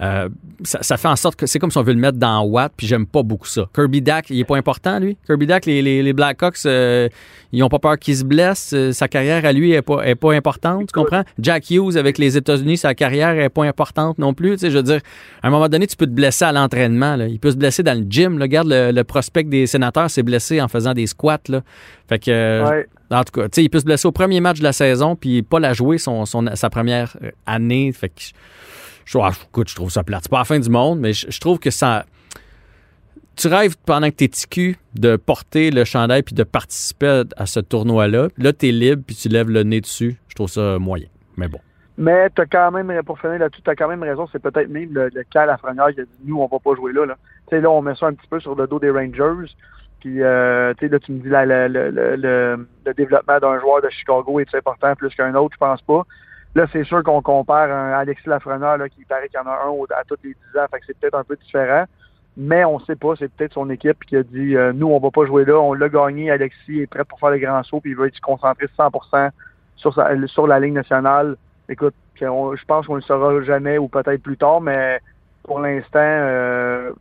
Euh, 0.00 0.28
ça, 0.62 0.96
fait 0.96 1.08
en 1.08 1.16
sorte 1.16 1.34
que 1.34 1.46
c'est 1.46 1.58
comme 1.58 1.72
si 1.72 1.78
on 1.78 1.82
veut 1.82 1.92
le 1.92 1.98
mettre 1.98 2.18
dans 2.18 2.40
Watt, 2.44 2.72
puis 2.76 2.86
j'aime 2.86 3.04
pas 3.04 3.24
beaucoup 3.24 3.48
ça. 3.48 3.68
Kirby 3.74 4.00
Dack, 4.00 4.30
il 4.30 4.38
est 4.38 4.44
pas 4.44 4.56
important, 4.56 5.00
lui? 5.00 5.16
Kirby 5.26 5.48
Dack, 5.48 5.66
les, 5.66 5.82
les, 5.82 6.04
les 6.04 6.12
Blackhawks, 6.12 6.66
euh, 6.66 7.08
ils 7.50 7.64
ont 7.64 7.68
pas 7.68 7.80
peur 7.80 7.98
qu'il 7.98 8.16
se 8.16 8.22
blesse. 8.22 8.70
Euh, 8.74 8.92
sa 8.92 9.08
carrière 9.08 9.44
à 9.44 9.52
lui 9.52 9.72
est 9.72 9.82
pas, 9.82 10.06
est 10.06 10.14
pas 10.14 10.32
importante, 10.34 10.86
tu 10.86 10.92
comprends? 10.92 11.24
Jack 11.40 11.68
Hughes 11.68 11.96
avec 11.96 12.16
les 12.16 12.36
États-Unis, 12.36 12.76
sa 12.76 12.94
carrière 12.94 13.36
est 13.40 13.48
pas 13.48 13.64
importante 13.64 14.18
non 14.18 14.32
plus. 14.32 14.52
Tu 14.52 14.58
sais, 14.58 14.70
je 14.70 14.76
veux 14.76 14.84
dire, 14.84 15.00
à 15.42 15.48
un 15.48 15.50
moment 15.50 15.68
donné, 15.68 15.88
tu 15.88 15.96
peux 15.96 16.06
te 16.06 16.12
blesser 16.12 16.44
à 16.44 16.52
l'entraînement. 16.52 17.16
Il 17.16 17.40
peut 17.40 17.50
se 17.50 17.56
blesser 17.56 17.82
dans 17.82 17.98
le 17.98 18.06
gym. 18.08 18.40
Regarde, 18.40 18.68
le, 18.68 18.92
le 18.92 19.02
prospect 19.02 19.42
des 19.42 19.66
sénateurs 19.66 20.10
s'est 20.10 20.22
blessé 20.22 20.60
en 20.60 20.68
faisant 20.68 20.94
des 20.94 21.08
squats. 21.08 21.38
Là. 21.48 21.62
Fait 22.08 22.18
que, 22.18 22.68
Ouais. 22.68 22.86
en 23.10 23.22
tout 23.24 23.32
cas, 23.40 23.48
tu 23.48 23.56
sais, 23.56 23.64
il 23.64 23.68
peut 23.68 23.80
se 23.80 23.84
blesser 23.84 24.08
au 24.08 24.12
premier 24.12 24.40
match 24.40 24.58
de 24.58 24.64
la 24.64 24.72
saison, 24.72 25.14
puis 25.16 25.42
pas 25.42 25.60
la 25.60 25.74
jouer 25.74 25.98
son, 25.98 26.24
son- 26.26 26.54
sa 26.56 26.70
première 26.70 27.16
euh, 27.22 27.30
année. 27.46 27.92
Fait 27.92 28.08
que, 28.08 28.14
je, 29.04 29.18
ah, 29.18 29.30
écoute, 29.48 29.68
je 29.68 29.74
trouve 29.74 29.90
ça 29.90 30.02
plate. 30.02 30.22
C'est 30.24 30.30
pas 30.30 30.38
la 30.38 30.44
fin 30.44 30.58
du 30.58 30.70
monde, 30.70 31.00
mais 31.00 31.12
je, 31.12 31.30
je 31.30 31.40
trouve 31.40 31.58
que 31.58 31.70
ça. 31.70 32.04
Tu 33.36 33.46
rêves 33.46 33.76
pendant 33.86 34.08
que 34.10 34.16
t'es 34.16 34.26
TQ 34.28 34.76
de 34.96 35.14
porter 35.16 35.70
le 35.70 35.84
chandail 35.84 36.22
puis 36.24 36.34
de 36.34 36.42
participer 36.42 37.06
à, 37.06 37.24
à 37.42 37.46
ce 37.46 37.60
tournoi-là. 37.60 38.28
Là, 38.36 38.52
t'es 38.52 38.72
libre 38.72 39.02
puis 39.06 39.14
tu 39.14 39.28
lèves 39.28 39.48
le 39.48 39.62
nez 39.62 39.80
dessus. 39.80 40.16
Je 40.28 40.34
trouve 40.34 40.48
ça 40.50 40.78
moyen. 40.80 41.06
Mais 41.36 41.46
bon. 41.46 41.60
Mais 41.96 42.30
t'as 42.30 42.46
quand 42.46 42.70
même, 42.72 42.92
pour 43.04 43.18
finir 43.20 43.38
là-dessus, 43.38 43.62
t'as 43.64 43.74
quand 43.76 43.88
même 43.88 44.02
raison, 44.02 44.26
c'est 44.32 44.40
peut-être 44.42 44.68
même 44.68 44.88
le, 44.92 45.08
le 45.12 45.22
cas 45.24 45.46
Lafrenière 45.46 45.88
qui 45.94 46.00
a 46.00 46.04
dit 46.04 46.10
nous, 46.24 46.40
on 46.40 46.46
va 46.48 46.58
pas 46.58 46.74
jouer 46.74 46.92
là. 46.92 47.06
là. 47.06 47.16
Tu 47.48 47.56
sais, 47.56 47.60
là, 47.60 47.70
on 47.70 47.80
met 47.82 47.94
ça 47.94 48.06
un 48.06 48.14
petit 48.14 48.26
peu 48.28 48.40
sur 48.40 48.54
le 48.56 48.66
dos 48.66 48.78
des 48.80 48.90
Rangers. 48.90 49.48
Puis 50.00 50.22
euh, 50.22 50.72
tu 50.74 50.86
sais, 50.86 50.92
là, 50.92 50.98
tu 51.00 51.12
me 51.12 51.18
dis 51.20 51.28
la- 51.28 51.44
le, 51.46 51.68
le, 51.68 52.16
le, 52.16 52.68
le 52.86 52.94
développement 52.94 53.38
d'un 53.38 53.58
joueur 53.60 53.82
de 53.82 53.88
Chicago 53.90 54.38
est 54.40 54.54
important 54.54 54.94
plus 54.94 55.14
qu'un 55.14 55.34
autre, 55.34 55.54
je 55.54 55.58
pense 55.58 55.82
pas. 55.82 56.02
Là, 56.54 56.66
c'est 56.72 56.84
sûr 56.84 57.02
qu'on 57.02 57.20
compare 57.22 57.70
un 57.70 57.92
Alexis 57.92 58.28
Lafrenière 58.28 58.78
là, 58.78 58.88
qui 58.88 59.04
paraît 59.04 59.28
qu'il 59.28 59.38
y 59.38 59.42
en 59.42 59.46
a 59.46 59.54
un 59.54 59.98
à 59.98 60.04
tous 60.04 60.16
les 60.24 60.30
10 60.30 60.58
ans, 60.58 60.66
fait 60.70 60.80
que 60.80 60.86
c'est 60.86 60.98
peut-être 60.98 61.14
un 61.16 61.24
peu 61.24 61.36
différent. 61.36 61.84
Mais 62.36 62.64
on 62.64 62.78
sait 62.80 62.94
pas, 62.96 63.14
c'est 63.18 63.28
peut-être 63.32 63.54
son 63.54 63.68
équipe 63.70 64.04
qui 64.06 64.16
a 64.16 64.22
dit 64.22 64.56
euh, 64.56 64.72
nous, 64.72 64.86
on 64.86 65.00
va 65.00 65.10
pas 65.10 65.26
jouer 65.26 65.44
là, 65.44 65.58
on 65.60 65.72
l'a 65.72 65.88
gagné, 65.88 66.30
Alexis 66.30 66.80
est 66.80 66.86
prêt 66.86 67.04
pour 67.04 67.18
faire 67.18 67.30
les 67.30 67.40
grands 67.40 67.62
sauts, 67.64 67.80
puis 67.80 67.90
il 67.90 67.96
veut 67.96 68.10
se 68.14 68.20
concentrer 68.20 68.66
100% 68.78 69.30
sur, 69.76 69.92
sa- 69.94 70.26
sur 70.28 70.46
la 70.46 70.60
ligne 70.60 70.74
nationale. 70.74 71.36
Écoute, 71.68 71.94
je 72.14 72.64
pense 72.66 72.86
qu'on 72.86 72.94
ne 72.94 73.00
le 73.00 73.04
saura 73.04 73.42
jamais 73.42 73.76
ou 73.78 73.88
peut-être 73.88 74.22
plus 74.22 74.36
tard, 74.36 74.60
mais 74.60 75.00
pour 75.42 75.60
l'instant, 75.60 75.98
euh, 75.98 76.92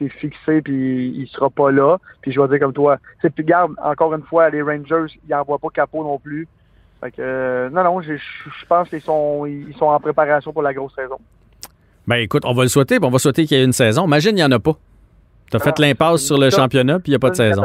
c'est 0.00 0.08
fixé 0.08 0.62
puis 0.62 1.14
il 1.16 1.28
sera 1.28 1.50
pas 1.50 1.70
là. 1.70 1.98
Puis 2.22 2.32
je 2.32 2.40
vais 2.40 2.48
dire 2.48 2.58
comme 2.58 2.72
toi. 2.72 2.98
Puis 3.22 3.44
garde, 3.44 3.74
encore 3.82 4.14
une 4.14 4.22
fois, 4.22 4.50
les 4.50 4.62
Rangers, 4.62 5.14
ils 5.26 5.30
n'envoient 5.30 5.58
pas 5.58 5.68
capot 5.68 6.02
non 6.02 6.18
plus. 6.18 6.48
Fait 7.00 7.14
euh, 7.18 7.70
non, 7.70 7.84
non, 7.84 8.00
je, 8.00 8.14
pense 8.68 8.88
qu'ils 8.88 9.00
sont, 9.00 9.46
ils 9.46 9.74
sont 9.78 9.86
en 9.86 10.00
préparation 10.00 10.52
pour 10.52 10.62
la 10.62 10.74
grosse 10.74 10.94
saison. 10.94 11.18
Ben 12.06 12.16
écoute, 12.16 12.42
on 12.44 12.52
va 12.52 12.62
le 12.62 12.68
souhaiter, 12.68 12.98
on 13.02 13.10
va 13.10 13.18
souhaiter 13.18 13.46
qu'il 13.46 13.56
y 13.56 13.60
ait 13.60 13.64
une 13.64 13.72
saison. 13.72 14.06
Imagine, 14.06 14.32
il 14.32 14.40
n'y 14.40 14.44
en 14.44 14.50
a 14.50 14.58
pas. 14.58 14.76
T'as 15.50 15.58
Ah, 15.60 15.64
fait 15.64 15.78
l'impasse 15.80 16.20
c'est 16.20 16.26
sur 16.28 16.38
le 16.38 16.48
ça. 16.50 16.58
championnat, 16.58 17.00
puis 17.00 17.08
il 17.08 17.10
n'y 17.10 17.16
a 17.16 17.18
pas 17.18 17.30
de 17.30 17.36
saison. 17.36 17.62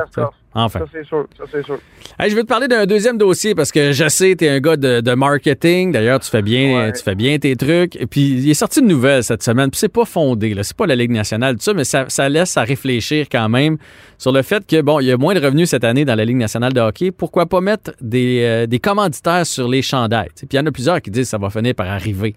Enfin. 0.58 0.80
Ça, 0.80 0.86
c'est 0.92 1.06
sûr. 1.06 1.28
Ça, 1.38 1.44
c'est 1.52 1.64
sûr. 1.66 1.78
Hey, 2.18 2.30
je 2.32 2.36
veux 2.36 2.44
te 2.44 2.48
parler 2.48 2.70
d'un 2.70 2.86
deuxième 2.86 3.18
dossier 3.18 3.54
parce 3.56 3.74
que 3.74 3.92
je 3.92 4.08
sais, 4.08 4.36
tu 4.38 4.46
es 4.46 4.50
un 4.50 4.60
gars 4.62 4.78
de, 4.78 5.02
de 5.02 5.14
marketing. 5.14 5.92
D'ailleurs, 5.92 6.20
tu 6.22 6.30
fais 6.30 6.42
bien 6.42 6.78
Ouais. 6.86 6.92
tu 6.94 7.04
fais 7.04 7.14
bien 7.16 7.38
tes 7.38 7.56
trucs. 7.58 7.96
Et 7.98 8.06
puis, 8.08 8.22
il 8.22 8.50
est 8.50 8.54
sorti 8.54 8.80
une 8.80 8.88
nouvelle 8.88 9.22
cette 9.24 9.44
semaine. 9.44 9.70
Puis, 9.70 9.80
c'est 9.80 9.90
pas 9.90 10.06
fondé. 10.06 10.54
là. 10.54 10.64
C'est 10.64 10.78
pas 10.78 10.86
la 10.88 10.96
Ligue 10.96 11.12
nationale, 11.12 11.56
tout 11.58 11.62
ça, 11.62 11.74
mais 11.74 11.84
ça, 11.84 12.06
ça 12.08 12.30
laisse 12.30 12.56
à 12.56 12.64
réfléchir 12.64 13.28
quand 13.30 13.50
même 13.50 13.78
sur 14.18 14.32
le 14.32 14.42
fait 14.44 14.66
que, 14.66 14.82
bon, 14.82 15.02
il 15.02 15.08
y 15.08 15.12
a 15.12 15.18
moins 15.18 15.34
de 15.34 15.42
revenus 15.42 15.70
cette 15.70 15.84
année 15.84 16.06
dans 16.06 16.16
la 16.16 16.24
Ligue 16.24 16.38
nationale 16.38 16.72
de 16.72 16.80
hockey. 16.80 17.12
Pourquoi 17.12 17.48
pas 17.48 17.60
mettre 17.60 17.92
des, 18.00 18.42
euh, 18.44 18.66
des 18.66 18.80
commanditaires 18.80 19.46
sur 19.46 19.68
les 19.68 19.82
chandails? 19.82 20.30
tu 20.30 20.42
sais? 20.42 20.46
Puis, 20.48 20.58
il 20.58 20.62
y 20.62 20.64
en 20.64 20.66
a 20.68 20.72
plusieurs 20.72 21.02
qui 21.02 21.12
disent 21.12 21.24
que 21.26 21.30
ça 21.32 21.38
va 21.38 21.50
finir 21.50 21.76
par 21.76 21.88
arriver. 21.90 22.34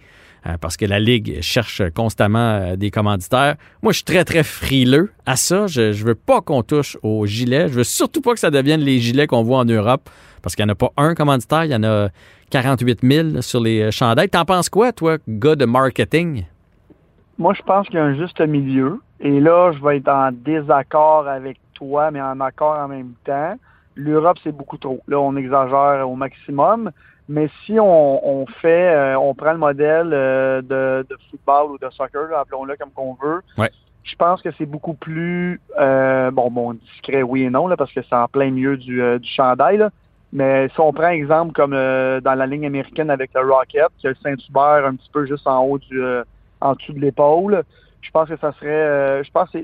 Euh, 0.47 0.57
parce 0.61 0.77
que 0.77 0.85
la 0.85 0.99
Ligue 1.01 1.41
cherche 1.41 1.83
constamment 1.95 2.39
euh, 2.39 2.77
des 2.77 2.91
commanditaires. 2.91 3.57
Moi, 3.83 3.93
je 3.93 3.99
suis 3.99 4.05
très, 4.05 4.25
très 4.25 4.43
frileux 4.43 5.11
à 5.27 5.37
ça. 5.37 5.67
Je, 5.67 5.93
je 5.93 6.05
veux 6.05 6.15
pas 6.15 6.41
qu'on 6.41 6.63
touche 6.63 6.97
aux 7.03 7.27
gilets. 7.27 7.69
Je 7.69 7.75
veux 7.75 7.85
surtout 7.85 8.21
pas 8.21 8.33
que 8.35 8.41
ça 8.41 8.51
devienne 8.51 8.81
les 8.81 8.99
gilets 8.99 9.27
qu'on 9.27 9.43
voit 9.43 9.59
en 9.59 9.65
Europe, 9.65 10.09
parce 10.43 10.55
qu'il 10.55 10.65
n'y 10.65 10.71
en 10.71 10.73
a 10.73 10.77
pas 10.77 10.93
un 10.97 11.15
commanditaire, 11.15 11.65
il 11.65 11.73
y 11.73 11.77
en 11.77 11.85
a 11.85 12.09
48 12.51 13.01
000 13.03 13.43
sur 13.43 13.61
les 13.61 13.83
euh, 13.83 13.91
chandails. 13.91 14.29
T'en 14.29 14.45
penses 14.45 14.69
quoi, 14.69 14.93
toi, 14.93 15.19
gars 15.29 15.57
de 15.57 15.65
marketing? 15.65 16.45
Moi, 17.37 17.55
je 17.55 17.63
pense 17.63 17.87
qu'il 17.87 17.97
y 17.97 18.01
a 18.01 18.05
un 18.05 18.17
juste 18.17 18.41
milieu. 18.41 19.01
Et 19.21 19.41
là, 19.41 19.73
je 19.73 19.85
vais 19.85 19.99
être 19.99 20.09
en 20.09 20.31
désaccord 20.33 21.27
avec 21.29 21.59
toi, 21.75 22.11
mais 22.11 22.21
en 22.21 22.41
accord 22.41 22.79
en 22.79 22.89
même 22.89 23.13
temps. 23.25 23.55
L'Europe, 23.95 24.39
c'est 24.43 24.53
beaucoup 24.53 24.79
trop. 24.79 25.01
Là, 25.09 25.19
on 25.19 25.37
exagère 25.37 26.09
au 26.09 26.15
maximum. 26.15 26.91
Mais 27.29 27.49
si 27.65 27.79
on, 27.79 28.27
on 28.27 28.47
fait, 28.47 28.89
euh, 28.95 29.19
on 29.19 29.35
prend 29.35 29.53
le 29.53 29.59
modèle 29.59 30.11
euh, 30.13 30.63
de, 30.63 31.07
de 31.09 31.17
football 31.31 31.73
ou 31.73 31.79
de 31.79 31.91
soccer, 31.91 32.33
appelons-le 32.37 32.77
comme 32.77 32.91
qu'on 32.91 33.15
veut, 33.23 33.43
Ouais. 33.59 33.71
je 34.03 34.17
pense 34.17 34.41
que 34.41 34.49
c'est 34.57 34.65
beaucoup 34.67 34.95
plus, 34.95 35.61
euh, 35.79 36.31
bon, 36.31 36.51
bon, 36.51 36.73
discret, 36.75 37.23
oui 37.23 37.43
et 37.43 37.51
non, 37.51 37.67
là, 37.67 37.77
parce 37.77 37.93
que 37.93 38.01
c'est 38.03 38.15
en 38.17 38.29
plein 38.29 38.51
milieu 38.51 38.77
du, 38.79 39.03
euh, 39.03 39.19
du 39.19 39.29
chandail. 39.29 39.77
Là. 39.77 39.91
Mais 40.33 40.69
si 40.75 40.81
on 40.81 40.93
prend 40.93 41.09
exemple 41.09 41.53
comme 41.53 41.75
euh, 41.75 42.21
dans 42.21 42.35
la 42.35 42.47
ligne 42.47 42.67
américaine 42.67 43.11
avec 43.11 43.31
le 43.35 43.41
Rocket, 43.51 43.89
qui 43.99 44.07
a 44.07 44.11
le 44.11 44.17
Saint-Hubert 44.23 44.87
un 44.87 44.95
petit 44.97 45.11
peu 45.13 45.27
juste 45.27 45.47
en 45.47 45.63
haut 45.65 45.79
du, 45.79 46.03
euh, 46.03 46.23
en 46.61 46.75
dessous 46.75 46.93
de 46.95 47.01
l'épaule, 47.01 47.63
je 48.01 48.11
pense 48.11 48.29
que 48.29 48.37
ça 48.39 48.53
serait, 48.53 48.69
euh, 48.69 49.23
je 49.23 49.31
pense 49.31 49.51
que 49.51 49.59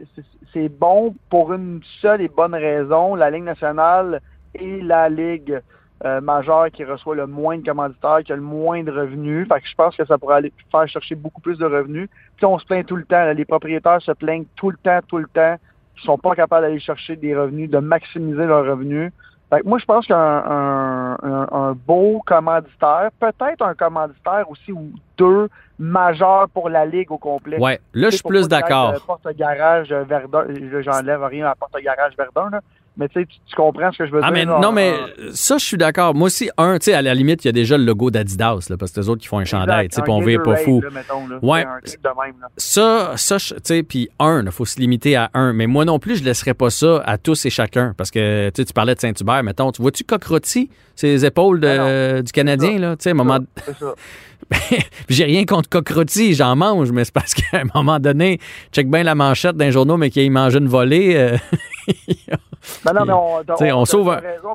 c'est 0.53 0.69
bon 0.69 1.15
pour 1.31 1.53
une 1.53 1.81
seule 2.03 2.21
et 2.21 2.29
bonne 2.29 2.55
raison. 2.55 3.15
La 3.15 3.31
Ligue 3.31 3.45
nationale 3.45 4.21
et 4.55 4.81
la 4.83 5.09
Ligue 5.09 5.61
euh, 6.05 6.21
majeure 6.21 6.67
qui 6.73 6.85
reçoit 6.85 7.15
le 7.15 7.27
moins 7.27 7.57
de 7.59 7.65
commanditaires, 7.65 8.19
qui 8.25 8.33
a 8.33 8.37
le 8.37 8.43
moins 8.43 8.83
de 8.83 8.91
revenus. 8.91 9.49
Fait 9.49 9.61
que 9.61 9.67
je 9.69 9.75
pense 9.75 9.97
que 9.97 10.05
ça 10.05 10.19
pourrait 10.19 10.37
aller 10.37 10.53
faire 10.71 10.87
chercher 10.89 11.15
beaucoup 11.15 11.41
plus 11.41 11.57
de 11.59 11.65
revenus. 11.65 12.09
Puis 12.37 12.45
on 12.47 12.59
se 12.59 12.67
plaint 12.67 12.85
tout 12.87 12.97
le 12.97 13.05
temps. 13.05 13.25
là. 13.25 13.33
Les 13.35 13.45
propriétaires 13.45 14.03
se 14.03 14.13
plaignent 14.13 14.45
tout 14.57 14.71
le 14.71 14.77
temps, 14.77 15.01
tout 15.09 15.19
le 15.19 15.27
temps. 15.29 15.57
Ils 15.97 16.03
sont 16.03 16.19
pas 16.19 16.35
capables 16.35 16.67
d'aller 16.67 16.81
chercher 16.81 17.17
des 17.17 17.35
revenus, 17.37 17.71
de 17.71 17.79
maximiser 17.79 18.45
leurs 18.47 18.67
revenus. 18.67 19.13
Fait 19.51 19.61
que 19.61 19.69
moi, 19.69 19.79
je 19.79 19.85
pense 19.85 20.07
qu'un 20.07 20.17
un, 20.19 21.13
un- 21.23 21.49
un 21.53 21.73
beau 21.73 22.23
commanditaire, 22.27 23.11
peut-être 23.21 23.63
un 23.63 23.75
commanditaire 23.75 24.51
aussi 24.51 24.73
ou 24.73 24.91
deux 25.17 25.49
majeurs 25.79 26.49
pour 26.49 26.69
la 26.69 26.87
Ligue 26.87 27.13
au 27.13 27.19
complet. 27.19 27.59
Ouais, 27.61 27.81
là, 27.93 28.09
je 28.11 28.17
suis 28.17 28.23
plus 28.29 28.49
d'accord. 28.49 28.91
euh, 28.95 28.99
Porte-garage 29.07 29.93
euh, 29.93 30.03
Verdun. 30.05 30.45
J'enlève 30.81 31.23
rien 31.25 31.47
à 31.47 31.55
porte-garage 31.55 32.15
Verdun, 32.17 32.51
là. 32.51 32.61
Mais 32.97 33.09
tu 33.09 33.21
sais, 33.21 33.27
tu- 33.27 33.57
comprends 33.57 33.91
ce 33.91 33.99
que 33.99 34.07
je 34.07 34.13
veux 34.13 34.21
Ah, 34.23 34.31
dire? 34.31 34.47
mais 34.47 34.61
non, 34.61 34.71
mais 34.71 34.95
ça, 35.33 35.59
je 35.59 35.65
suis 35.65 35.77
d'accord. 35.77 36.15
Moi 36.15 36.27
aussi, 36.27 36.49
un, 36.57 36.79
tu 36.79 36.85
sais, 36.85 36.95
à 36.95 37.03
la 37.03 37.13
limite, 37.15 37.45
il 37.45 37.49
y 37.49 37.51
a 37.51 37.53
déjà 37.53 37.77
le 37.77 37.85
logo 37.85 38.11
d'Adidas, 38.13 38.67
là, 38.71 38.77
parce 38.77 38.93
que 38.93 39.01
eux 39.01 39.09
autres 39.09 39.21
qui 39.21 39.27
font 39.27 39.39
un 39.41 39.45
chandail, 39.45 39.89
tu 39.89 39.97
sais, 39.97 40.03
puis 40.03 40.13
on 40.13 40.21
vire 40.21 40.43
pas 40.43 40.55
fou. 40.57 40.81
là, 40.81 40.91
mettons, 40.91 41.27
là. 41.27 41.39
Ouais. 41.43 41.65
Un 41.65 41.79
de 41.81 42.09
même, 42.25 42.35
là. 42.41 42.47
Ça, 42.57 43.15
ça, 43.17 43.39
tu 43.39 43.55
sais, 43.65 43.83
puis 43.83 44.09
un, 44.21 44.45
il 44.45 44.53
faut 44.53 44.65
se 44.65 44.79
limiter 44.79 45.17
à 45.17 45.29
un. 45.35 45.53
Mais 45.53 45.67
moi 45.67 45.85
non 45.85 45.99
plus, 45.99 46.17
je 46.19 46.25
laisserais 46.25 46.55
pas 46.55 46.71
ça 46.71 47.03
à 47.05 47.19
tous 47.19 47.45
et 47.47 47.51
chacun. 47.51 47.95
Parce 47.97 48.13
que, 48.13 48.51
tu 48.51 48.63
sais, 48.63 48.65
tu 48.67 48.73
parlais 48.73 48.95
de 48.95 49.01
Saint-Hubert, 49.01 49.43
mettons. 49.43 49.73
Tu 49.73 49.83
vois-tu 49.83 50.05
Cockrotti, 50.05 50.71
ses 50.95 51.25
épaules 51.27 51.59
de- 51.59 52.19
Ah 52.19 52.23
du 52.23 52.31
Canadien, 52.31 52.79
là? 52.79 52.97
Tu 52.97 53.03
sais, 53.03 53.09
à 53.11 53.13
un 53.13 53.17
moment. 53.17 53.39
C'est 53.67 53.77
ça. 53.77 53.93
Puis 54.51 54.79
J'ai 55.09 55.25
rien 55.25 55.45
contre 55.47 55.69
Cockrotti, 55.69 56.35
j'en 56.35 56.55
mange, 56.55 56.93
mais 56.93 57.05
c'est 57.05 57.15
parce 57.15 57.35
qu'à 57.35 57.59
un 57.61 57.65
moment 57.75 57.99
donné, 57.99 58.39
check 58.73 58.89
bien 58.89 59.03
la 59.03 59.15
manchette 59.15 59.57
d'un 59.57 59.71
journal, 59.71 59.97
mais 59.99 60.11
qu'il 60.11 60.31
mange 60.31 60.55
une 60.55 60.69
volée. 60.69 61.15
euh, 61.17 61.37
Ben 62.85 62.93
non, 62.93 63.05
mais 63.05 63.73
on, 63.73 63.85
sauve 63.85 64.09
raison. 64.09 64.55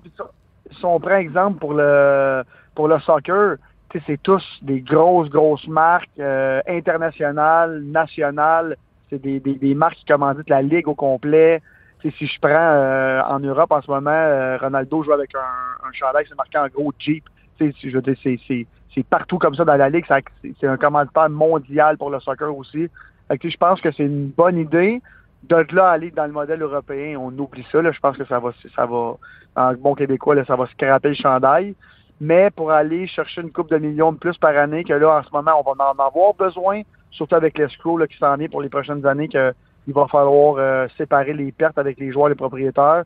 Si 0.71 0.86
on 0.86 0.99
prend 0.99 1.17
exemple 1.17 1.59
pour 1.59 1.73
le 1.73 2.43
pour 2.75 2.88
le 2.88 2.99
soccer, 2.99 3.57
c'est 4.05 4.21
tous 4.21 4.43
des 4.61 4.82
grosses, 4.82 5.30
grosses 5.30 5.67
marques 5.67 6.09
euh, 6.19 6.61
internationales, 6.67 7.82
nationales. 7.84 8.77
C'est 9.09 9.21
des, 9.21 9.39
des, 9.39 9.55
des 9.55 9.73
marques 9.73 9.95
qui 9.95 10.05
commanditent 10.05 10.49
la 10.49 10.61
ligue 10.61 10.88
au 10.88 10.95
complet. 10.95 11.61
Si 12.01 12.27
je 12.27 12.39
prends 12.39 12.49
euh, 12.51 13.21
en 13.23 13.39
Europe 13.39 13.71
en 13.71 13.82
ce 13.82 13.91
moment, 13.91 14.11
euh, 14.11 14.57
Ronaldo 14.57 15.03
joue 15.03 15.11
avec 15.11 15.36
un, 15.36 15.88
un 15.88 15.91
chandail 15.91 16.23
qui 16.23 16.30
c'est 16.30 16.38
marqué 16.38 16.57
en 16.57 16.67
gros 16.67 16.93
Jeep. 16.97 17.25
Tu 17.57 17.71
sais, 17.71 17.89
je 17.89 17.97
veux 17.97 18.01
dire, 18.01 18.15
c'est, 18.23 19.03
partout 19.03 19.38
comme 19.38 19.55
ça 19.55 19.65
dans 19.65 19.75
la 19.75 19.89
ligue. 19.89 20.05
C'est, 20.07 20.67
un 20.67 20.77
commanditaire 20.77 21.30
mondial 21.30 21.97
pour 21.97 22.09
le 22.09 22.19
soccer 22.19 22.55
aussi. 22.55 22.89
Je 23.30 23.57
pense 23.57 23.82
que 23.82 23.91
c'est 23.91 24.03
une 24.03 24.27
bonne 24.27 24.57
idée. 24.57 25.01
De 25.43 25.65
là 25.71 25.89
aller 25.89 26.11
dans 26.11 26.25
le 26.25 26.31
modèle 26.31 26.61
européen, 26.61 27.17
on 27.19 27.37
oublie 27.37 27.65
ça. 27.71 27.81
Là. 27.81 27.91
Je 27.91 27.99
pense 27.99 28.17
que 28.17 28.25
ça 28.25 28.39
va, 28.39 28.51
ça 28.75 28.85
va, 28.85 29.15
en 29.55 29.73
bon 29.73 29.95
québécois, 29.95 30.35
là, 30.35 30.45
ça 30.45 30.55
va 30.55 30.67
scraper 30.67 31.09
le 31.09 31.15
chandail. 31.15 31.75
Mais 32.21 32.49
pour 32.51 32.71
aller 32.71 33.07
chercher 33.07 33.41
une 33.41 33.51
coupe 33.51 33.69
de 33.69 33.77
millions 33.77 34.11
de 34.11 34.17
plus 34.17 34.37
par 34.37 34.55
année, 34.57 34.83
que 34.83 34.93
là, 34.93 35.19
en 35.19 35.23
ce 35.23 35.29
moment, 35.31 35.51
on 35.59 35.73
va 35.73 35.85
en 35.85 35.91
avoir 35.91 36.33
besoin, 36.33 36.81
surtout 37.11 37.35
avec 37.35 37.57
l'escroc 37.57 38.05
qui 38.07 38.17
s'en 38.17 38.35
vient 38.35 38.49
pour 38.49 38.61
les 38.61 38.69
prochaines 38.69 39.05
années, 39.05 39.29
qu'il 39.29 39.53
va 39.87 40.07
falloir 40.07 40.55
euh, 40.57 40.87
séparer 40.97 41.33
les 41.33 41.51
pertes 41.53 41.77
avec 41.77 41.97
les 41.97 42.11
joueurs, 42.11 42.29
les 42.29 42.35
propriétaires. 42.35 43.03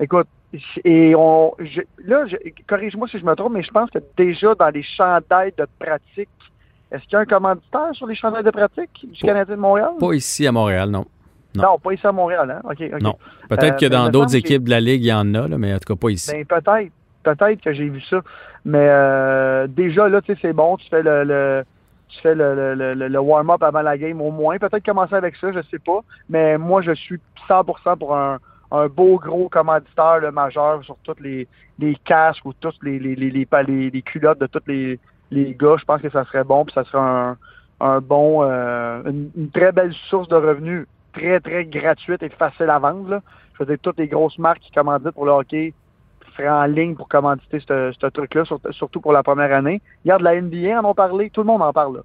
Écoute, 0.00 0.26
et 0.84 1.14
on, 1.16 1.54
là, 2.04 2.24
corrige-moi 2.68 3.08
si 3.08 3.18
je 3.18 3.24
me 3.24 3.34
trompe, 3.34 3.52
mais 3.52 3.62
je 3.62 3.70
pense 3.70 3.90
que 3.90 3.98
déjà 4.16 4.54
dans 4.54 4.68
les 4.68 4.82
chandails 4.82 5.52
de 5.56 5.66
pratique, 5.78 6.28
est-ce 6.90 7.02
qu'il 7.04 7.12
y 7.12 7.16
a 7.16 7.20
un 7.20 7.24
commanditaire 7.24 7.90
sur 7.92 8.06
les 8.06 8.14
chandails 8.14 8.44
de 8.44 8.50
pratique 8.50 9.06
du 9.10 9.20
Canadien 9.20 9.56
de 9.56 9.60
Montréal? 9.60 9.90
Pas 9.98 10.12
ici 10.12 10.46
à 10.46 10.52
Montréal, 10.52 10.90
non. 10.90 11.04
Non, 11.62 11.78
pas 11.78 11.92
ici 11.92 12.06
à 12.06 12.12
Montréal, 12.12 12.50
hein? 12.50 12.68
OK, 12.70 13.02
Non. 13.02 13.16
Peut-être 13.48 13.78
que 13.78 13.86
dans 13.86 14.08
d'autres 14.08 14.36
équipes 14.36 14.64
de 14.64 14.70
la 14.70 14.80
Ligue, 14.80 15.04
il 15.04 15.08
y 15.08 15.12
en 15.12 15.34
a, 15.34 15.48
là, 15.48 15.58
mais 15.58 15.74
en 15.74 15.78
tout 15.78 15.94
cas 15.94 15.98
pas 15.98 16.10
ici. 16.10 16.32
Ben, 16.32 16.44
peut-être. 16.44 16.92
Peut-être 17.22 17.60
que 17.60 17.72
j'ai 17.72 17.88
vu 17.88 18.00
ça. 18.02 18.20
Mais 18.64 18.86
euh, 18.88 19.66
déjà, 19.66 20.08
là, 20.08 20.22
tu 20.22 20.32
sais, 20.32 20.38
c'est 20.40 20.52
bon, 20.52 20.76
tu 20.76 20.88
fais 20.88 21.02
le, 21.02 21.64
tu 22.08 22.20
fais 22.20 22.36
le, 22.36 22.74
le, 22.76 22.94
le, 22.94 23.18
warm-up 23.18 23.64
avant 23.64 23.82
la 23.82 23.98
game 23.98 24.20
au 24.20 24.30
moins. 24.30 24.58
Peut-être 24.58 24.84
commencer 24.84 25.16
avec 25.16 25.34
ça, 25.36 25.50
je 25.50 25.60
sais 25.68 25.80
pas. 25.80 26.00
Mais 26.28 26.56
moi, 26.56 26.82
je 26.82 26.92
suis 26.92 27.18
100% 27.48 27.98
pour 27.98 28.16
un, 28.16 28.38
un 28.70 28.86
beau 28.86 29.18
gros 29.18 29.48
commanditaire 29.48 30.20
le 30.20 30.30
majeur 30.30 30.84
sur 30.84 30.96
tous 31.02 31.20
les, 31.20 31.48
les 31.80 31.96
casques 32.04 32.44
ou 32.44 32.52
toutes 32.52 32.82
les, 32.82 32.98
les, 33.00 33.16
les, 33.16 33.30
les, 33.30 33.90
les 33.90 34.02
culottes 34.02 34.40
de 34.40 34.46
tous 34.46 34.62
les, 34.68 34.98
les 35.30 35.54
gars. 35.54 35.76
Je 35.78 35.84
pense 35.84 36.00
que 36.00 36.10
ça 36.10 36.24
serait 36.26 36.44
bon, 36.44 36.64
puis 36.64 36.74
ça 36.74 36.84
serait 36.84 36.98
un, 36.98 37.36
un 37.80 38.00
bon, 38.00 38.42
euh, 38.42 39.02
une, 39.04 39.50
très 39.50 39.72
belle 39.72 39.94
source 40.08 40.28
de 40.28 40.36
revenus, 40.36 40.86
très, 41.16 41.40
très 41.40 41.64
gratuite 41.64 42.22
et 42.22 42.28
facile 42.28 42.70
à 42.70 42.78
vendre. 42.78 43.08
Là. 43.08 43.22
Je 43.54 43.58
veux 43.64 43.66
dire, 43.66 43.78
toutes 43.82 43.98
les 43.98 44.08
grosses 44.08 44.38
marques 44.38 44.60
qui 44.60 44.70
commanditent 44.70 45.12
pour 45.12 45.26
le 45.26 45.32
hockey 45.32 45.72
seraient 46.36 46.48
en 46.48 46.66
ligne 46.66 46.94
pour 46.94 47.08
commanditer 47.08 47.60
ce, 47.60 48.08
truc-là, 48.08 48.44
surtout 48.72 49.00
pour 49.00 49.12
la 49.12 49.22
première 49.22 49.52
année. 49.52 49.80
Hier, 50.04 50.18
de 50.18 50.24
la 50.24 50.40
NBA 50.40 50.78
en 50.78 50.84
ont 50.84 50.94
parlé, 50.94 51.30
tout 51.30 51.40
le 51.40 51.46
monde 51.46 51.62
en 51.62 51.72
parle. 51.72 51.96
Là. 51.96 52.02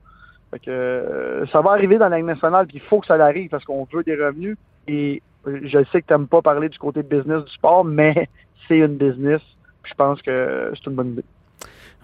Euh, 0.67 1.45
ça 1.51 1.61
va 1.61 1.71
arriver 1.71 1.97
dans 1.97 2.09
la 2.09 2.21
nationale, 2.21 2.67
puis 2.67 2.77
il 2.77 2.81
faut 2.81 2.99
que 2.99 3.07
ça 3.07 3.13
arrive 3.15 3.49
parce 3.49 3.65
qu'on 3.65 3.87
veut 3.91 4.03
des 4.03 4.15
revenus. 4.15 4.57
Et 4.87 5.21
je 5.45 5.83
sais 5.91 6.01
que 6.01 6.07
tu 6.07 6.13
n'aimes 6.13 6.27
pas 6.27 6.41
parler 6.41 6.69
du 6.69 6.77
côté 6.77 7.03
business 7.03 7.43
du 7.43 7.51
sport, 7.51 7.83
mais 7.83 8.29
c'est 8.67 8.77
une 8.77 8.97
business. 8.97 9.41
Je 9.83 9.93
pense 9.93 10.21
que 10.21 10.71
c'est 10.75 10.89
une 10.89 10.95
bonne 10.95 11.11
idée. 11.11 11.25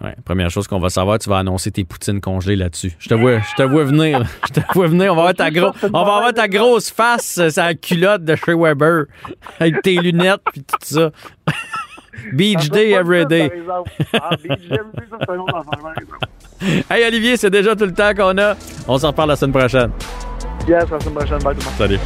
Ouais, 0.00 0.14
première 0.24 0.48
chose 0.48 0.68
qu'on 0.68 0.78
va 0.78 0.90
savoir, 0.90 1.18
tu 1.18 1.28
vas 1.28 1.38
annoncer 1.38 1.72
tes 1.72 1.84
poutines 1.84 2.20
congelées 2.20 2.54
là-dessus. 2.54 2.92
Je 3.00 3.08
te 3.08 3.14
vois, 3.14 3.40
je 3.40 3.54
te 3.56 3.62
vois 3.62 3.84
venir. 3.84 4.22
Je 4.48 4.52
te 4.52 4.60
vois 4.72 4.86
venir. 4.86 5.12
On 5.12 5.16
va 5.16 5.22
avoir 5.22 5.34
ta, 5.34 5.50
gros, 5.50 5.72
on 5.82 6.04
va 6.04 6.16
avoir 6.16 6.32
ta 6.32 6.46
grosse 6.46 6.90
face, 6.90 7.38
euh, 7.38 7.50
sa 7.50 7.74
culotte 7.74 8.24
de 8.24 8.36
chez 8.36 8.54
Weber, 8.54 9.06
avec 9.60 9.82
tes 9.82 9.96
lunettes 9.96 10.42
puis 10.52 10.62
tout 10.62 10.76
ça. 10.80 11.10
Beach 12.32 12.68
Day 12.70 12.92
every 12.92 13.26
day. 13.26 13.50
Ah, 14.14 14.30
beach 14.42 14.68
day 14.68 14.80
Hey 16.90 17.06
Olivier, 17.06 17.36
c'est 17.36 17.50
déjà 17.50 17.76
tout 17.76 17.86
le 17.86 17.94
temps 17.94 18.12
qu'on 18.14 18.36
a. 18.38 18.56
On 18.88 18.98
s'en 18.98 19.08
reparle 19.08 19.30
la 19.30 19.36
semaine 19.36 19.52
prochaine. 19.52 19.90
Yes, 20.66 20.84
la 20.90 21.00
semaine 21.00 21.14
prochaine. 21.14 21.42
Bye 21.42 21.56
Salut. 21.78 21.98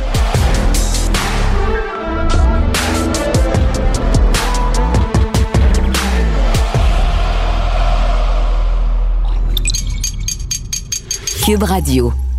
Cube 11.42 11.64
Radio. 11.64 12.31